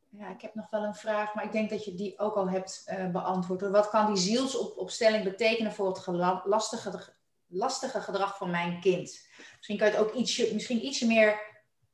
Ja, 0.10 0.30
ik 0.30 0.42
heb 0.42 0.56
nog 0.56 0.70
wel 0.70 0.84
een 0.84 0.96
vraag, 0.96 1.34
maar 1.34 1.46
ik 1.46 1.52
denk 1.52 1.70
dat 1.70 1.86
je 1.86 1.94
die 1.94 2.20
ook 2.20 2.36
al 2.36 2.50
hebt 2.50 2.84
uh, 2.88 3.12
beantwoord. 3.12 3.62
Wat 3.62 3.90
kan 3.90 4.14
die 4.14 4.24
zielsopstelling 4.24 5.24
betekenen 5.24 5.74
voor 5.74 5.88
het 5.88 6.08
lastige, 6.46 7.14
lastige 7.48 8.02
gedrag 8.02 8.38
van 8.38 8.50
mijn 8.50 8.80
kind? 8.80 9.28
Misschien 9.56 9.78
kan 9.78 9.88
je 9.88 9.94
het 9.94 10.04
ook 10.04 10.14
ietsje, 10.14 10.54
misschien 10.54 10.86
ietsje 10.86 11.08
meer 11.08 11.40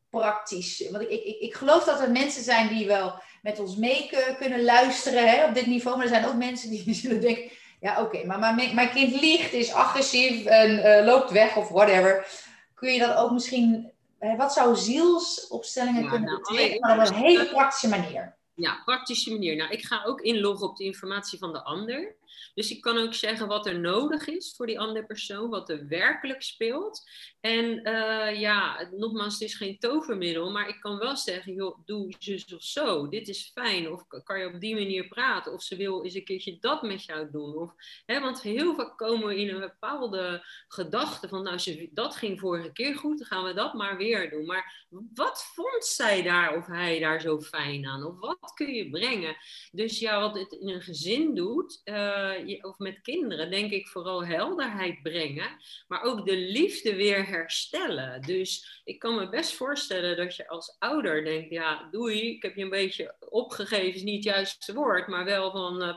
praktisch. 0.10 0.90
Want 0.92 1.04
ik, 1.04 1.10
ik, 1.10 1.40
ik 1.40 1.54
geloof 1.54 1.84
dat 1.84 2.00
er 2.00 2.12
mensen 2.12 2.44
zijn 2.44 2.68
die 2.68 2.88
wel 2.88 3.22
met 3.42 3.60
ons 3.60 3.76
mee 3.76 4.10
kunnen 4.38 4.64
luisteren 4.64 5.30
hè, 5.30 5.48
op 5.48 5.54
dit 5.54 5.66
niveau. 5.66 5.98
Maar 5.98 6.06
er 6.06 6.12
zijn 6.12 6.26
ook 6.26 6.36
mensen 6.36 6.70
die 6.70 6.94
zullen 7.04 7.22
denken, 7.22 7.52
Ja, 7.80 8.02
oké. 8.02 8.26
Maar 8.26 8.56
mijn, 8.56 8.76
mijn 8.76 8.90
kind 8.90 9.22
liegt, 9.22 9.54
is 9.54 9.74
agressief 9.74 10.46
en 10.46 10.72
uh, 10.72 11.06
loopt 11.06 11.32
weg 11.32 11.56
of 11.56 11.70
whatever. 11.70 12.28
Kun 12.74 12.94
je 12.94 13.00
dat 13.00 13.16
ook 13.16 13.32
misschien... 13.32 13.92
Wat 14.38 14.54
zou 14.54 14.76
zielsopstellingen 14.76 16.04
Ja, 16.04 16.10
kunnen 16.10 16.30
nou, 16.30 16.42
betekenen? 16.42 16.80
Maar 16.80 17.08
op 17.08 17.16
een 17.16 17.22
hele 17.22 17.46
praktische 17.46 17.88
manier. 17.88 18.36
Ja, 18.54 18.82
praktische 18.86 19.32
manier. 19.32 19.56
Nou, 19.56 19.72
ik 19.72 19.86
ga 19.86 20.04
ook 20.06 20.22
inloggen 20.22 20.68
op 20.70 20.78
de 20.78 20.84
informatie 20.84 21.40
van 21.40 21.54
de 21.54 21.64
ander. 21.64 22.16
Dus 22.54 22.72
ik 22.72 22.82
kan 22.82 22.98
ook 22.98 23.14
zeggen 23.14 23.48
wat 23.48 23.66
er 23.66 23.80
nodig 23.80 24.28
is 24.28 24.54
voor 24.56 24.66
die 24.66 24.80
andere 24.80 25.06
persoon, 25.06 25.50
wat 25.50 25.70
er 25.70 25.88
werkelijk 25.88 26.42
speelt. 26.42 27.04
En 27.40 27.84
eh, 27.84 28.40
ja, 28.40 28.90
nogmaals, 28.92 29.34
het 29.34 29.42
is 29.42 29.56
geen 29.56 29.80
tovermiddel, 29.80 30.52
maar 30.52 30.68
ik 30.68 30.80
kan 30.80 30.98
wel 30.98 31.16
zeggen, 31.16 31.54
joh, 31.54 31.78
doe 31.86 32.16
zus 32.20 32.54
of 32.54 32.64
zo. 32.64 33.10
Dit 33.10 33.28
is 33.28 33.52
fijn. 33.54 33.92
Of 33.92 34.08
kan 34.24 34.40
je 34.40 34.54
op 34.54 34.60
die 34.60 34.76
manier 34.76 35.08
praten? 35.08 35.54
Of 35.54 35.62
ze 35.62 35.76
wil 35.76 36.04
eens 36.04 36.14
een 36.14 36.24
keertje 36.24 36.58
dat 36.60 36.82
met 36.82 37.04
jou 37.04 37.32
doen. 37.32 37.56
Of, 37.56 37.74
hè, 38.06 38.20
want 38.20 38.42
heel 38.42 38.76
vaak 38.76 38.98
komen 38.98 39.28
we 39.28 39.40
in 39.40 39.50
een 39.50 39.60
bepaalde 39.60 40.46
gedachte 40.68 41.28
van, 41.28 41.44
nou, 41.44 41.58
ze, 41.58 41.90
dat 41.92 42.16
ging 42.16 42.40
vorige 42.40 42.72
keer 42.72 42.96
goed, 42.96 43.18
dan 43.18 43.28
gaan 43.28 43.44
we 43.44 43.54
dat 43.54 43.74
maar 43.74 43.98
weer 43.98 44.30
doen. 44.30 44.46
Maar 44.46 44.86
wat 45.14 45.44
vond 45.54 45.86
zij 45.86 46.24
daar 46.24 46.58
of 46.58 46.66
hij 46.66 47.00
daar 47.00 47.22
zo 47.22 47.42
fijn 47.42 47.86
aan? 47.86 48.04
Of 48.04 48.20
wat 48.20 48.52
kun 48.54 48.74
je 48.74 48.90
brengen? 48.90 49.38
Dus 49.72 50.00
ja, 50.00 50.20
wat 50.20 50.38
het 50.38 50.52
in 50.52 50.70
een 50.70 50.82
gezin 50.82 51.36
doet, 51.36 51.82
eh, 51.84 52.27
je- 52.34 52.64
of 52.64 52.78
met 52.78 53.02
kinderen, 53.02 53.50
denk 53.50 53.72
ik 53.72 53.88
vooral 53.88 54.26
helderheid 54.26 55.02
brengen, 55.02 55.50
maar 55.88 56.02
ook 56.04 56.26
de 56.26 56.38
liefde 56.38 56.96
weer 56.96 57.26
herstellen. 57.28 58.22
Dus 58.22 58.82
ik 58.84 59.00
kan 59.00 59.16
me 59.16 59.30
best 59.30 59.54
voorstellen 59.54 60.18
dat 60.18 60.36
je 60.36 60.48
als 60.48 60.76
ouder 60.80 61.24
denkt, 61.24 61.50
ja, 61.50 61.88
doei, 61.92 62.30
ik 62.36 62.44
heb 62.44 62.56
je 62.56 62.64
een 62.64 62.70
beetje 62.70 63.16
opgegeven, 63.30 63.94
is 63.94 64.04
niet 64.04 64.26
het 64.26 64.34
juiste 64.34 64.74
woord, 64.74 65.08
maar 65.08 65.26
wel 65.26 65.52
van, 65.52 65.82
eh, 65.82 65.96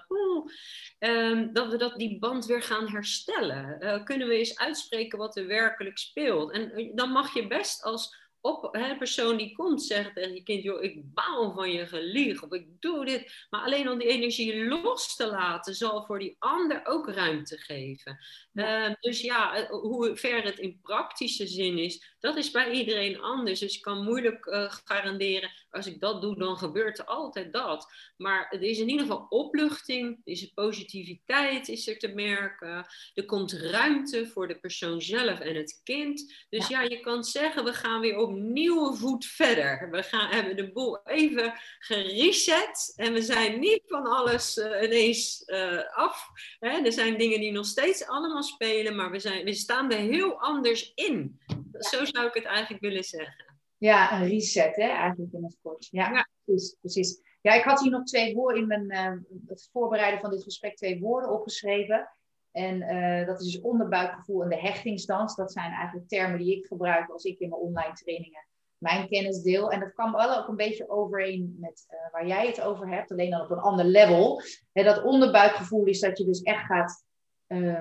Ehm, 0.98 1.52
dat 1.52 1.70
we 1.70 1.76
dat, 1.76 1.96
die 1.96 2.18
band 2.18 2.46
weer 2.46 2.62
gaan 2.62 2.88
herstellen. 2.88 3.80
Eh, 3.80 4.04
kunnen 4.04 4.28
we 4.28 4.34
eens 4.34 4.58
uitspreken 4.58 5.18
wat 5.18 5.36
er 5.36 5.46
werkelijk 5.46 5.98
speelt? 5.98 6.52
En 6.52 6.72
eh, 6.72 6.90
dan 6.94 7.10
mag 7.10 7.34
je 7.34 7.46
best 7.46 7.82
als 7.82 8.16
op, 8.40 8.68
hè, 8.72 8.96
persoon 8.96 9.36
die 9.36 9.52
komt 9.52 9.82
zeggen 9.82 10.14
tegen 10.14 10.34
je 10.34 10.42
kind: 10.42 10.62
joh, 10.62 10.82
ik 10.82 11.14
baal 11.14 11.52
van 11.52 11.72
je 11.72 11.86
gelieg 11.86 12.42
of 12.42 12.52
ik 12.52 12.66
doe 12.80 13.04
dit. 13.04 13.46
Maar 13.50 13.60
alleen 13.60 13.88
om 13.88 13.98
die 13.98 14.08
energie 14.08 14.64
los 14.64 15.16
te 15.16 15.26
laten, 15.26 15.74
zal 15.74 16.04
voor 16.04 16.18
die 16.18 16.36
ander 16.38 16.80
ook 16.84 17.10
ruimte 17.10 17.58
geven. 17.58 18.18
Ja. 18.52 18.84
Ehm, 18.84 18.94
dus 19.00 19.20
ja, 19.20 19.54
eh, 19.54 19.70
hoe 19.70 20.16
ver 20.16 20.42
het 20.42 20.58
in 20.58 20.80
praktische 20.82 21.46
zin 21.46 21.78
is, 21.78 22.14
dat 22.20 22.36
is 22.36 22.50
bij 22.50 22.70
iedereen 22.70 23.20
anders. 23.20 23.60
Dus 23.60 23.76
ik 23.76 23.82
kan 23.82 24.04
moeilijk 24.04 24.46
eh, 24.46 24.70
garanderen: 24.84 25.50
als 25.70 25.86
ik 25.86 26.00
dat 26.00 26.22
doe, 26.22 26.38
dan 26.38 26.56
gebeurt 26.56 26.98
er 26.98 27.04
altijd 27.04 27.52
dat. 27.52 27.92
Maar 28.16 28.48
er 28.50 28.62
is 28.62 28.78
in 28.78 28.88
ieder 28.88 29.06
geval 29.06 29.26
opluchting, 29.28 30.20
er 30.24 30.32
is 30.32 30.46
positiviteit 30.46 31.68
is 31.68 31.88
er 31.88 31.98
te 31.98 32.08
merken. 32.08 32.86
Er 33.14 33.24
komt 33.24 33.52
ruimte 33.52 34.26
voor 34.26 34.48
de 34.48 34.58
persoon 34.58 35.02
zelf 35.02 35.40
en 35.40 35.54
het 35.54 35.80
kind. 35.84 36.34
Dus 36.48 36.68
ja, 36.68 36.82
je 36.82 37.00
kan 37.00 37.24
zeggen, 37.24 37.64
we 37.64 37.72
gaan 37.72 38.00
weer 38.00 38.16
op 38.16 38.32
nieuwe 38.32 38.94
voet 38.94 39.24
verder. 39.24 39.90
We 39.90 40.02
gaan, 40.02 40.28
hebben 40.28 40.56
de 40.56 40.72
boel 40.72 41.00
even 41.04 41.54
gereset 41.78 42.92
en 42.96 43.12
we 43.12 43.22
zijn 43.22 43.60
niet 43.60 43.82
van 43.86 44.06
alles 44.06 44.58
eh, 44.58 44.82
ineens 44.82 45.44
eh, 45.44 45.78
af. 45.94 46.26
Hè? 46.58 46.84
Er 46.84 46.92
zijn 46.92 47.18
dingen 47.18 47.40
die 47.40 47.52
nog 47.52 47.66
steeds 47.66 48.06
allemaal 48.06 48.42
spelen, 48.42 48.96
maar 48.96 49.10
we, 49.10 49.18
zijn, 49.18 49.44
we 49.44 49.54
staan 49.54 49.92
er 49.92 49.98
heel 49.98 50.40
anders 50.40 50.92
in. 50.94 51.40
Zo 51.72 52.04
zou 52.04 52.26
ik 52.26 52.34
het 52.34 52.44
eigenlijk 52.44 52.82
willen 52.82 53.04
zeggen. 53.04 53.49
Ja, 53.80 54.12
een 54.12 54.28
reset, 54.28 54.76
hè, 54.76 54.88
eigenlijk 54.88 55.32
in 55.32 55.44
het 55.44 55.58
kort. 55.62 55.88
Ja, 55.90 56.10
Ja. 56.10 56.28
Precies, 56.44 56.76
precies. 56.80 57.20
Ja, 57.40 57.52
ik 57.52 57.62
had 57.62 57.80
hier 57.80 57.90
nog 57.90 58.04
twee 58.04 58.34
woorden 58.34 58.62
in 58.62 58.68
mijn, 58.68 58.90
eh, 58.90 59.40
het 59.46 59.68
voorbereiden 59.72 60.20
van 60.20 60.30
dit 60.30 60.42
gesprek, 60.42 60.76
twee 60.76 61.00
woorden 61.00 61.30
opgeschreven. 61.30 62.08
En 62.50 62.82
eh, 62.82 63.26
dat 63.26 63.40
is 63.40 63.52
dus 63.52 63.60
onderbuikgevoel 63.60 64.42
en 64.42 64.48
de 64.48 64.60
hechtingsdans. 64.60 65.36
Dat 65.36 65.52
zijn 65.52 65.72
eigenlijk 65.72 66.08
termen 66.08 66.38
die 66.38 66.56
ik 66.56 66.66
gebruik 66.66 67.10
als 67.10 67.24
ik 67.24 67.38
in 67.38 67.48
mijn 67.48 67.60
online 67.60 67.92
trainingen 67.92 68.44
mijn 68.78 69.08
kennis 69.08 69.42
deel. 69.42 69.70
En 69.70 69.80
dat 69.80 69.92
kwam 69.92 70.12
wel 70.12 70.38
ook 70.38 70.48
een 70.48 70.56
beetje 70.56 70.90
overeen 70.90 71.56
met 71.60 71.84
eh, 71.88 72.12
waar 72.12 72.26
jij 72.26 72.46
het 72.46 72.60
over 72.60 72.88
hebt, 72.88 73.10
alleen 73.10 73.30
dan 73.30 73.40
op 73.40 73.50
een 73.50 73.58
ander 73.58 73.84
level. 73.84 74.42
Hè, 74.72 74.82
dat 74.82 75.04
onderbuikgevoel 75.04 75.84
is 75.84 76.00
dat 76.00 76.18
je 76.18 76.24
dus 76.24 76.42
echt 76.42 76.64
gaat 76.64 77.04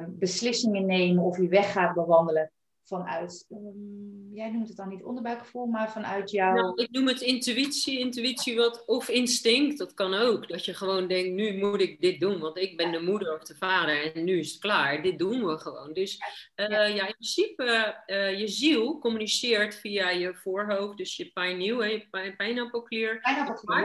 beslissingen 0.07 0.85
nemen 0.85 1.23
of 1.23 1.37
je 1.37 1.47
weg 1.47 1.71
gaat 1.71 1.93
bewandelen 1.93 2.51
vanuit, 2.89 3.45
ehm, 3.49 4.33
jij 4.35 4.49
noemt 4.51 4.67
het 4.67 4.77
dan 4.77 4.89
niet 4.89 5.03
onderbuikgevoel, 5.03 5.65
maar 5.65 5.91
vanuit 5.91 6.31
jouw... 6.31 6.53
Nou, 6.53 6.81
ik 6.83 6.91
noem 6.91 7.07
het 7.07 7.21
intuïtie, 7.21 7.99
intuïtie 7.99 8.55
wat, 8.55 8.83
of 8.85 9.09
instinct, 9.09 9.77
dat 9.77 9.93
kan 9.93 10.13
ook. 10.13 10.47
Dat 10.47 10.65
je 10.65 10.73
gewoon 10.73 11.07
denkt, 11.07 11.33
nu 11.35 11.57
moet 11.57 11.81
ik 11.81 12.01
dit 12.01 12.19
doen, 12.19 12.39
want 12.39 12.57
ik 12.57 12.77
ben 12.77 12.91
de 12.91 12.99
moeder 13.01 13.33
of 13.33 13.43
de 13.43 13.55
vader 13.55 14.13
en 14.13 14.23
nu 14.23 14.39
is 14.39 14.51
het 14.51 14.59
klaar. 14.61 15.01
Dit 15.01 15.17
doen 15.19 15.45
we 15.45 15.57
gewoon. 15.57 15.93
Dus 15.93 16.17
eh, 16.55 16.69
Ja. 16.69 16.83
ja. 16.85 17.07
in 17.07 17.13
principe, 17.13 17.63
eh, 18.05 18.39
je 18.39 18.47
ziel 18.47 18.99
communiceert 18.99 19.75
via 19.75 20.09
je 20.09 20.33
voorhoofd, 20.35 20.97
dus 20.97 21.15
je 21.15 21.31
pineal, 21.33 21.79
hè, 21.79 21.85
je 21.87 22.07
pi- 22.09 22.35
pijnappelklier, 22.37 23.13
je 23.13 23.19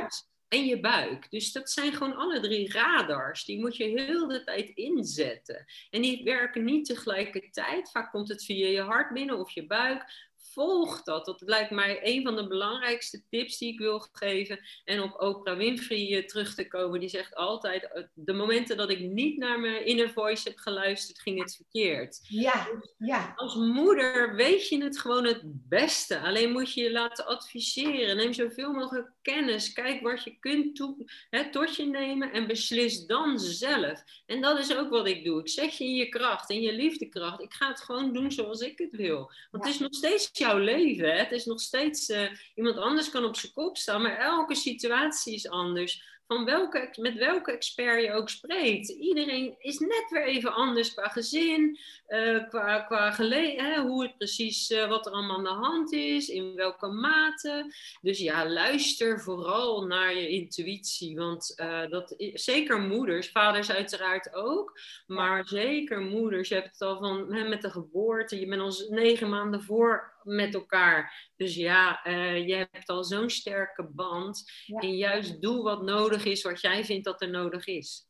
hart 0.01 0.33
en 0.49 0.65
je 0.65 0.81
buik. 0.81 1.31
Dus 1.31 1.53
dat 1.53 1.71
zijn 1.71 1.93
gewoon 1.93 2.17
alle 2.17 2.41
drie 2.41 2.73
radars. 2.73 3.45
Die 3.45 3.61
moet 3.61 3.77
je 3.77 3.85
heel 3.85 4.29
de 4.29 4.45
tijd 4.45 4.69
inzetten. 4.69 5.65
En 5.91 6.03
die 6.03 6.25
werken 6.25 6.65
niet 6.65 6.85
tegelijkertijd. 6.85 7.91
Vaak 7.91 8.11
komt 8.11 8.29
het 8.29 8.45
via 8.45 8.67
je 8.67 8.81
hart 8.81 9.13
binnen 9.13 9.39
of 9.39 9.51
je 9.51 9.67
buik. 9.67 10.33
Volg 10.55 11.03
dat. 11.03 11.25
Dat 11.25 11.43
lijkt 11.47 11.71
mij 11.71 12.01
een 12.03 12.23
van 12.23 12.37
de 12.37 12.47
belangrijkste 12.49 13.23
tips 13.31 13.59
die 13.59 13.73
ik 13.73 13.79
wil 13.79 14.07
geven. 14.13 14.61
En 14.85 15.01
op 15.03 15.21
Oprah 15.21 15.57
Winfrey 15.57 16.17
eh, 16.17 16.25
terug 16.27 16.55
te 16.55 16.69
komen. 16.69 17.01
Die 17.01 17.09
zegt 17.09 17.35
altijd, 17.35 17.93
eh, 17.93 18.03
de 18.15 18.33
momenten 18.33 18.77
dat 18.77 18.91
ik 18.91 19.01
niet 19.01 19.37
naar 19.39 19.61
mijn 19.61 19.87
inner 19.87 20.11
voice 20.11 20.49
heb 20.49 20.59
geluisterd, 20.59 21.21
ging 21.21 21.39
het 21.43 21.57
verkeerd. 21.57 22.21
Ja, 22.29 22.69
ja, 22.99 23.33
Als 23.37 23.55
moeder 23.55 24.35
weet 24.35 24.69
je 24.69 24.83
het 24.85 24.99
gewoon 24.99 25.25
het 25.25 25.41
beste. 25.45 26.19
Alleen 26.21 26.53
moet 26.53 26.73
je 26.75 26.83
je 26.83 26.93
laten 26.93 27.27
adviseren. 27.27 28.17
Neem 28.17 28.33
zoveel 28.33 28.73
mogelijk 28.73 29.11
kennis. 29.23 29.73
Kijk 29.73 30.01
wat 30.03 30.25
je 30.25 30.37
kunt 30.41 30.77
toe, 30.77 31.11
hè, 31.31 31.51
tot 31.51 31.77
je 31.77 31.85
nemen 31.87 32.33
en 32.33 32.47
beslis 32.47 33.07
dan 33.07 33.39
zelf. 33.39 34.03
En 34.27 34.41
dat 34.41 34.59
is 34.59 34.77
ook 34.77 34.91
wat 34.91 35.07
ik 35.07 35.25
doe. 35.25 35.41
Ik 35.41 35.49
zeg 35.49 35.79
je 35.79 35.85
in 35.85 35.95
je 35.95 36.09
kracht, 36.09 36.51
in 36.51 36.61
je 36.63 36.73
liefdekracht. 36.73 37.41
Ik 37.41 37.53
ga 37.55 37.69
het 37.69 37.81
gewoon 37.81 38.13
doen 38.13 38.33
zoals 38.33 38.61
ik 38.61 38.79
het 38.79 38.97
wil. 38.97 39.19
Want 39.19 39.31
Ja. 39.51 39.59
het 39.61 39.69
is 39.69 39.79
nog 39.79 39.95
steeds 39.95 40.31
jouw 40.45 40.59
leven. 40.59 41.17
Het 41.17 41.33
is 41.33 41.45
nog 41.45 41.61
steeds 41.61 42.09
eh, 42.09 42.31
iemand 42.55 42.77
anders 42.77 43.11
kan 43.11 43.25
op 43.25 43.37
zijn 43.37 43.53
kop 43.53 43.77
staan, 43.77 44.03
maar 44.03 44.17
elke 44.19 44.55
situatie 44.55 45.35
is 45.35 45.49
anders. 45.49 46.13
Van 46.27 46.45
welke, 46.45 46.95
met 47.01 47.15
welke 47.15 47.53
expert 47.53 48.03
je 48.03 48.13
ook 48.13 48.29
spreekt. 48.29 48.89
Iedereen 48.89 49.55
is 49.59 49.79
net 49.79 50.07
weer 50.09 50.25
even 50.25 50.55
anders 50.55 50.95
qua 50.95 51.09
gezin, 51.09 51.79
eh, 52.07 52.49
qua, 52.49 52.81
qua 52.81 53.11
gele- 53.11 53.55
hè, 53.57 53.81
hoe 53.81 54.03
het 54.03 54.17
precies, 54.17 54.71
eh, 54.71 54.89
wat 54.89 55.07
er 55.07 55.13
allemaal 55.13 55.37
aan 55.37 55.43
de 55.45 55.67
hand 55.67 55.93
is, 55.93 56.29
in 56.29 56.55
welke 56.55 56.87
mate. 56.87 57.75
Dus 58.01 58.19
ja, 58.19 58.49
luister 58.49 59.21
vooral 59.21 59.87
naar 59.87 60.15
je 60.17 60.29
intuïtie. 60.29 61.17
Want 61.17 61.55
dat 61.91 62.15
zeker 62.33 62.79
moeders, 62.81 63.31
vaders 63.31 63.71
uiteraard 63.71 64.35
ook, 64.35 64.81
maar 65.07 65.49
zeker 65.49 66.01
moeders. 66.01 66.49
Je 66.49 66.55
hebt 66.55 66.71
het 66.71 66.81
al 66.81 66.99
van 66.99 67.35
hè, 67.35 67.49
met 67.49 67.63
de 67.63 67.71
geboorte, 67.71 68.41
je 68.41 68.47
bent 68.47 68.61
al 68.61 68.75
negen 68.89 69.29
maanden 69.29 69.63
voor 69.63 70.14
met 70.25 70.55
elkaar. 70.55 71.31
Dus 71.37 71.55
ja, 71.55 72.03
eh, 72.03 72.47
je 72.47 72.55
hebt 72.55 72.89
al 72.89 73.05
zo'n 73.05 73.31
sterke 73.31 73.89
band. 73.93 74.43
Ja. 74.67 74.79
En 74.79 74.97
juist 74.97 75.43
doe 75.43 75.63
wat 75.63 75.83
nodig 75.83 76.25
is, 76.25 76.43
wat 76.43 76.61
jij 76.61 76.85
vindt 76.85 77.05
dat 77.05 77.23
er 77.23 77.31
nodig 77.31 77.67
is. 77.67 78.09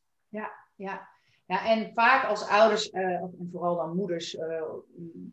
ja. 0.75 1.13
Ja, 1.47 1.65
en 1.65 1.93
vaak 1.93 2.25
als 2.25 2.47
ouders, 2.47 2.89
eh, 2.89 3.03
en 3.03 3.49
vooral 3.51 3.75
dan 3.75 3.95
moeders, 3.95 4.35
eh, 4.35 4.63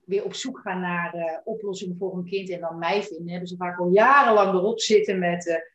weer 0.04 0.24
op 0.24 0.34
zoek 0.34 0.58
gaan 0.58 0.80
naar 0.80 1.40
oplossingen 1.44 1.96
voor 1.96 2.16
een 2.16 2.24
kind 2.24 2.50
en 2.50 2.60
dan 2.60 2.78
mij 2.78 3.02
vinden, 3.02 3.28
hebben 3.28 3.48
ze 3.48 3.56
vaak 3.56 3.78
al 3.78 3.90
jarenlang 3.90 4.54
erop 4.54 4.80
zitten 4.80 5.18
met 5.18 5.70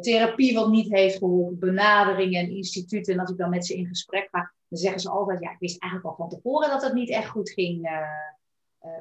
therapie 0.00 0.54
wat 0.54 0.70
niet 0.70 0.92
heeft 0.92 1.18
geholpen, 1.18 1.58
benaderingen 1.58 2.40
en 2.40 2.50
instituten. 2.50 3.14
En 3.14 3.20
als 3.20 3.30
ik 3.30 3.36
dan 3.36 3.50
met 3.50 3.66
ze 3.66 3.74
in 3.74 3.86
gesprek 3.86 4.28
ga, 4.30 4.52
dan 4.68 4.78
zeggen 4.78 5.00
ze 5.00 5.10
altijd, 5.10 5.40
ja, 5.40 5.50
ik 5.50 5.58
wist 5.58 5.82
eigenlijk 5.82 6.10
al 6.10 6.26
van 6.26 6.38
tevoren 6.38 6.68
dat 6.68 6.82
het 6.82 6.94
niet 6.94 7.10
echt 7.10 7.28
goed 7.28 7.50
ging 7.50 7.88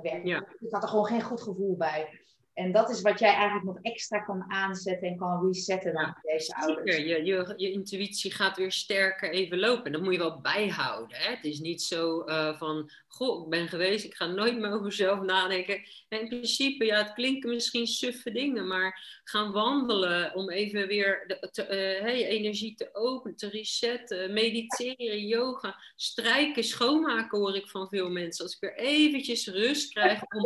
werken. 0.01 0.25
Ja. 0.27 0.45
Ik 0.59 0.71
had 0.71 0.83
er 0.83 0.89
gewoon 0.89 1.05
geen 1.05 1.21
goed 1.21 1.41
gevoel 1.41 1.77
bij. 1.77 2.19
En 2.53 2.71
dat 2.71 2.89
is 2.89 3.01
wat 3.01 3.19
jij 3.19 3.33
eigenlijk 3.33 3.65
nog 3.65 3.79
extra 3.81 4.19
kan 4.19 4.43
aanzetten 4.47 5.07
en 5.07 5.17
kan 5.17 5.45
resetten 5.45 5.91
Ja, 5.91 6.19
bij 6.23 6.33
deze 6.33 6.55
ouders. 6.55 6.95
Zeker, 6.95 7.07
je, 7.07 7.23
je, 7.23 7.53
je 7.57 7.71
intuïtie 7.71 8.31
gaat 8.31 8.57
weer 8.57 8.71
sterker 8.71 9.31
even 9.31 9.59
lopen. 9.59 9.91
Dat 9.91 10.01
moet 10.01 10.13
je 10.13 10.19
wel 10.19 10.41
bijhouden. 10.41 11.17
Hè? 11.17 11.29
Het 11.29 11.43
is 11.43 11.59
niet 11.59 11.81
zo 11.81 12.21
eh, 12.21 12.57
van, 12.57 12.89
goh, 13.07 13.43
ik 13.43 13.49
ben 13.49 13.67
geweest, 13.67 14.05
ik 14.05 14.15
ga 14.15 14.25
nooit 14.25 14.57
meer 14.57 14.71
over 14.71 14.85
mezelf 14.85 15.21
nadenken. 15.21 15.81
En 16.09 16.19
in 16.19 16.27
principe, 16.27 16.85
ja, 16.85 16.97
het 16.97 17.13
klinken 17.13 17.49
misschien 17.49 17.87
suffe 17.87 18.31
dingen, 18.31 18.67
maar 18.67 19.21
gaan 19.23 19.51
wandelen 19.51 20.35
om 20.35 20.49
even 20.49 20.87
weer 20.87 21.23
de, 21.27 21.49
te, 21.51 21.63
eh, 21.63 22.17
je 22.19 22.25
energie 22.25 22.75
te 22.75 22.89
openen, 22.91 23.37
te 23.37 23.49
resetten, 23.49 24.33
mediteren, 24.33 25.27
yoga, 25.27 25.79
strijken, 25.95 26.63
schoonmaken 26.63 27.39
hoor 27.39 27.55
ik 27.55 27.69
van 27.69 27.89
veel 27.89 28.09
mensen. 28.09 28.43
Als 28.43 28.53
ik 28.53 28.61
weer 28.61 28.75
eventjes 28.75 29.47
rust 29.47 29.93
krijg 29.93 30.21
om 30.21 30.41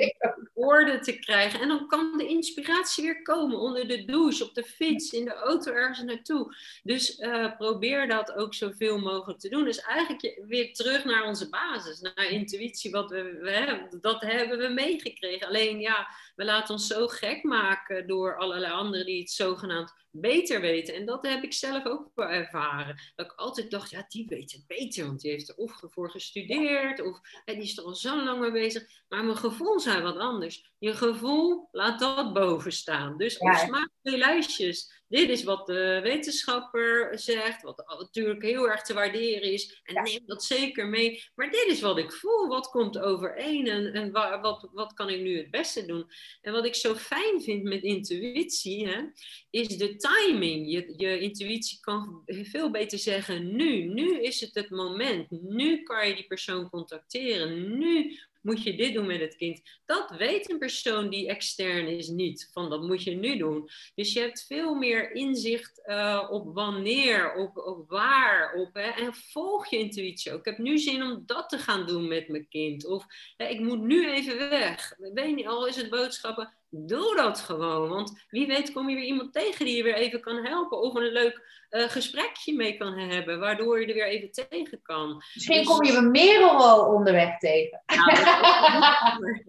orde 0.58 0.99
te 0.99 1.20
krijgen. 1.20 1.60
En 1.62 1.68
dan 1.68 1.88
kan 1.88 2.18
de 2.18 2.28
inspiratie 2.28 3.03
weer 3.03 3.22
komen 3.22 3.60
onder 3.60 3.88
de 3.88 4.05
douche, 4.05 4.43
op 4.43 4.53
de 4.53 4.64
fiets, 4.64 5.12
in 5.12 5.26
de 5.26 5.34
auto 5.34 5.72
ergens 5.72 6.03
naartoe. 6.03 6.55
Dus 6.84 7.20
uh, 7.20 7.58
probeer 7.58 8.08
dat 8.08 8.34
ook 8.34 8.53
zoveel 8.53 8.99
mogelijk 8.99 9.39
te 9.39 9.49
doen. 9.49 9.64
Dus 9.64 9.82
eigenlijk 9.82 10.41
weer 10.47 10.74
terug 10.74 11.05
naar 11.05 11.26
onze 11.26 11.49
basis, 11.49 11.99
naar 11.99 12.30
intuïtie. 12.30 12.91
Wat 12.91 13.10
we, 13.10 13.39
we 13.41 13.51
hebben, 13.51 14.01
dat 14.01 14.22
hebben 14.22 14.58
we 14.58 14.68
meegekregen. 14.68 15.47
Alleen 15.47 15.80
ja, 15.80 16.08
we 16.38 16.46
laten 16.46 16.74
ons 16.74 16.88
zo 16.88 17.08
gek 17.08 17.44
maken 17.44 18.08
door 18.08 18.38
allerlei 18.38 18.74
anderen 18.74 19.06
die 19.06 19.20
het 19.20 19.32
zogenaamd 19.32 19.94
beter 20.12 20.62
weten. 20.62 20.94
En 20.94 21.06
dat 21.06 21.28
heb 21.28 21.44
ik 21.44 21.54
zelf 21.54 21.86
ook 21.86 22.12
wel 22.16 22.28
ervaren. 22.28 22.96
Dat 23.16 23.26
ik 23.26 23.32
altijd 23.32 23.72
dacht, 23.72 23.90
ja, 23.90 24.06
die 24.08 24.26
weet 24.28 24.52
het 24.52 24.68
beter, 24.68 25.06
want 25.06 25.22
die 25.22 25.32
heeft 25.32 25.50
er 25.50 25.56
of 25.56 25.82
voor 25.82 26.12
gestudeerd, 26.12 27.02
of 27.02 27.20
hè, 27.46 27.54
die 27.54 27.64
is 27.64 27.78
er 27.78 27.84
al 27.84 27.96
zo 27.96 28.24
lang 28.24 28.40
mee 28.40 28.52
bezig. 28.52 28.84
Maar 29.08 29.24
mijn 29.24 29.38
gevoel 29.38 29.80
zijn 29.80 30.04
wat 30.04 30.18
anders. 30.18 30.72
Je 30.78 30.94
gevoel, 30.94 31.68
laat 31.72 32.00
dat 32.00 32.34
boven 32.34 32.72
staan. 32.72 33.18
Dus 33.18 33.38
ja. 33.38 33.54
smaak 33.54 33.90
twee 34.02 34.18
lijstjes 34.18 35.04
dit 35.08 35.30
is 35.30 35.43
wat 35.43 35.68
de 35.68 35.99
wetenschapper 36.03 37.20
zegt, 37.20 37.62
wat 37.62 37.84
natuurlijk 37.99 38.43
heel 38.43 38.70
erg 38.70 38.82
te 38.82 38.93
waarderen 38.93 39.51
is. 39.51 39.82
En 39.84 40.03
neem 40.03 40.20
dat 40.26 40.43
zeker 40.43 40.88
mee. 40.88 41.24
Maar 41.36 41.51
dit 41.51 41.66
is 41.68 41.82
wat 41.82 41.97
ik 41.97 42.12
voel, 42.12 42.47
wat 42.47 42.70
komt 42.70 42.99
overeen 42.99 43.68
en, 43.68 43.93
en 43.93 44.12
wat, 44.12 44.70
wat 44.72 44.93
kan 44.93 45.10
ik 45.10 45.22
nu 45.22 45.38
het 45.38 45.51
beste 45.51 45.86
doen? 45.86 46.12
En 46.41 46.53
wat 46.53 46.66
ik 46.66 46.76
zo 46.76 46.95
fijn 46.95 47.41
vind 47.41 47.64
met 47.64 47.84
intuïtie, 47.84 48.88
hè, 48.88 49.01
is 49.49 49.68
de 49.68 49.95
timing. 49.95 50.72
Je, 50.72 50.93
je 50.97 51.20
intuïtie 51.20 51.80
kan 51.80 52.24
veel 52.26 52.72
beter 52.72 52.99
zeggen 52.99 53.55
nu. 53.55 53.84
Nu 53.84 54.22
is 54.22 54.41
het 54.41 54.53
het 54.53 54.70
moment. 54.70 55.32
Nu 55.32 55.84
kan 55.84 56.08
je 56.08 56.16
die 56.16 56.28
persoon 56.28 56.70
contacteren. 56.70 57.78
Nu 57.78 58.20
moet 58.42 58.64
je 58.64 58.76
dit 58.76 58.94
doen 58.94 59.06
met 59.06 59.20
het 59.20 59.36
kind. 59.36 59.62
Dat 59.86 60.10
weet 60.18 60.50
een 60.50 60.58
persoon 60.58 61.10
die 61.10 61.28
extern 61.28 61.88
is 61.88 62.08
niet. 62.08 62.50
Van 62.54 62.70
dat 62.70 62.82
moet 62.82 63.04
je 63.04 63.12
nu 63.12 63.38
doen. 63.38 63.70
Dus 63.96 64.14
je 64.14 64.20
hebt 64.20 64.46
veel 64.48 64.76
meer 64.76 65.12
inzicht 65.12 65.82
uh, 65.86 66.28
op 66.30 66.54
wanneer, 66.54 67.34
op, 67.34 67.86
waar. 67.88 68.54
Op, 68.54 68.74
hè, 68.74 68.90
en 68.90 69.14
volg 69.14 69.70
je 69.70 69.78
intuïtie 69.78 70.32
ook. 70.32 70.40
Ik 70.40 70.46
heb 70.46 70.58
nu 70.58 70.78
zin 70.78 71.04
om 71.04 71.24
dat 71.26 71.50
te 71.50 71.58
gaan 71.58 71.86
doen 71.86 72.08
met 72.08 72.28
mijn 72.28 72.48
kind. 72.48 72.86
Of 72.86 73.06
ik 73.38 73.60
moet 73.60 73.82
nu 73.82 74.12
even 74.12 74.50
weg. 74.50 74.94
Weet 74.98 75.36
niet, 75.36 75.48
al 75.48 75.68
is 75.68 75.76
het 75.76 75.90
boodschappen 75.90 76.54
doe 76.70 77.15
dat 77.15 77.39
gewoon. 77.39 77.89
Want 77.89 78.26
wie 78.30 78.47
weet 78.47 78.72
kom 78.72 78.89
je 78.89 78.95
weer 78.95 79.05
iemand 79.05 79.34
tegen 79.34 79.65
die 79.65 79.78
je 79.78 79.84
weer 79.84 79.95
even 79.95 80.22
kan 80.22 80.45
helpen. 80.45 80.80
Of 80.80 80.95
een 80.95 81.11
leuk 81.11 81.65
uh, 81.70 81.84
gesprekje 81.84 82.55
mee 82.55 82.78
kan 82.78 82.97
hebben, 82.97 83.39
waardoor 83.39 83.82
je 83.82 83.88
er 83.88 83.93
weer 83.93 84.07
even 84.07 84.32
tegen 84.32 84.80
kan. 84.82 85.24
Misschien 85.34 85.57
dus... 85.57 85.68
kom 85.68 85.84
je 85.84 85.93
er 85.93 86.09
meer 86.09 86.39
wel 86.39 86.86
onderweg 86.86 87.38
tegen. 87.38 87.84
Nou, 87.86 89.43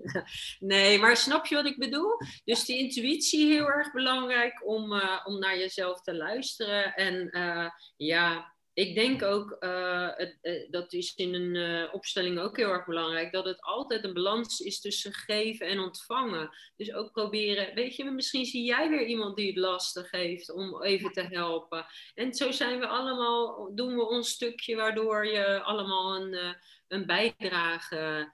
nee, 0.75 0.99
maar 0.99 1.17
snap 1.17 1.47
je 1.47 1.55
wat 1.55 1.67
ik 1.67 1.79
bedoel? 1.79 2.17
Dus 2.45 2.65
die 2.65 2.79
intuïtie 2.79 3.47
heel 3.47 3.67
erg 3.67 3.93
belangrijk 3.93 4.67
om, 4.67 4.93
uh, 4.93 5.21
om 5.25 5.39
naar 5.39 5.59
jezelf 5.59 6.01
te 6.01 6.17
luisteren. 6.17 6.95
En 6.95 7.29
uh, 7.31 7.71
ja, 7.97 8.57
ik 8.79 8.95
denk 8.95 9.23
ook, 9.23 9.57
uh, 9.61 10.09
het, 10.15 10.39
uh, 10.43 10.71
dat 10.71 10.93
is 10.93 11.15
in 11.15 11.35
een 11.35 11.55
uh, 11.55 11.95
opstelling 11.95 12.39
ook 12.39 12.57
heel 12.57 12.71
erg 12.71 12.87
belangrijk, 12.87 13.33
dat 13.33 13.45
het 13.45 13.61
altijd 13.61 14.05
een 14.05 14.13
balans 14.13 14.61
is 14.61 14.81
tussen 14.81 15.13
geven 15.13 15.67
en 15.67 15.79
ontvangen. 15.79 16.51
Dus 16.77 16.93
ook 16.93 17.13
proberen, 17.13 17.75
weet 17.75 17.97
je, 17.97 18.05
misschien 18.05 18.45
zie 18.45 18.65
jij 18.65 18.89
weer 18.89 19.07
iemand 19.07 19.37
die 19.37 19.47
het 19.47 19.57
lastig 19.57 20.11
heeft 20.11 20.53
om 20.53 20.83
even 20.83 21.13
te 21.13 21.23
helpen. 21.23 21.87
En 22.15 22.35
zo 22.35 22.51
zijn 22.51 22.79
we 22.79 22.87
allemaal, 22.87 23.75
doen 23.75 23.95
we 23.95 24.09
ons 24.09 24.29
stukje 24.29 24.77
waardoor 24.77 25.27
je 25.27 25.61
allemaal 25.61 26.17
een, 26.17 26.57
een 26.89 27.07
bijdrage 27.07 28.33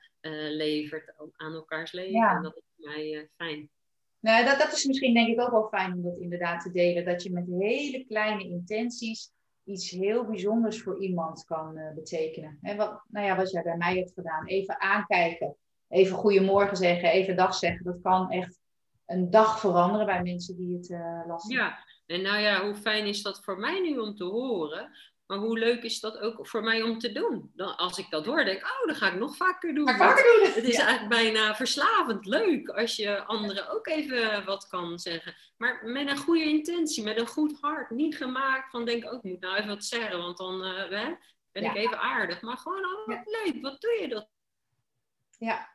levert 0.50 1.14
aan 1.36 1.54
elkaars 1.54 1.92
leven. 1.92 2.12
Ja. 2.12 2.36
En 2.36 2.42
dat 2.42 2.56
is 2.56 2.62
voor 2.76 2.90
mij 2.90 3.30
fijn. 3.36 3.70
Nou, 4.20 4.44
dat, 4.44 4.58
dat 4.58 4.72
is 4.72 4.84
misschien 4.84 5.14
denk 5.14 5.28
ik 5.28 5.40
ook 5.40 5.50
wel 5.50 5.68
fijn 5.68 5.92
om 5.92 6.02
dat 6.02 6.18
inderdaad 6.18 6.62
te 6.62 6.72
delen. 6.72 7.04
Dat 7.04 7.22
je 7.22 7.32
met 7.32 7.46
hele 7.58 8.04
kleine 8.04 8.44
intenties 8.44 9.32
iets 9.64 9.90
heel 9.90 10.24
bijzonders 10.24 10.82
voor 10.82 10.98
iemand 10.98 11.44
kan 11.44 11.78
uh, 11.78 11.94
betekenen. 11.94 12.58
En 12.62 12.76
wat, 12.76 13.02
nou 13.08 13.26
ja, 13.26 13.36
wat 13.36 13.50
jij 13.50 13.62
bij 13.62 13.76
mij 13.76 13.96
hebt 13.96 14.12
gedaan, 14.12 14.46
even 14.46 14.80
aankijken, 14.80 15.56
even 15.88 16.16
goedemorgen 16.16 16.76
zeggen, 16.76 17.08
even 17.08 17.36
dag 17.36 17.54
zeggen, 17.54 17.84
dat 17.84 18.00
kan 18.00 18.30
echt 18.30 18.60
een 19.06 19.30
dag 19.30 19.60
veranderen 19.60 20.06
bij 20.06 20.22
mensen 20.22 20.56
die 20.56 20.76
het 20.76 20.88
uh, 20.88 21.22
lastig 21.26 21.56
Ja, 21.56 21.78
en 22.06 22.22
nou 22.22 22.38
ja, 22.38 22.64
hoe 22.64 22.74
fijn 22.74 23.06
is 23.06 23.22
dat 23.22 23.44
voor 23.44 23.58
mij 23.58 23.80
nu 23.80 23.98
om 23.98 24.14
te 24.14 24.24
horen? 24.24 24.90
Maar 25.34 25.42
hoe 25.42 25.58
leuk 25.58 25.82
is 25.82 26.00
dat 26.00 26.18
ook 26.18 26.48
voor 26.48 26.62
mij 26.62 26.82
om 26.82 26.98
te 26.98 27.12
doen? 27.12 27.50
Dan, 27.54 27.76
als 27.76 27.98
ik 27.98 28.10
dat 28.10 28.26
hoor, 28.26 28.44
denk 28.44 28.58
ik, 28.58 28.64
oh, 28.64 28.86
dan 28.86 28.94
ga 28.94 29.06
ik 29.12 29.18
nog 29.18 29.36
vaker 29.36 29.74
doen. 29.74 29.88
Vaker 29.88 30.24
doen. 30.24 30.52
Het 30.52 30.64
is 30.64 30.76
eigenlijk 30.78 31.08
bijna 31.08 31.54
verslavend 31.54 32.26
leuk 32.26 32.68
als 32.68 32.96
je 32.96 33.24
anderen 33.24 33.68
ook 33.70 33.86
even 33.86 34.44
wat 34.44 34.66
kan 34.66 34.98
zeggen. 34.98 35.34
Maar 35.56 35.80
met 35.84 36.08
een 36.08 36.16
goede 36.16 36.44
intentie, 36.44 37.04
met 37.04 37.18
een 37.18 37.26
goed 37.26 37.60
hart. 37.60 37.90
Niet 37.90 38.16
gemaakt 38.16 38.70
van, 38.70 38.84
denk 38.84 39.04
ook, 39.04 39.12
oh, 39.12 39.16
ik 39.16 39.22
moet 39.22 39.40
nou 39.40 39.56
even 39.56 39.68
wat 39.68 39.84
zeggen, 39.84 40.18
want 40.18 40.36
dan 40.36 40.66
uh, 40.66 40.90
ben 41.52 41.64
ik 41.64 41.74
even 41.74 41.98
aardig. 41.98 42.40
Maar 42.40 42.56
gewoon, 42.56 42.84
oh, 42.84 43.06
wat 43.06 43.42
leuk, 43.44 43.62
wat 43.62 43.80
doe 43.80 43.98
je 44.00 44.08
dat? 44.08 44.28
Ja, 45.38 45.73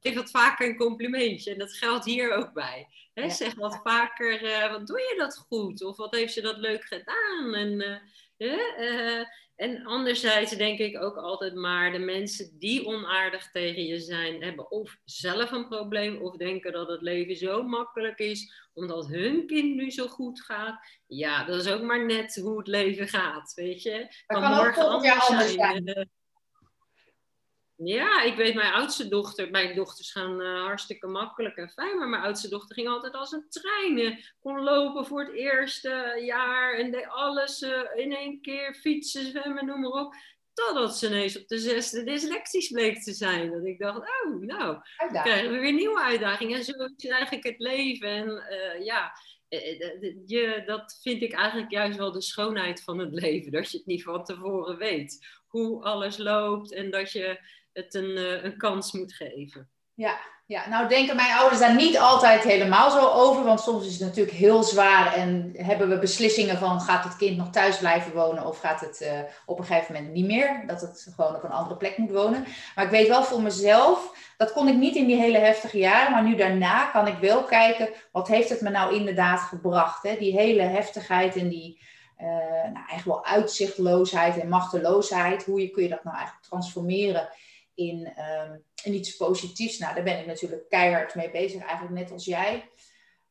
geef 0.00 0.14
wat 0.14 0.30
vaker 0.30 0.68
een 0.68 0.76
complimentje. 0.76 1.52
En 1.52 1.58
dat 1.58 1.72
geldt 1.72 2.04
hier 2.04 2.32
ook 2.32 2.52
bij. 2.52 2.86
Zeg 3.14 3.54
wat 3.54 3.80
vaker, 3.82 4.42
uh, 4.42 4.70
wat 4.70 4.86
doe 4.86 4.98
je 4.98 5.14
dat 5.18 5.36
goed? 5.36 5.84
Of 5.84 5.96
wat 5.96 6.14
heeft 6.14 6.32
ze 6.32 6.40
dat 6.40 6.56
leuk 6.56 6.84
gedaan? 6.84 7.54
En, 7.54 8.00
uh, 8.38 9.24
en 9.56 9.84
anderzijds 9.84 10.56
denk 10.56 10.78
ik 10.78 11.02
ook 11.02 11.16
altijd 11.16 11.54
maar, 11.54 11.92
de 11.92 11.98
mensen 11.98 12.58
die 12.58 12.86
onaardig 12.86 13.50
tegen 13.50 13.84
je 13.84 13.98
zijn, 13.98 14.42
hebben 14.42 14.70
of 14.70 14.96
zelf 15.04 15.50
een 15.50 15.68
probleem, 15.68 16.16
of 16.16 16.36
denken 16.36 16.72
dat 16.72 16.88
het 16.88 17.02
leven 17.02 17.36
zo 17.36 17.62
makkelijk 17.62 18.18
is, 18.18 18.52
omdat 18.74 19.06
hun 19.06 19.46
kind 19.46 19.74
nu 19.74 19.90
zo 19.90 20.06
goed 20.06 20.40
gaat. 20.42 21.00
Ja, 21.06 21.44
dat 21.44 21.60
is 21.60 21.72
ook 21.72 21.82
maar 21.82 22.06
net 22.06 22.34
hoe 22.34 22.58
het 22.58 22.66
leven 22.66 23.08
gaat, 23.08 23.54
weet 23.54 23.82
je. 23.82 24.06
Kan, 24.26 24.40
kan 24.40 24.54
morgen 24.54 24.88
anders, 24.88 25.28
anders 25.28 25.52
zijn. 25.52 25.82
zijn. 25.84 26.10
Ja, 27.84 28.22
ik 28.22 28.36
weet 28.36 28.54
mijn 28.54 28.72
oudste 28.72 29.08
dochter, 29.08 29.50
mijn 29.50 29.74
dochters 29.74 30.12
gaan 30.12 30.40
uh, 30.40 30.62
hartstikke 30.62 31.06
makkelijk 31.06 31.56
en 31.56 31.70
fijn, 31.70 31.98
maar 31.98 32.08
mijn 32.08 32.22
oudste 32.22 32.48
dochter 32.48 32.74
ging 32.74 32.88
altijd 32.88 33.14
als 33.14 33.32
een 33.32 33.46
trein. 33.48 34.24
Kon 34.40 34.62
lopen 34.62 35.06
voor 35.06 35.20
het 35.20 35.34
eerste 35.34 36.20
jaar 36.24 36.74
en 36.74 36.90
deed 36.90 37.08
alles 37.08 37.62
uh, 37.62 37.82
in 37.94 38.16
één 38.16 38.40
keer, 38.40 38.74
fietsen, 38.74 39.24
zwemmen, 39.24 39.66
noem 39.66 39.80
maar 39.80 39.90
op. 39.90 40.14
Totdat 40.52 40.96
ze 40.96 41.06
ineens 41.06 41.38
op 41.38 41.48
de 41.48 41.58
zesde 41.58 42.04
dyslectisch 42.04 42.70
bleek 42.70 43.02
te 43.02 43.12
zijn. 43.12 43.50
Dat 43.50 43.64
ik 43.64 43.78
dacht, 43.78 43.98
oh, 43.98 44.40
nou, 44.40 44.78
dan 44.96 45.22
krijgen 45.22 45.50
we 45.50 45.58
weer 45.58 45.72
nieuwe 45.72 46.00
uitdagingen. 46.00 46.58
En 46.58 46.64
zo 46.64 46.72
is 46.96 47.08
eigenlijk 47.08 47.44
het 47.44 47.58
leven. 47.58 48.08
En 48.08 48.28
uh, 48.28 48.84
ja, 48.84 49.12
je, 50.26 50.62
dat 50.66 50.98
vind 51.02 51.22
ik 51.22 51.32
eigenlijk 51.32 51.70
juist 51.70 51.98
wel 51.98 52.12
de 52.12 52.22
schoonheid 52.22 52.82
van 52.82 52.98
het 52.98 53.12
leven. 53.12 53.52
Dat 53.52 53.70
je 53.70 53.76
het 53.76 53.86
niet 53.86 54.02
van 54.02 54.24
tevoren 54.24 54.76
weet. 54.76 55.26
Hoe 55.46 55.84
alles 55.84 56.16
loopt 56.16 56.72
en 56.72 56.90
dat 56.90 57.12
je 57.12 57.58
het 57.72 57.94
een, 57.94 58.16
uh, 58.16 58.44
een 58.44 58.56
kans 58.56 58.92
moet 58.92 59.12
geven. 59.12 59.70
Ja, 59.94 60.18
ja, 60.50 60.68
nou 60.68 60.88
denken 60.88 61.16
mijn 61.16 61.36
ouders 61.38 61.60
daar 61.60 61.74
niet 61.74 61.98
altijd 61.98 62.42
helemaal 62.42 62.90
zo 62.90 63.08
over, 63.08 63.44
want 63.44 63.60
soms 63.60 63.86
is 63.86 63.92
het 63.92 64.08
natuurlijk 64.08 64.36
heel 64.36 64.62
zwaar 64.62 65.14
en 65.14 65.52
hebben 65.56 65.88
we 65.88 65.98
beslissingen 65.98 66.58
van 66.58 66.80
gaat 66.80 67.04
het 67.04 67.16
kind 67.16 67.36
nog 67.36 67.50
thuis 67.50 67.78
blijven 67.78 68.12
wonen 68.12 68.46
of 68.46 68.58
gaat 68.58 68.80
het 68.80 69.00
uh, 69.02 69.20
op 69.46 69.58
een 69.58 69.64
gegeven 69.64 69.94
moment 69.94 70.12
niet 70.12 70.26
meer, 70.26 70.62
dat 70.66 70.80
het 70.80 71.12
gewoon 71.14 71.34
op 71.34 71.44
een 71.44 71.50
andere 71.50 71.76
plek 71.76 71.98
moet 71.98 72.10
wonen. 72.10 72.44
Maar 72.74 72.84
ik 72.84 72.90
weet 72.90 73.08
wel 73.08 73.22
voor 73.22 73.42
mezelf, 73.42 74.12
dat 74.36 74.52
kon 74.52 74.68
ik 74.68 74.76
niet 74.76 74.96
in 74.96 75.06
die 75.06 75.20
hele 75.20 75.38
heftige 75.38 75.78
jaren, 75.78 76.12
maar 76.12 76.24
nu 76.24 76.36
daarna 76.36 76.86
kan 76.86 77.06
ik 77.06 77.18
wel 77.18 77.44
kijken, 77.44 77.88
wat 78.12 78.28
heeft 78.28 78.48
het 78.48 78.60
me 78.60 78.70
nou 78.70 78.94
inderdaad 78.94 79.40
gebracht, 79.40 80.02
hè? 80.02 80.16
die 80.18 80.32
hele 80.32 80.62
heftigheid 80.62 81.36
en 81.36 81.48
die 81.48 81.80
uh, 82.18 82.26
nou, 82.72 82.86
eigenlijk 82.88 83.04
wel 83.04 83.24
uitzichtloosheid 83.24 84.38
en 84.38 84.48
machteloosheid, 84.48 85.44
hoe 85.44 85.70
kun 85.70 85.82
je 85.82 85.88
dat 85.88 86.04
nou 86.04 86.16
eigenlijk 86.16 86.46
transformeren 86.46 87.28
in, 87.80 88.12
um, 88.18 88.64
in 88.82 88.94
iets 88.94 89.16
positiefs. 89.16 89.78
Nou, 89.78 89.94
daar 89.94 90.04
ben 90.04 90.18
ik 90.18 90.26
natuurlijk 90.26 90.68
keihard 90.68 91.14
mee 91.14 91.30
bezig, 91.30 91.62
eigenlijk 91.62 91.94
net 92.00 92.10
als 92.10 92.24
jij. 92.24 92.68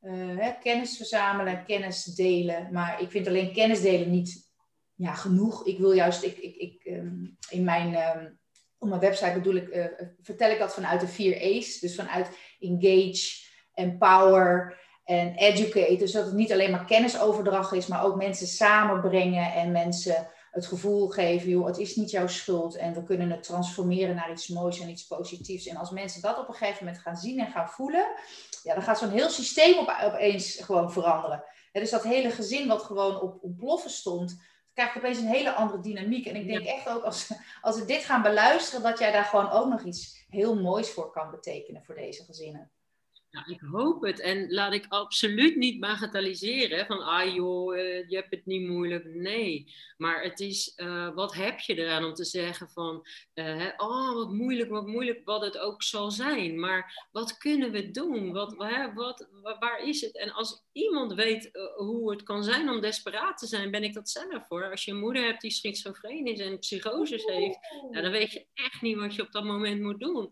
Uh, 0.01 0.37
hè, 0.37 0.51
kennis 0.59 0.97
verzamelen, 0.97 1.65
kennis 1.65 2.03
delen. 2.03 2.69
Maar 2.71 3.01
ik 3.01 3.11
vind 3.11 3.27
alleen 3.27 3.53
kennis 3.53 3.81
delen 3.81 4.11
niet 4.11 4.49
ja, 4.95 5.13
genoeg. 5.13 5.65
Ik 5.65 5.77
wil 5.77 5.91
juist, 5.91 6.23
ik, 6.23 6.37
ik, 6.37 6.55
ik, 6.55 6.85
um, 6.85 7.37
in 7.49 7.63
mijn, 7.63 8.17
um, 8.17 8.39
op 8.77 8.89
mijn 8.89 9.01
website 9.01 9.33
bedoel 9.33 9.55
ik, 9.55 9.67
uh, 9.67 9.85
vertel 10.21 10.51
ik 10.51 10.59
dat 10.59 10.73
vanuit 10.73 10.99
de 10.99 11.07
vier 11.07 11.57
A's. 11.57 11.79
Dus 11.79 11.95
vanuit 11.95 12.29
engage, 12.59 13.47
empower 13.73 14.79
en 15.03 15.35
educate. 15.35 15.95
Dus 15.95 16.11
dat 16.11 16.25
het 16.25 16.33
niet 16.33 16.51
alleen 16.51 16.71
maar 16.71 16.85
kennisoverdracht 16.85 17.73
is, 17.73 17.87
maar 17.87 18.03
ook 18.03 18.15
mensen 18.15 18.47
samenbrengen 18.47 19.53
en 19.53 19.71
mensen 19.71 20.27
het 20.51 20.65
gevoel 20.65 21.07
geven, 21.07 21.49
joh, 21.49 21.65
het 21.65 21.77
is 21.77 21.95
niet 21.95 22.11
jouw 22.11 22.27
schuld 22.27 22.75
en 22.75 22.93
we 22.93 23.03
kunnen 23.03 23.31
het 23.31 23.43
transformeren 23.43 24.15
naar 24.15 24.31
iets 24.31 24.47
moois 24.47 24.79
en 24.79 24.89
iets 24.89 25.07
positiefs. 25.07 25.67
En 25.67 25.75
als 25.75 25.91
mensen 25.91 26.21
dat 26.21 26.37
op 26.37 26.47
een 26.47 26.53
gegeven 26.53 26.85
moment 26.85 27.01
gaan 27.01 27.17
zien 27.17 27.39
en 27.39 27.51
gaan 27.51 27.69
voelen, 27.69 28.07
ja, 28.63 28.73
dan 28.73 28.83
gaat 28.83 28.97
zo'n 28.97 29.09
heel 29.09 29.29
systeem 29.29 29.77
op, 29.77 29.97
opeens 30.03 30.55
gewoon 30.55 30.91
veranderen. 30.91 31.43
dus 31.71 31.89
dat 31.89 32.03
hele 32.03 32.29
gezin 32.29 32.67
wat 32.67 32.81
gewoon 32.81 33.21
op 33.21 33.43
ontploffen 33.43 33.89
stond 33.91 34.47
krijgt 34.73 34.97
opeens 34.97 35.17
een 35.17 35.27
hele 35.27 35.53
andere 35.53 35.81
dynamiek. 35.81 36.25
En 36.25 36.35
ik 36.35 36.47
denk 36.47 36.65
echt 36.65 36.89
ook 36.89 37.03
als, 37.03 37.31
als 37.61 37.79
we 37.79 37.85
dit 37.85 38.03
gaan 38.03 38.21
beluisteren, 38.21 38.83
dat 38.83 38.99
jij 38.99 39.11
daar 39.11 39.23
gewoon 39.23 39.49
ook 39.49 39.69
nog 39.69 39.83
iets 39.83 40.25
heel 40.29 40.61
moois 40.61 40.89
voor 40.89 41.11
kan 41.11 41.31
betekenen 41.31 41.83
voor 41.83 41.95
deze 41.95 42.23
gezinnen. 42.23 42.71
Nou, 43.31 43.51
ik 43.51 43.61
hoop 43.71 44.01
het. 44.01 44.19
En 44.19 44.51
laat 44.51 44.73
ik 44.73 44.85
absoluut 44.87 45.55
niet 45.55 45.79
bagatelliseren 45.79 46.85
van, 46.85 47.01
ah 47.01 47.33
joh, 47.33 47.75
uh, 47.75 48.09
je 48.09 48.15
hebt 48.15 48.31
het 48.31 48.45
niet 48.45 48.67
moeilijk. 48.67 49.05
Nee, 49.05 49.73
maar 49.97 50.23
het 50.23 50.39
is, 50.39 50.73
uh, 50.77 51.13
wat 51.15 51.33
heb 51.33 51.59
je 51.59 51.75
eraan 51.75 52.03
om 52.03 52.13
te 52.13 52.23
zeggen 52.25 52.69
van, 52.69 53.05
uh, 53.33 53.67
oh 53.77 54.13
wat 54.13 54.31
moeilijk, 54.31 54.69
wat 54.69 54.87
moeilijk, 54.87 55.21
wat 55.25 55.41
het 55.41 55.57
ook 55.57 55.83
zal 55.83 56.11
zijn. 56.11 56.59
Maar 56.59 57.07
wat 57.11 57.37
kunnen 57.37 57.71
we 57.71 57.91
doen? 57.91 58.31
Wat, 58.31 58.55
hè, 58.57 58.93
wat, 58.93 59.27
waar 59.59 59.83
is 59.83 60.01
het? 60.01 60.17
En 60.17 60.31
als 60.31 60.63
iemand 60.71 61.13
weet 61.13 61.49
hoe 61.75 62.11
het 62.11 62.23
kan 62.23 62.43
zijn 62.43 62.69
om 62.69 62.81
desperaat 62.81 63.37
te 63.37 63.47
zijn, 63.47 63.71
ben 63.71 63.83
ik 63.83 63.93
dat 63.93 64.09
zelf 64.09 64.47
voor. 64.47 64.69
Als 64.71 64.85
je 64.85 64.91
een 64.91 64.99
moeder 64.99 65.23
hebt 65.23 65.41
die 65.41 65.51
schizofreen 65.51 66.25
is 66.25 66.39
en 66.39 66.59
psychoses 66.59 67.25
heeft, 67.25 67.57
nou, 67.91 68.01
dan 68.01 68.11
weet 68.11 68.31
je 68.31 68.45
echt 68.53 68.81
niet 68.81 68.97
wat 68.97 69.15
je 69.15 69.21
op 69.21 69.31
dat 69.31 69.43
moment 69.43 69.81
moet 69.81 69.99
doen. 69.99 70.29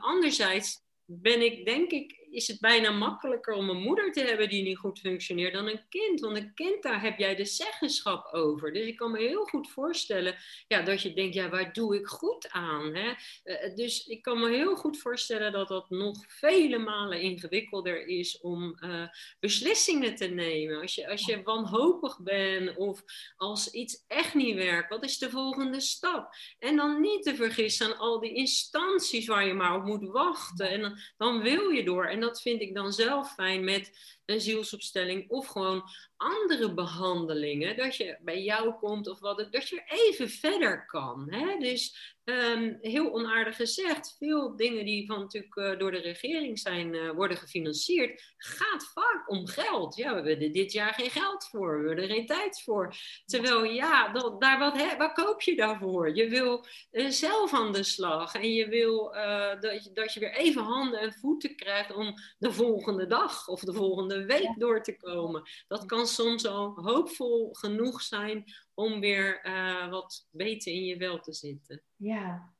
anderzijds 0.00 0.88
ben 1.10 1.42
ik, 1.42 1.64
denk 1.64 1.90
ik, 1.90 2.19
is 2.30 2.46
het 2.46 2.60
bijna 2.60 2.90
makkelijker 2.90 3.54
om 3.54 3.70
een 3.70 3.82
moeder 3.82 4.12
te 4.12 4.20
hebben 4.20 4.48
die 4.48 4.62
niet 4.62 4.78
goed 4.78 4.98
functioneert 4.98 5.52
dan 5.52 5.66
een 5.66 5.88
kind. 5.88 6.20
Want 6.20 6.36
een 6.36 6.54
kind, 6.54 6.82
daar 6.82 7.02
heb 7.02 7.18
jij 7.18 7.34
de 7.34 7.44
zeggenschap 7.44 8.32
over. 8.32 8.72
Dus 8.72 8.86
ik 8.86 8.96
kan 8.96 9.10
me 9.10 9.18
heel 9.18 9.44
goed 9.44 9.70
voorstellen 9.70 10.36
ja, 10.68 10.82
dat 10.82 11.02
je 11.02 11.12
denkt, 11.12 11.34
ja, 11.34 11.48
waar 11.48 11.72
doe 11.72 11.96
ik 11.96 12.06
goed 12.06 12.50
aan? 12.50 12.94
Hè? 12.94 13.12
Uh, 13.44 13.76
dus 13.76 14.06
ik 14.06 14.22
kan 14.22 14.40
me 14.40 14.48
heel 14.48 14.76
goed 14.76 14.98
voorstellen 14.98 15.52
dat 15.52 15.68
dat 15.68 15.90
nog 15.90 16.24
vele 16.28 16.78
malen 16.78 17.20
ingewikkelder 17.20 18.06
is 18.06 18.40
om 18.40 18.76
uh, 18.80 19.08
beslissingen 19.40 20.14
te 20.14 20.26
nemen. 20.26 20.80
Als 20.80 20.94
je, 20.94 21.08
als 21.08 21.26
je 21.26 21.42
wanhopig 21.42 22.20
bent 22.22 22.76
of 22.76 23.02
als 23.36 23.70
iets 23.70 24.04
echt 24.06 24.34
niet 24.34 24.54
werkt, 24.54 24.88
wat 24.88 25.04
is 25.04 25.18
de 25.18 25.30
volgende 25.30 25.80
stap? 25.80 26.34
En 26.58 26.76
dan 26.76 27.00
niet 27.00 27.22
te 27.22 27.34
vergissen 27.34 27.86
aan 27.86 27.98
al 27.98 28.20
die 28.20 28.34
instanties 28.34 29.26
waar 29.26 29.46
je 29.46 29.54
maar 29.54 29.76
op 29.76 29.84
moet 29.84 30.08
wachten. 30.08 30.68
En 30.68 30.80
dan, 30.80 30.98
dan 31.16 31.42
wil 31.42 31.68
je 31.68 31.84
door. 31.84 32.06
Dat 32.20 32.42
vind 32.42 32.60
ik 32.60 32.74
dan 32.74 32.92
zelf 32.92 33.34
fijn 33.34 33.64
met 33.64 34.18
een 34.30 34.40
zielsopstelling 34.40 35.30
of 35.30 35.46
gewoon 35.46 35.82
andere 36.16 36.74
behandelingen. 36.74 37.76
Dat 37.76 37.96
je 37.96 38.18
bij 38.20 38.42
jou 38.42 38.72
komt 38.72 39.08
of 39.08 39.20
wat, 39.20 39.48
dat 39.50 39.68
je 39.68 39.82
even 39.86 40.28
verder 40.28 40.86
kan. 40.86 41.26
Hè? 41.30 41.58
Dus 41.58 42.14
um, 42.24 42.78
heel 42.80 43.12
onaardig 43.12 43.56
gezegd, 43.56 44.16
veel 44.18 44.56
dingen 44.56 44.84
die 44.84 45.06
van, 45.06 45.18
natuurlijk 45.18 45.56
uh, 45.56 45.78
door 45.78 45.90
de 45.90 46.00
regering 46.00 46.58
zijn, 46.58 46.94
uh, 46.94 47.10
worden 47.10 47.36
gefinancierd, 47.36 48.34
gaat 48.36 48.90
vaak 48.94 49.30
om 49.30 49.46
geld. 49.46 49.96
Ja, 49.96 50.22
we 50.22 50.28
hebben 50.28 50.52
dit 50.52 50.72
jaar 50.72 50.94
geen 50.94 51.10
geld 51.10 51.48
voor, 51.48 51.80
we 51.80 51.86
hebben 51.86 52.04
er 52.04 52.14
geen 52.14 52.26
tijd 52.26 52.62
voor. 52.62 52.94
Terwijl 53.24 53.64
ja, 53.64 54.12
dat, 54.12 54.40
daar 54.40 54.58
wat, 54.58 54.76
hè, 54.76 54.96
wat 54.96 55.12
koop 55.12 55.42
je 55.42 55.56
daarvoor? 55.56 56.16
Je 56.16 56.28
wil 56.28 56.64
uh, 56.92 57.08
zelf 57.08 57.54
aan 57.54 57.72
de 57.72 57.82
slag 57.82 58.34
en 58.34 58.52
je 58.52 58.68
wil 58.68 59.12
dat, 59.60 59.84
je, 59.84 59.90
dat 59.92 60.12
je 60.12 60.20
weer 60.20 60.34
even 60.34 60.62
handen 60.62 61.00
en 61.00 61.12
voeten 61.12 61.56
krijgt 61.56 61.94
om 61.94 62.14
de 62.38 62.52
volgende 62.52 63.06
dag 63.06 63.48
of 63.48 63.60
de 63.60 63.72
volgende 63.72 64.19
week 64.26 64.54
door 64.58 64.82
te 64.82 64.96
komen. 64.96 65.42
Dat 65.68 65.86
kan 65.86 66.06
soms 66.06 66.46
al 66.46 66.74
hoopvol 66.74 67.48
genoeg 67.52 68.02
zijn 68.02 68.44
om 68.74 69.00
weer 69.00 69.46
uh, 69.46 69.90
wat 69.90 70.26
beter 70.30 70.72
in 70.72 70.84
je 70.84 70.96
wel 70.96 71.20
te 71.20 71.32
zitten. 71.32 71.82
Ja. 71.96 72.52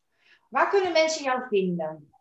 Waar 0.48 0.68
kunnen 0.68 0.92
mensen 0.92 1.24
jou 1.24 1.42
vinden? 1.48 2.12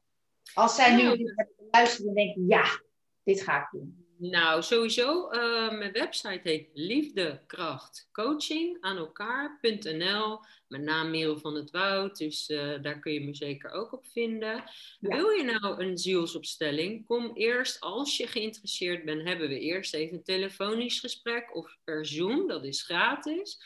Als 0.53 0.75
zij 0.75 0.95
nu 0.95 1.03
ja. 1.03 1.45
luisteren 1.71 2.07
en 2.07 2.15
denken, 2.15 2.47
ja, 2.47 2.81
dit 3.23 3.41
ga 3.41 3.61
ik 3.61 3.67
doen. 3.71 3.98
Nou, 4.19 4.63
sowieso, 4.63 5.31
uh, 5.31 5.71
mijn 5.71 5.91
website 5.91 6.39
heet 6.43 6.69
liefdekrachtcoaching 6.73 8.77
aan 8.81 8.97
elkaar.nl. 8.97 10.39
Mijn 10.67 10.83
naam 10.83 11.09
Merel 11.09 11.39
van 11.39 11.55
het 11.55 11.71
Woud, 11.71 12.17
dus 12.17 12.49
uh, 12.49 12.81
daar 12.81 12.99
kun 12.99 13.13
je 13.13 13.21
me 13.21 13.35
zeker 13.35 13.71
ook 13.71 13.93
op 13.93 14.07
vinden. 14.07 14.63
Ja. 14.99 15.01
Wil 15.15 15.29
je 15.29 15.43
nou 15.43 15.83
een 15.83 15.97
zielsopstelling? 15.97 17.05
Kom 17.05 17.31
eerst, 17.33 17.79
als 17.79 18.17
je 18.17 18.27
geïnteresseerd 18.27 19.05
bent, 19.05 19.27
hebben 19.27 19.49
we 19.49 19.59
eerst 19.59 19.93
even 19.93 20.17
een 20.17 20.23
telefonisch 20.23 20.99
gesprek 20.99 21.55
of 21.55 21.77
per 21.83 22.05
Zoom, 22.05 22.47
dat 22.47 22.65
is 22.65 22.83
gratis. 22.83 23.57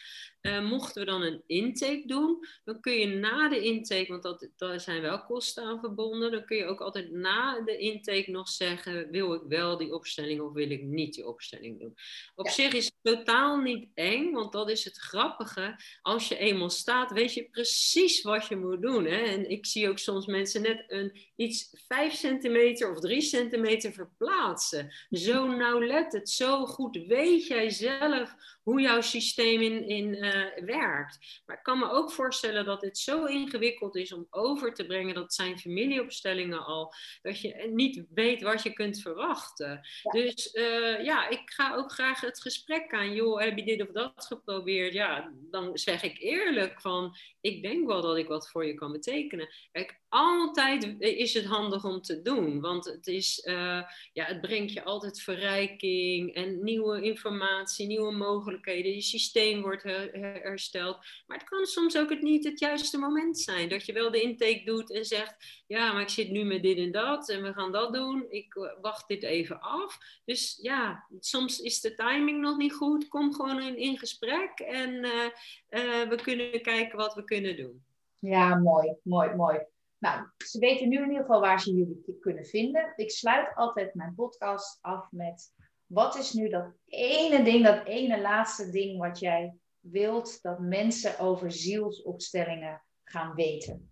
Uh, 0.48 0.70
mochten 0.70 1.06
we 1.06 1.12
dan 1.12 1.22
een 1.22 1.44
intake 1.48 2.04
doen, 2.06 2.46
dan 2.64 2.80
kun 2.80 2.94
je 2.94 3.08
na 3.08 3.50
de 3.50 3.62
intake, 3.62 4.08
want 4.08 4.24
dat, 4.24 4.50
daar 4.58 4.80
zijn 4.80 5.02
wel 5.02 5.24
kosten 5.24 5.64
aan 5.64 5.80
verbonden, 5.80 6.32
dan 6.32 6.46
kun 6.46 6.58
je 6.58 6.66
ook 6.66 6.82
altijd 6.82 7.12
na 7.12 7.62
de 7.62 7.78
intake 7.78 8.32
nog 8.32 8.50
zeggen, 8.50 9.12
wil 9.12 9.34
ik 9.34 9.42
wel 9.48 9.78
die 9.78 9.94
opstelling 9.94 10.42
of 10.42 10.54
wil 10.54 10.70
ik 10.70 10.82
niet 10.82 11.14
die 11.14 11.28
opstelling 11.28 11.80
doen. 11.80 11.96
Op 12.36 12.46
ja. 12.46 12.52
zich 12.52 12.74
is 12.74 12.86
het 12.86 12.96
totaal 13.02 13.58
niet 13.58 13.88
eng, 13.94 14.32
want 14.32 14.52
dat 14.52 14.70
is 14.70 14.84
het 14.84 14.98
grappige. 14.98 15.76
Als 16.02 16.28
je 16.28 16.38
eenmaal 16.38 16.70
staat, 16.70 17.12
weet 17.12 17.34
je 17.34 17.50
precies 17.50 18.22
wat 18.22 18.48
je 18.48 18.56
moet 18.56 18.82
doen. 18.82 19.06
Hè? 19.06 19.18
En 19.18 19.50
ik 19.50 19.66
zie 19.66 19.90
ook 19.90 20.00
soms 20.00 20.26
mensen 20.26 20.62
net 20.62 20.84
een 20.88 21.20
iets 21.36 21.70
5 21.88 22.14
centimeter 22.14 22.92
of 22.92 23.00
3 23.00 23.22
centimeter 23.22 23.94
verplaatsen. 23.94 24.94
Zo 25.10 25.48
nauwlettend, 25.48 26.30
zo 26.30 26.66
goed 26.66 26.98
weet 27.08 27.48
jij 27.48 27.70
zelf 27.70 28.36
hoe 28.64 28.82
jouw 28.82 29.02
systeem 29.02 29.62
in, 29.62 29.88
in 29.88 30.14
uh, 30.14 30.66
werkt. 30.66 31.42
Maar 31.46 31.58
ik 31.58 31.64
kan 31.64 31.80
me 31.80 31.90
ook 31.90 32.12
voorstellen 32.12 32.66
dat 32.66 32.82
het 32.82 32.98
zo 32.98 33.26
ingewikkeld 33.26 33.96
is 33.96 34.14
om 34.14 34.28
over 34.30 34.74
te 34.74 34.86
brengen, 34.86 35.16
dat 35.16 35.34
zijn 35.34 35.60
familieopstellingen 35.60 36.66
al, 36.66 36.94
dat 37.22 37.42
je 37.42 37.70
niet 37.74 38.06
weet 38.14 38.42
wat 38.42 38.64
je 38.64 38.74
kunt 38.74 39.02
verwachten. 39.02 39.82
Ja. 40.02 40.12
Dus 40.12 40.54
uh, 40.54 41.04
ja, 41.04 41.30
ik 41.30 41.42
ga 41.46 41.76
ook 41.76 41.92
graag 41.92 42.22
het 42.22 42.42
gesprek 42.42 42.94
aan, 42.94 43.14
joh, 43.14 43.40
heb 43.40 43.58
je 43.58 43.66
dit 43.66 43.82
of 43.82 43.92
dat 43.94 44.26
geprobeerd? 44.28 44.94
Ja, 44.94 45.34
dan 45.52 45.78
zeg 45.78 46.04
ik 46.04 46.20
eerlijk 46.20 46.82
van, 46.82 47.16
ik 47.42 47.62
denk 47.62 47.88
wel 47.88 48.02
dat 48.02 48.18
ik 48.18 48.28
wat 48.28 48.50
voor 48.50 48.66
je 48.66 48.74
kan 48.74 48.92
betekenen. 48.92 49.50
Kijk, 49.72 50.02
altijd 50.10 50.96
is 51.00 51.34
het 51.34 51.46
handig 51.46 51.86
om 51.86 52.02
te 52.02 52.22
doen, 52.22 52.62
want 52.62 52.86
het, 52.86 53.08
is, 53.08 53.46
uh, 53.46 53.84
ja, 54.14 54.26
het 54.26 54.42
brengt 54.42 54.74
je 54.74 54.84
altijd 54.84 55.22
verrijking 55.22 56.34
en 56.34 56.64
nieuwe 56.64 57.02
informatie, 57.02 57.88
nieuwe 57.88 58.12
mogelijkheden. 58.12 58.52
Je 58.62 59.02
systeem 59.02 59.62
wordt 59.62 59.84
her 59.84 60.12
hersteld. 60.42 60.98
Maar 61.28 61.38
het 61.38 61.50
kan 61.50 61.66
soms 61.66 61.98
ook 61.98 62.10
het 62.10 62.22
niet 62.22 62.44
het 62.44 62.60
juiste 62.60 62.98
moment 62.98 63.40
zijn. 63.40 63.70
Dat 63.70 63.86
je 63.86 63.94
wel 63.94 64.12
de 64.12 64.22
intake 64.22 64.62
doet 64.66 64.92
en 64.92 65.06
zegt, 65.06 65.64
ja, 65.68 65.94
maar 65.94 66.02
ik 66.02 66.10
zit 66.10 66.30
nu 66.30 66.44
met 66.44 66.62
dit 66.62 66.78
en 66.78 66.92
dat 66.92 67.30
en 67.30 67.44
we 67.44 67.54
gaan 67.54 67.72
dat 67.72 67.94
doen. 67.94 68.26
Ik 68.30 68.56
eh, 68.56 68.82
wacht 68.82 69.08
dit 69.08 69.24
even 69.24 69.60
af. 69.60 69.98
Dus 70.26 70.60
ja, 70.62 71.08
soms 71.20 71.60
is 71.60 71.82
de 71.82 71.94
timing 71.94 72.42
nog 72.42 72.58
niet 72.58 72.74
goed. 72.74 73.08
Kom 73.08 73.34
gewoon 73.34 73.76
in, 73.76 73.98
gesprek 73.98 74.60
en 74.60 74.94
uh, 74.94 76.10
we 76.10 76.20
kunnen 76.22 76.62
kijken 76.62 76.98
wat 76.98 77.14
we 77.14 77.24
kunnen 77.24 77.58
doen. 77.58 77.84
Ja, 78.20 78.56
mooi, 78.56 78.96
mooi, 79.04 79.36
mooi. 79.36 79.60
Nou, 79.98 80.28
ze 80.38 80.60
weten 80.60 80.90
nu 80.90 80.98
in 80.98 81.10
ieder 81.10 81.22
geval 81.22 81.40
waar 81.40 81.62
ze 81.62 81.74
jullie 81.74 82.18
kunnen 82.20 82.46
vinden. 82.46 82.94
Ik 82.96 83.12
sluit 83.12 83.56
altijd 83.56 83.94
mijn 83.94 84.16
podcast 84.16 84.78
af 84.82 85.12
met: 85.12 85.54
wat 85.94 86.16
is 86.16 86.34
nu 86.34 86.50
dat 86.50 86.74
ene 86.86 87.44
ding, 87.44 87.66
dat 87.66 87.86
ene 87.86 88.22
laatste 88.22 88.70
ding 88.70 89.00
wat 89.00 89.20
jij 89.20 89.54
wilt 89.80 90.42
dat 90.42 90.60
mensen 90.60 91.20
over 91.20 91.52
zielsopstellingen 91.52 92.84
gaan 93.04 93.36
weten? 93.36 93.92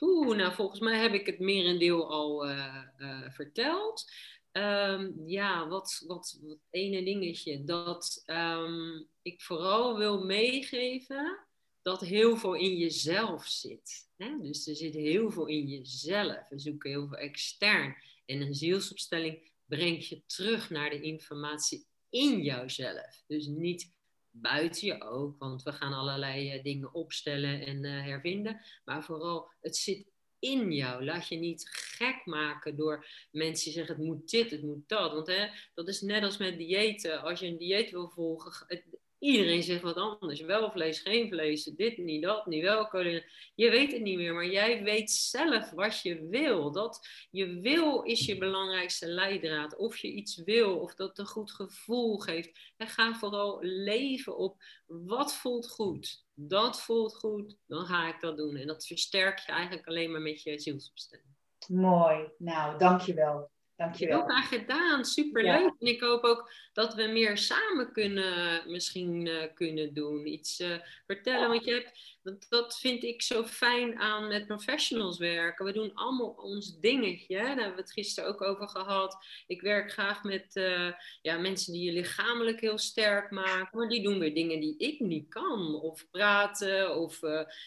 Oeh, 0.00 0.36
nou 0.36 0.54
volgens 0.54 0.80
mij 0.80 0.98
heb 0.98 1.12
ik 1.12 1.26
het 1.26 1.38
merendeel 1.38 2.10
al 2.10 2.48
uh, 2.48 2.84
uh, 2.98 3.30
verteld. 3.30 4.04
Um, 4.52 5.22
ja, 5.26 5.68
wat, 5.68 6.04
wat, 6.06 6.38
wat 6.42 6.58
ene 6.70 7.04
dingetje 7.04 7.64
dat 7.64 8.22
um, 8.26 9.08
ik 9.22 9.42
vooral 9.42 9.98
wil 9.98 10.24
meegeven 10.24 11.38
dat 11.82 12.00
heel 12.00 12.36
veel 12.36 12.54
in 12.54 12.76
jezelf 12.76 13.46
zit. 13.46 14.08
Hè? 14.16 14.38
Dus 14.40 14.66
er 14.66 14.76
zit 14.76 14.94
heel 14.94 15.30
veel 15.30 15.46
in 15.46 15.66
jezelf. 15.66 16.48
We 16.48 16.58
zoeken 16.58 16.90
heel 16.90 17.08
veel 17.08 17.18
extern. 17.18 17.96
En 18.26 18.40
een 18.40 18.54
zielsopstelling 18.54 19.51
brengt 19.66 20.06
je 20.06 20.22
terug 20.26 20.70
naar 20.70 20.90
de 20.90 21.00
informatie 21.00 21.86
in 22.10 22.42
jouzelf. 22.42 23.22
Dus 23.26 23.46
niet 23.46 23.92
buiten 24.30 24.86
je 24.86 25.02
ook, 25.02 25.38
want 25.38 25.62
we 25.62 25.72
gaan 25.72 25.92
allerlei 25.92 26.56
uh, 26.56 26.62
dingen 26.62 26.94
opstellen 26.94 27.60
en 27.66 27.84
uh, 27.84 28.04
hervinden. 28.04 28.60
Maar 28.84 29.04
vooral, 29.04 29.50
het 29.60 29.76
zit 29.76 30.10
in 30.38 30.72
jou. 30.72 31.04
Laat 31.04 31.28
je 31.28 31.36
niet 31.36 31.68
gek 31.70 32.26
maken 32.26 32.76
door 32.76 33.06
mensen 33.30 33.64
die 33.64 33.72
zeggen 33.72 33.96
het 33.96 34.04
moet 34.04 34.30
dit, 34.30 34.50
het 34.50 34.62
moet 34.62 34.88
dat. 34.88 35.12
Want 35.12 35.26
hè, 35.26 35.48
dat 35.74 35.88
is 35.88 36.00
net 36.00 36.22
als 36.22 36.36
met 36.36 36.58
diëten. 36.58 37.22
Als 37.22 37.40
je 37.40 37.46
een 37.46 37.58
dieet 37.58 37.90
wil 37.90 38.08
volgen, 38.08 38.66
het, 38.66 38.84
Iedereen 39.22 39.62
zegt 39.62 39.82
wat 39.82 39.96
anders. 39.96 40.40
Wel 40.40 40.70
vlees, 40.70 41.00
geen 41.00 41.28
vlees, 41.28 41.64
dit 41.64 41.98
niet, 41.98 42.22
dat 42.22 42.46
niet, 42.46 42.62
wel 42.62 42.96
Je 43.54 43.70
weet 43.70 43.92
het 43.92 44.00
niet 44.00 44.16
meer, 44.16 44.34
maar 44.34 44.46
jij 44.46 44.82
weet 44.82 45.10
zelf 45.10 45.70
wat 45.70 46.00
je 46.00 46.28
wil. 46.28 46.72
Dat 46.72 47.08
je 47.30 47.60
wil 47.60 48.02
is 48.02 48.26
je 48.26 48.38
belangrijkste 48.38 49.06
leidraad. 49.06 49.76
Of 49.76 49.96
je 49.96 50.08
iets 50.08 50.36
wil, 50.36 50.78
of 50.78 50.94
dat 50.94 51.18
een 51.18 51.26
goed 51.26 51.52
gevoel 51.52 52.18
geeft. 52.18 52.72
En 52.76 52.86
ga 52.86 53.14
vooral 53.14 53.58
leven 53.60 54.36
op 54.36 54.62
wat 54.86 55.34
voelt 55.34 55.70
goed. 55.70 56.24
Dat 56.34 56.80
voelt 56.80 57.16
goed, 57.16 57.56
dan 57.66 57.86
ga 57.86 58.08
ik 58.08 58.20
dat 58.20 58.36
doen. 58.36 58.56
En 58.56 58.66
dat 58.66 58.86
versterk 58.86 59.38
je 59.38 59.52
eigenlijk 59.52 59.86
alleen 59.86 60.10
maar 60.10 60.20
met 60.20 60.42
je 60.42 60.58
zielsopstelling. 60.58 61.26
Mooi, 61.68 62.28
nou 62.38 62.78
dankjewel. 62.78 63.50
Dankjewel. 63.76 64.18
Heel 64.18 64.28
graag 64.28 64.48
gedaan, 64.48 65.04
superleuk. 65.04 65.74
En 65.78 65.86
ik 65.86 66.00
hoop 66.00 66.22
ook 66.22 66.52
dat 66.72 66.94
we 66.94 67.06
meer 67.06 67.38
samen 67.38 67.92
kunnen, 67.92 68.62
misschien 68.70 69.26
uh, 69.26 69.42
kunnen 69.54 69.94
doen. 69.94 70.26
Iets 70.26 70.60
uh, 70.60 70.76
vertellen, 71.06 71.48
want 71.48 71.64
je 71.64 71.72
hebt, 71.72 72.18
dat, 72.22 72.46
dat 72.48 72.78
vind 72.78 73.02
ik 73.02 73.22
zo 73.22 73.44
fijn 73.44 73.98
aan 73.98 74.28
met 74.28 74.46
professionals 74.46 75.18
werken. 75.18 75.64
We 75.64 75.72
doen 75.72 75.94
allemaal 75.94 76.28
ons 76.28 76.80
dingetje. 76.80 77.36
Daar 77.36 77.46
hebben 77.46 77.74
we 77.74 77.80
het 77.80 77.92
gisteren 77.92 78.30
ook 78.30 78.42
over 78.42 78.68
gehad. 78.68 79.16
Ik 79.46 79.60
werk 79.60 79.92
graag 79.92 80.22
met 80.22 80.56
uh, 80.56 80.92
ja, 81.22 81.38
mensen 81.38 81.72
die 81.72 81.84
je 81.84 81.92
lichamelijk 81.92 82.60
heel 82.60 82.78
sterk 82.78 83.30
maken. 83.30 83.78
Maar 83.78 83.88
die 83.88 84.02
doen 84.02 84.18
weer 84.18 84.34
dingen 84.34 84.60
die 84.60 84.76
ik 84.78 85.00
niet 85.00 85.28
kan. 85.28 85.74
Of 85.74 86.10
praten, 86.10 86.96
of 86.96 87.20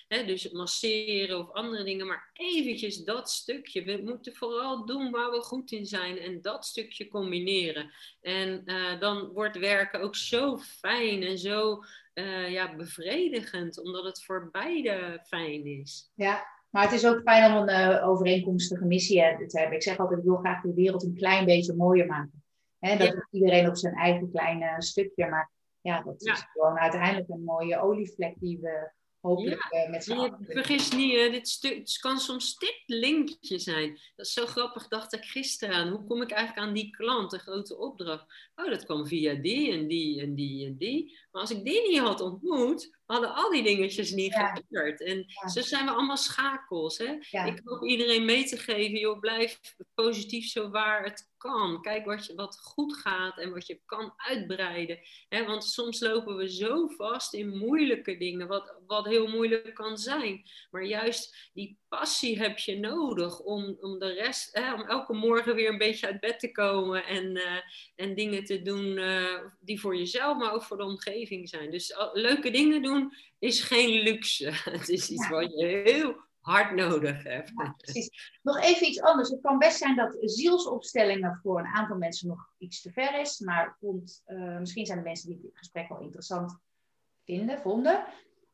hè, 0.07 0.25
dus 0.25 0.49
masseren 0.49 1.39
of 1.39 1.51
andere 1.51 1.83
dingen. 1.83 2.07
Maar 2.07 2.29
eventjes 2.33 3.03
dat 3.03 3.29
stukje. 3.29 3.83
We 3.83 4.01
moeten 4.03 4.35
vooral 4.35 4.85
doen 4.85 5.11
waar 5.11 5.31
we 5.31 5.41
goed 5.41 5.71
in 5.71 5.85
zijn 5.85 6.19
en 6.19 6.41
dat 6.41 6.65
stukje 6.65 7.07
combineren. 7.07 7.91
En 8.21 8.61
uh, 8.65 8.99
dan 8.99 9.27
wordt 9.27 9.57
werken 9.57 10.01
ook 10.01 10.15
zo 10.15 10.57
fijn 10.57 11.23
en 11.23 11.37
zo 11.37 11.83
uh, 12.15 12.51
ja, 12.51 12.75
bevredigend, 12.75 13.81
omdat 13.83 14.03
het 14.03 14.23
voor 14.23 14.49
beide 14.51 15.23
fijn 15.27 15.65
is. 15.65 16.11
Ja, 16.13 16.45
maar 16.69 16.83
het 16.83 16.91
is 16.91 17.07
ook 17.07 17.21
fijn 17.21 17.51
om 17.51 17.69
een 17.69 17.91
uh, 17.91 18.07
overeenkomstige 18.07 18.85
missie 18.85 19.47
te 19.47 19.59
hebben. 19.59 19.75
Ik 19.75 19.83
zeg 19.83 19.97
altijd, 19.97 20.19
ik 20.19 20.25
wil 20.25 20.35
graag 20.35 20.61
de 20.61 20.73
wereld 20.73 21.03
een 21.03 21.15
klein 21.15 21.45
beetje 21.45 21.75
mooier 21.75 22.05
maken. 22.05 22.43
Hè, 22.79 22.97
dat 22.97 23.07
ja. 23.07 23.27
iedereen 23.31 23.67
op 23.67 23.77
zijn 23.77 23.93
eigen 23.93 24.31
kleine 24.31 24.75
stukje. 24.81 25.29
Maar 25.29 25.51
ja, 25.81 26.01
dat 26.01 26.21
is 26.21 26.45
gewoon 26.53 26.79
uiteindelijk 26.79 27.29
een 27.29 27.43
mooie 27.43 27.81
olievlek 27.81 28.35
die 28.39 28.59
we 28.61 28.91
Hopelijk 29.25 29.67
ja, 29.71 29.83
uh, 29.83 29.89
met 29.89 30.03
z'n 30.03 30.35
Vergis 30.47 30.91
niet, 30.91 31.15
hè, 31.15 31.29
dit 31.29 31.57
het 31.61 31.97
kan 31.99 32.19
soms 32.19 32.57
dit 32.57 32.83
linkje 32.85 33.59
zijn. 33.59 33.99
Dat 34.15 34.25
is 34.25 34.33
zo 34.33 34.45
grappig, 34.45 34.87
dacht 34.87 35.13
ik 35.13 35.23
gisteren 35.23 35.75
aan. 35.75 35.87
Hoe 35.87 36.05
kom 36.05 36.21
ik 36.21 36.31
eigenlijk 36.31 36.67
aan 36.67 36.73
die 36.73 36.89
klant, 36.89 37.33
een 37.33 37.39
grote 37.39 37.77
opdracht? 37.77 38.25
Oh, 38.55 38.69
dat 38.69 38.85
kwam 38.85 39.07
via 39.07 39.33
die 39.33 39.71
en 39.71 39.87
die 39.87 40.21
en 40.21 40.35
die 40.35 40.65
en 40.65 40.77
die. 40.77 41.17
Maar 41.31 41.41
als 41.41 41.51
ik 41.51 41.65
die 41.65 41.89
niet 41.89 41.99
had 41.99 42.21
ontmoet, 42.21 42.97
hadden 43.05 43.33
al 43.33 43.51
die 43.51 43.63
dingetjes 43.63 44.11
niet 44.11 44.33
ja. 44.33 44.55
gebeurd. 44.55 45.01
En 45.01 45.23
ja. 45.27 45.47
zo 45.47 45.61
zijn 45.61 45.85
we 45.85 45.91
allemaal 45.91 46.17
schakels. 46.17 46.97
Hè? 46.97 47.13
Ik 47.45 47.61
hoop 47.63 47.83
iedereen 47.83 48.25
mee 48.25 48.45
te 48.45 48.57
geven, 48.57 48.99
joh, 48.99 49.19
blijf 49.19 49.59
positief 49.93 50.47
zo 50.47 50.69
waar 50.69 51.03
het 51.03 51.33
kan. 51.45 51.81
Kijk 51.81 52.05
wat, 52.05 52.25
je, 52.25 52.35
wat 52.35 52.59
goed 52.59 52.97
gaat 52.97 53.39
en 53.39 53.51
wat 53.51 53.67
je 53.67 53.79
kan 53.85 54.13
uitbreiden. 54.15 54.99
Want 55.29 55.63
soms 55.63 55.99
lopen 55.99 56.35
we 56.35 56.53
zo 56.53 56.87
vast 56.87 57.33
in 57.33 57.57
moeilijke 57.57 58.17
dingen, 58.17 58.47
wat, 58.47 58.75
wat 58.87 59.05
heel 59.05 59.27
moeilijk 59.27 59.73
kan 59.73 59.97
zijn. 59.97 60.43
Maar 60.71 60.83
juist 60.83 61.49
die 61.53 61.79
passie 61.87 62.39
heb 62.39 62.57
je 62.57 62.79
nodig 62.79 63.39
om, 63.39 63.77
om 63.79 63.99
de 63.99 64.13
rest, 64.13 64.57
om 64.57 64.81
elke 64.81 65.13
morgen 65.13 65.55
weer 65.55 65.69
een 65.69 65.77
beetje 65.77 66.07
uit 66.07 66.19
bed 66.19 66.39
te 66.39 66.51
komen 66.51 67.05
en, 67.05 67.35
uh, 67.35 67.61
en 67.95 68.15
dingen 68.15 68.43
te 68.43 68.61
doen 68.61 68.85
uh, 68.85 69.39
die 69.59 69.79
voor 69.79 69.97
jezelf, 69.97 70.37
maar 70.37 70.53
ook 70.53 70.63
voor 70.63 70.77
de 70.77 70.83
omgeving 70.83 71.49
zijn. 71.49 71.71
Dus 71.71 71.89
uh, 71.89 72.09
leuke 72.13 72.51
dingen 72.51 72.81
doen 72.81 73.13
is 73.39 73.61
geen 73.61 74.01
luxe. 74.01 74.51
Het 74.79 74.89
is 74.89 75.09
iets 75.09 75.27
ja. 75.27 75.29
wat 75.29 75.51
je 75.55 75.65
heel 75.65 76.24
hard 76.45 76.75
nodig 76.75 77.23
hebt. 77.23 77.53
Precies. 77.77 78.39
Nog 78.41 78.61
even 78.61 78.87
iets 78.87 79.01
anders. 79.01 79.29
Het 79.29 79.41
kan 79.41 79.57
best 79.57 79.77
zijn 79.77 79.95
dat 79.95 80.17
zielsopstellingen 80.19 81.39
voor 81.43 81.59
een 81.59 81.65
aantal 81.65 81.97
mensen 81.97 82.27
nog 82.27 82.49
iets 82.57 82.81
te 82.81 82.91
ver 82.91 83.19
is, 83.19 83.39
maar 83.39 83.75
vond, 83.79 84.23
misschien 84.59 84.85
zijn 84.85 84.97
de 84.97 85.03
mensen 85.03 85.29
die 85.29 85.41
dit 85.41 85.57
gesprek 85.57 85.89
wel 85.89 85.99
interessant 86.01 86.57
vinden, 87.23 87.59
vonden. 87.59 88.05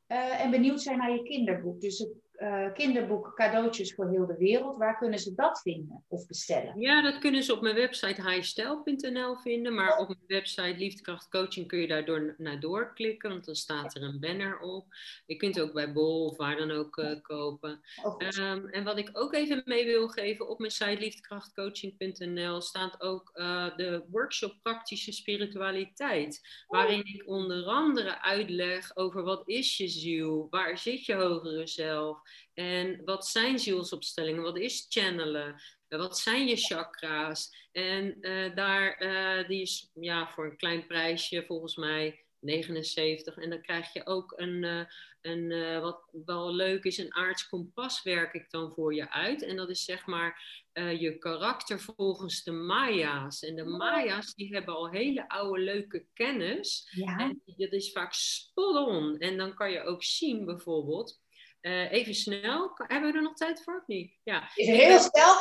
en 0.07 0.51
benieuwd 0.51 0.81
zijn 0.81 0.97
naar 0.97 1.11
je 1.11 1.23
kinderboek. 1.23 1.81
Dus 1.81 1.99
het 1.99 2.09
uh, 2.41 2.73
kinderboek 2.73 3.31
cadeautjes 3.35 3.93
voor 3.93 4.09
heel 4.09 4.25
de 4.25 4.37
wereld. 4.37 4.77
Waar 4.77 4.97
kunnen 4.97 5.19
ze 5.19 5.35
dat 5.35 5.61
vinden 5.61 6.03
of 6.07 6.27
bestellen? 6.27 6.79
Ja, 6.79 7.01
dat 7.01 7.19
kunnen 7.19 7.43
ze 7.43 7.53
op 7.53 7.61
mijn 7.61 7.75
website 7.75 8.29
highstyle.nl 8.29 9.35
vinden. 9.35 9.73
Maar 9.73 9.97
op 9.97 10.07
mijn 10.07 10.19
website 10.27 10.77
Liefdekracht 10.77 11.29
Coaching 11.29 11.67
kun 11.67 11.79
je 11.79 11.87
daardoor 11.87 12.35
naar 12.37 12.59
doorklikken. 12.59 13.29
Want 13.29 13.45
dan 13.45 13.55
staat 13.55 13.95
er 13.95 14.03
een 14.03 14.19
banner 14.19 14.59
op. 14.59 14.85
Je 15.25 15.35
kunt 15.35 15.61
ook 15.61 15.73
bij 15.73 15.93
Bol 15.93 16.25
of 16.25 16.37
waar 16.37 16.55
dan 16.55 16.71
ook 16.71 16.97
uh, 16.97 17.21
kopen. 17.21 17.81
Oh, 18.03 18.21
um, 18.37 18.67
en 18.67 18.83
wat 18.83 18.97
ik 18.97 19.09
ook 19.13 19.33
even 19.33 19.61
mee 19.65 19.85
wil 19.85 20.07
geven. 20.07 20.49
Op 20.49 20.59
mijn 20.59 20.71
site 20.71 20.99
liefdekrachtcoaching.nl 20.99 22.61
staat 22.61 23.01
ook 23.01 23.31
uh, 23.33 23.77
de 23.77 24.03
workshop 24.09 24.55
Praktische 24.61 25.11
Spiritualiteit. 25.11 26.41
Waarin 26.67 27.05
ik 27.05 27.23
onder 27.25 27.65
andere 27.65 28.21
uitleg 28.21 28.95
over 28.95 29.23
wat 29.23 29.43
is 29.45 29.77
je 29.77 29.87
ziel? 29.87 30.47
Waar 30.49 30.77
zit 30.77 31.05
je 31.05 31.13
hogere 31.13 31.67
zelf? 31.67 32.19
En 32.53 33.01
wat 33.05 33.27
zijn 33.27 33.59
zielsopstellingen? 33.59 34.41
Wat 34.41 34.57
is 34.57 34.85
channelen? 34.89 35.61
Wat 35.87 36.19
zijn 36.19 36.47
je 36.47 36.55
chakra's? 36.55 37.69
En 37.71 38.17
uh, 38.21 38.55
daar, 38.55 39.01
uh, 39.01 39.47
die 39.47 39.61
is 39.61 39.89
ja, 39.93 40.29
voor 40.29 40.45
een 40.45 40.57
klein 40.57 40.87
prijsje 40.87 41.43
volgens 41.45 41.75
mij 41.75 42.25
79. 42.39 43.37
En 43.37 43.49
dan 43.49 43.61
krijg 43.61 43.93
je 43.93 44.05
ook 44.05 44.33
een, 44.35 44.63
uh, 44.63 44.85
een 45.21 45.79
wat 45.81 46.03
wel 46.25 46.53
leuk 46.53 46.83
is, 46.83 46.97
een 46.97 47.15
aards 47.15 47.47
kompas 47.47 48.03
werk 48.03 48.33
ik 48.33 48.49
dan 48.49 48.71
voor 48.71 48.93
je 48.93 49.11
uit. 49.11 49.43
En 49.43 49.55
dat 49.55 49.69
is 49.69 49.83
zeg 49.83 50.05
maar 50.05 50.59
je 50.73 51.17
karakter 51.17 51.79
volgens 51.79 52.43
de 52.43 52.51
Maya's. 52.51 53.43
En 53.43 53.55
de 53.55 53.65
Maya's 53.65 54.33
die 54.33 54.53
hebben 54.53 54.75
al 54.75 54.89
hele 54.89 55.29
oude 55.29 55.61
leuke 55.61 56.05
kennis. 56.13 56.87
Ja. 56.91 57.19
En 57.19 57.41
dat 57.45 57.71
is 57.71 57.91
vaak 57.91 58.13
spot 58.13 58.75
on. 58.75 59.17
En 59.17 59.37
dan 59.37 59.53
kan 59.53 59.71
je 59.71 59.83
ook 59.83 60.03
zien 60.03 60.45
bijvoorbeeld 60.45 61.19
uh, 61.61 61.91
even 61.91 62.15
snel, 62.15 62.71
hebben 62.75 63.11
we 63.11 63.17
er 63.17 63.23
nog 63.23 63.33
tijd 63.33 63.63
voor 63.63 63.77
of 63.77 63.87
niet? 63.87 64.17
Ja. 64.23 64.49
Is 64.55 64.67
heel 64.67 64.99
snel? 64.99 65.35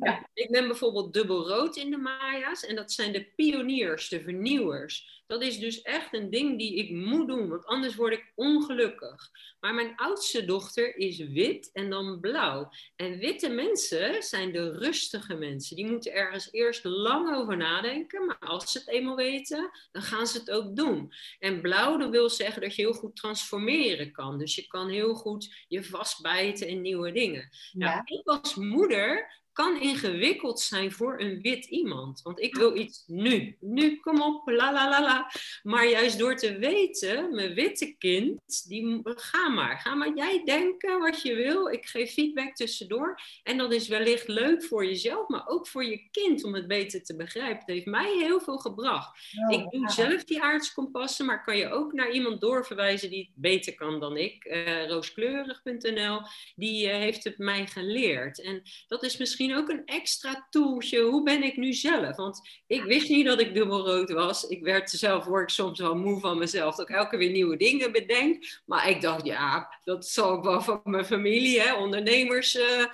ja, 0.00 0.28
ik 0.34 0.50
ben 0.50 0.66
bijvoorbeeld 0.66 1.12
dubbel 1.12 1.48
rood 1.48 1.76
in 1.76 1.90
de 1.90 1.96
Maya's 1.96 2.64
en 2.64 2.76
dat 2.76 2.92
zijn 2.92 3.12
de 3.12 3.32
pioniers, 3.36 4.08
de 4.08 4.22
vernieuwers. 4.22 5.19
Dat 5.30 5.42
is 5.42 5.58
dus 5.58 5.82
echt 5.82 6.14
een 6.14 6.30
ding 6.30 6.58
die 6.58 6.76
ik 6.76 6.90
moet 6.90 7.28
doen, 7.28 7.48
want 7.48 7.64
anders 7.64 7.94
word 7.94 8.12
ik 8.12 8.32
ongelukkig. 8.34 9.30
Maar 9.60 9.74
mijn 9.74 9.96
oudste 9.96 10.44
dochter 10.44 10.96
is 10.96 11.18
wit 11.18 11.70
en 11.72 11.90
dan 11.90 12.20
blauw. 12.20 12.70
En 12.96 13.18
witte 13.18 13.48
mensen 13.48 14.22
zijn 14.22 14.52
de 14.52 14.70
rustige 14.70 15.34
mensen. 15.34 15.76
Die 15.76 15.90
moeten 15.90 16.12
ergens 16.12 16.52
eerst 16.52 16.84
lang 16.84 17.36
over 17.36 17.56
nadenken, 17.56 18.26
maar 18.26 18.38
als 18.38 18.72
ze 18.72 18.78
het 18.78 18.88
eenmaal 18.88 19.16
weten, 19.16 19.70
dan 19.92 20.02
gaan 20.02 20.26
ze 20.26 20.38
het 20.38 20.50
ook 20.50 20.76
doen. 20.76 21.12
En 21.38 21.60
blauw, 21.60 21.96
dat 21.96 22.10
wil 22.10 22.30
zeggen 22.30 22.62
dat 22.62 22.74
je 22.74 22.82
heel 22.82 22.92
goed 22.92 23.16
transformeren 23.16 24.12
kan. 24.12 24.38
Dus 24.38 24.54
je 24.54 24.66
kan 24.66 24.88
heel 24.88 25.14
goed 25.14 25.64
je 25.68 25.84
vastbijten 25.84 26.66
in 26.66 26.80
nieuwe 26.80 27.12
dingen. 27.12 27.50
Ja. 27.72 27.94
Nou, 27.94 28.02
ik 28.04 28.26
als 28.26 28.54
moeder 28.54 29.39
kan 29.52 29.80
ingewikkeld 29.80 30.60
zijn 30.60 30.92
voor 30.92 31.20
een 31.20 31.40
wit 31.40 31.64
iemand. 31.64 32.22
Want 32.22 32.40
ik 32.40 32.54
wil 32.54 32.76
iets 32.76 33.04
nu. 33.06 33.56
Nu, 33.60 33.96
kom 33.96 34.22
op, 34.22 34.48
la 34.48 34.72
la 34.72 34.88
la 34.90 35.02
la. 35.02 35.32
Maar 35.62 35.88
juist 35.88 36.18
door 36.18 36.36
te 36.36 36.58
weten, 36.58 37.34
mijn 37.34 37.54
witte 37.54 37.94
kind, 37.98 38.68
die, 38.68 39.00
ga 39.02 39.48
maar. 39.48 39.78
Ga 39.78 39.94
maar 39.94 40.14
jij 40.14 40.44
denken 40.44 40.98
wat 40.98 41.22
je 41.22 41.34
wil. 41.34 41.68
Ik 41.68 41.86
geef 41.86 42.12
feedback 42.12 42.54
tussendoor. 42.54 43.20
En 43.42 43.58
dat 43.58 43.72
is 43.72 43.88
wellicht 43.88 44.28
leuk 44.28 44.64
voor 44.64 44.86
jezelf, 44.86 45.28
maar 45.28 45.46
ook 45.46 45.66
voor 45.66 45.84
je 45.84 46.08
kind 46.10 46.44
om 46.44 46.54
het 46.54 46.66
beter 46.66 47.02
te 47.02 47.16
begrijpen. 47.16 47.58
Het 47.58 47.68
heeft 47.68 47.86
mij 47.86 48.16
heel 48.18 48.40
veel 48.40 48.58
gebracht. 48.58 49.18
Ik 49.48 49.70
doe 49.70 49.80
ja. 49.80 49.88
zelf 49.88 50.24
die 50.24 50.42
aardskompassen, 50.42 51.26
maar 51.26 51.44
kan 51.44 51.56
je 51.56 51.70
ook 51.70 51.92
naar 51.92 52.10
iemand 52.10 52.40
doorverwijzen 52.40 53.10
die 53.10 53.24
het 53.24 53.42
beter 53.42 53.74
kan 53.74 54.00
dan 54.00 54.16
ik. 54.16 54.44
Uh, 54.44 54.88
rooskleurig.nl, 54.88 56.20
die 56.54 56.86
uh, 56.86 56.92
heeft 56.92 57.24
het 57.24 57.38
mij 57.38 57.66
geleerd. 57.66 58.42
En 58.42 58.62
dat 58.88 59.02
is 59.02 59.16
misschien 59.16 59.39
ook 59.48 59.68
een 59.68 59.84
extra 59.84 60.46
toeltje. 60.50 61.00
Hoe 61.00 61.22
ben 61.22 61.42
ik 61.42 61.56
nu 61.56 61.72
zelf? 61.72 62.16
Want 62.16 62.40
ik 62.66 62.82
wist 62.82 63.08
niet 63.08 63.26
dat 63.26 63.40
ik 63.40 63.54
dubbelrood 63.54 64.10
was. 64.10 64.46
Ik 64.46 64.62
werd 64.62 64.90
zelf, 64.90 65.24
word 65.24 65.42
ik 65.42 65.48
soms 65.48 65.78
wel 65.78 65.96
moe 65.96 66.20
van 66.20 66.38
mezelf. 66.38 66.76
Dat 66.76 66.88
ik 66.88 66.96
elke 66.96 67.16
weer 67.16 67.30
nieuwe 67.30 67.56
dingen 67.56 67.92
bedenk. 67.92 68.60
Maar 68.66 68.88
ik 68.88 69.00
dacht, 69.00 69.26
ja, 69.26 69.74
dat 69.84 70.06
zal 70.06 70.36
ik 70.36 70.42
wel 70.42 70.60
van 70.60 70.80
mijn 70.84 71.04
familie, 71.04 71.60
hè, 71.60 71.74
ondernemers. 71.74 72.56
Uh, 72.56 72.86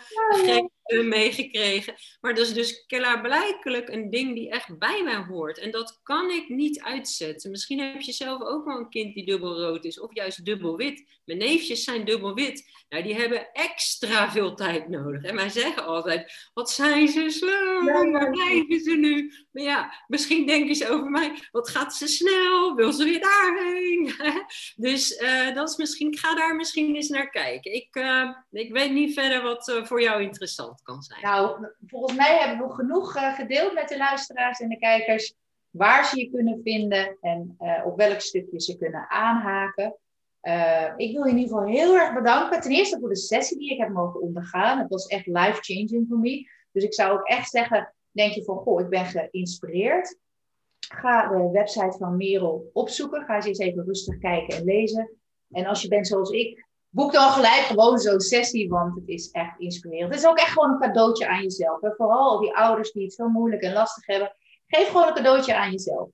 ja, 0.47 0.69
meegekregen. 0.87 1.95
Maar 2.21 2.35
dat 2.35 2.47
is 2.47 2.53
dus 2.53 2.87
klaarblijkelijk 2.87 3.89
een 3.89 4.11
ding 4.11 4.35
die 4.35 4.51
echt 4.51 4.79
bij 4.79 5.03
mij 5.03 5.25
hoort. 5.29 5.59
En 5.59 5.71
dat 5.71 6.01
kan 6.03 6.31
ik 6.31 6.49
niet 6.49 6.81
uitzetten. 6.81 7.51
Misschien 7.51 7.81
heb 7.81 8.01
je 8.01 8.13
zelf 8.13 8.43
ook 8.43 8.65
wel 8.65 8.79
een 8.79 8.89
kind 8.89 9.15
die 9.15 9.27
dubbelrood 9.27 9.85
is, 9.85 10.01
of 10.01 10.15
juist 10.15 10.45
dubbelwit. 10.45 11.05
Mijn 11.25 11.39
neefjes 11.39 11.85
zijn 11.85 12.05
dubbelwit. 12.05 12.85
Nou, 12.89 13.03
die 13.03 13.15
hebben 13.15 13.53
extra 13.53 14.31
veel 14.31 14.55
tijd 14.55 14.89
nodig. 14.89 15.23
En 15.23 15.37
wij 15.37 15.49
zeggen 15.49 15.85
altijd: 15.85 16.51
wat 16.55 16.71
zijn 16.71 17.09
ze 17.09 17.31
slow? 17.31 17.85
Waar 18.13 18.31
blijven 18.31 18.81
ze 18.81 18.97
nu? 18.97 19.33
Maar 19.53 19.63
ja, 19.63 20.05
misschien 20.07 20.47
denken 20.47 20.75
ze 20.75 20.89
over 20.89 21.11
mij: 21.11 21.33
wat 21.51 21.69
gaat 21.69 21.95
ze 21.95 22.07
snel? 22.07 22.75
Wil 22.75 22.93
ze 22.93 23.05
weer 23.05 23.21
daarheen? 23.21 24.15
dus 24.77 25.21
uh, 25.21 25.55
dat 25.55 25.69
is 25.69 25.77
misschien, 25.77 26.13
ik 26.13 26.19
ga 26.19 26.35
daar 26.35 26.57
misschien 26.57 26.95
eens 26.95 27.09
naar 27.09 27.31
kijken. 27.31 27.75
Ik, 27.75 27.97
uh, 27.97 28.31
ik 28.51 28.73
weet 28.73 28.93
niet 28.93 29.15
verder 29.15 29.43
wat 29.43 29.69
uh, 29.69 29.85
voor 29.85 30.03
jou 30.03 30.23
interessant 30.23 30.76
kan 30.83 31.03
zijn. 31.03 31.23
Nou, 31.23 31.67
volgens 31.87 32.17
mij 32.17 32.39
hebben 32.39 32.69
we 32.69 32.75
genoeg 32.75 33.17
uh, 33.17 33.35
gedeeld 33.35 33.73
met 33.73 33.89
de 33.89 33.97
luisteraars 33.97 34.61
en 34.61 34.69
de 34.69 34.79
kijkers 34.79 35.35
waar 35.71 36.07
ze 36.07 36.21
je 36.21 36.31
kunnen 36.31 36.61
vinden 36.63 37.17
en 37.21 37.57
uh, 37.61 37.87
op 37.87 37.97
welk 37.97 38.21
stukje 38.21 38.61
ze 38.61 38.77
kunnen 38.77 39.11
aanhaken. 39.11 39.97
Uh, 40.43 40.93
ik 40.97 41.13
wil 41.13 41.25
je 41.25 41.31
in 41.31 41.39
ieder 41.39 41.57
geval 41.57 41.73
heel 41.73 41.97
erg 41.97 42.15
bedanken. 42.15 42.61
Ten 42.61 42.71
eerste 42.71 42.99
voor 43.01 43.09
de 43.09 43.17
sessie 43.17 43.59
die 43.59 43.73
ik 43.73 43.79
heb 43.79 43.89
mogen 43.89 44.21
ondergaan. 44.21 44.79
Het 44.79 44.89
was 44.89 45.07
echt 45.07 45.27
life-changing 45.27 46.07
voor 46.09 46.19
me. 46.19 46.49
Dus 46.73 46.85
ik 46.85 46.95
zou 46.95 47.13
ook 47.13 47.27
echt 47.27 47.51
zeggen, 47.51 47.95
Denk 48.17 48.33
je 48.33 48.45
van, 48.45 48.57
goh, 48.57 48.81
ik 48.81 48.89
ben 48.89 49.05
geïnspireerd. 49.05 50.19
Ga 50.79 51.29
de 51.29 51.51
website 51.51 51.97
van 51.99 52.17
Merel 52.17 52.71
opzoeken. 52.73 53.25
Ga 53.25 53.35
eens 53.35 53.59
even 53.59 53.85
rustig 53.85 54.19
kijken 54.19 54.57
en 54.57 54.65
lezen. 54.65 55.11
En 55.51 55.67
als 55.67 55.83
je 55.83 55.89
bent 55.89 56.07
zoals 56.07 56.31
ik, 56.31 56.66
boek 56.97 57.13
dan 57.13 57.31
gelijk 57.31 57.63
gewoon 57.63 57.99
zo'n 57.99 58.21
sessie, 58.21 58.69
want 58.69 58.95
het 58.95 59.09
is 59.09 59.31
echt 59.31 59.59
inspirerend. 59.59 60.11
Het 60.15 60.23
is 60.23 60.29
ook 60.29 60.39
echt 60.39 60.53
gewoon 60.53 60.71
een 60.71 60.79
cadeautje 60.79 61.29
aan 61.29 61.43
jezelf. 61.43 61.83
En 61.83 61.95
vooral 61.97 62.41
die 62.41 62.57
ouders 62.57 62.93
die 62.93 63.05
het 63.05 63.13
zo 63.13 63.29
moeilijk 63.29 63.63
en 63.63 63.73
lastig 63.73 64.07
hebben, 64.07 64.37
geef 64.67 64.87
gewoon 64.87 65.07
een 65.07 65.15
cadeautje 65.15 65.57
aan 65.57 65.71
jezelf. 65.71 66.09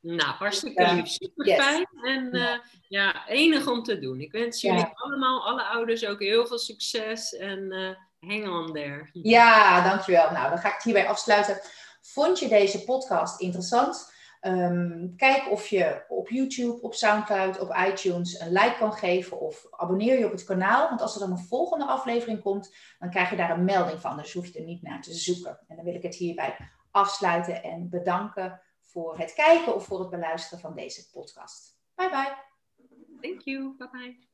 Nou, 0.00 0.22
hartstikke 0.22 0.94
lief. 0.94 1.06
Super 1.06 1.54
fijn. 1.54 1.86
En 2.02 2.28
ja. 2.32 2.54
Uh, 2.54 2.60
ja. 2.88 3.28
enig 3.28 3.66
om 3.66 3.82
te 3.82 3.98
doen. 3.98 4.20
Ik 4.20 4.32
wens 4.32 4.60
jullie 4.60 4.86
allemaal, 4.94 5.46
alle 5.46 5.62
ouders, 5.62 6.06
ook 6.06 6.20
heel 6.20 6.46
veel 6.46 6.58
succes. 6.58 7.36
En 7.36 7.72
uh, 7.72 7.94
hang 8.30 8.48
on 8.48 8.72
there. 8.72 9.08
Ja, 9.12 9.88
dankjewel. 9.88 10.30
Nou, 10.30 10.48
dan 10.48 10.58
ga 10.58 10.68
ik 10.68 10.74
het 10.74 10.82
hierbij 10.82 11.08
afsluiten. 11.08 11.60
Vond 12.00 12.38
je 12.38 12.48
deze 12.48 12.84
podcast 12.84 13.40
interessant? 13.40 14.13
Um, 14.46 15.16
kijk 15.16 15.50
of 15.50 15.66
je 15.66 16.04
op 16.08 16.28
YouTube, 16.28 16.82
op 16.82 16.94
Soundcloud, 16.94 17.58
op 17.60 17.76
iTunes 17.88 18.40
een 18.40 18.52
like 18.52 18.76
kan 18.78 18.92
geven 18.92 19.40
of 19.40 19.66
abonneer 19.70 20.18
je 20.18 20.24
op 20.24 20.30
het 20.30 20.44
kanaal. 20.44 20.88
Want 20.88 21.00
als 21.00 21.14
er 21.14 21.20
dan 21.20 21.30
een 21.30 21.44
volgende 21.44 21.84
aflevering 21.84 22.42
komt, 22.42 22.74
dan 22.98 23.10
krijg 23.10 23.30
je 23.30 23.36
daar 23.36 23.50
een 23.50 23.64
melding 23.64 24.00
van. 24.00 24.16
Dus 24.16 24.32
hoef 24.32 24.46
je 24.46 24.58
er 24.58 24.64
niet 24.64 24.82
naar 24.82 25.02
te 25.02 25.14
zoeken. 25.14 25.58
En 25.68 25.76
dan 25.76 25.84
wil 25.84 25.94
ik 25.94 26.02
het 26.02 26.14
hierbij 26.14 26.56
afsluiten 26.90 27.62
en 27.62 27.88
bedanken 27.88 28.60
voor 28.80 29.18
het 29.18 29.32
kijken 29.32 29.74
of 29.74 29.84
voor 29.84 30.00
het 30.00 30.10
beluisteren 30.10 30.60
van 30.60 30.74
deze 30.74 31.10
podcast. 31.10 31.78
Bye 31.94 32.10
bye. 32.10 32.34
Thank 33.20 33.40
you. 33.40 33.74
Bye 33.76 33.88
bye. 33.90 34.32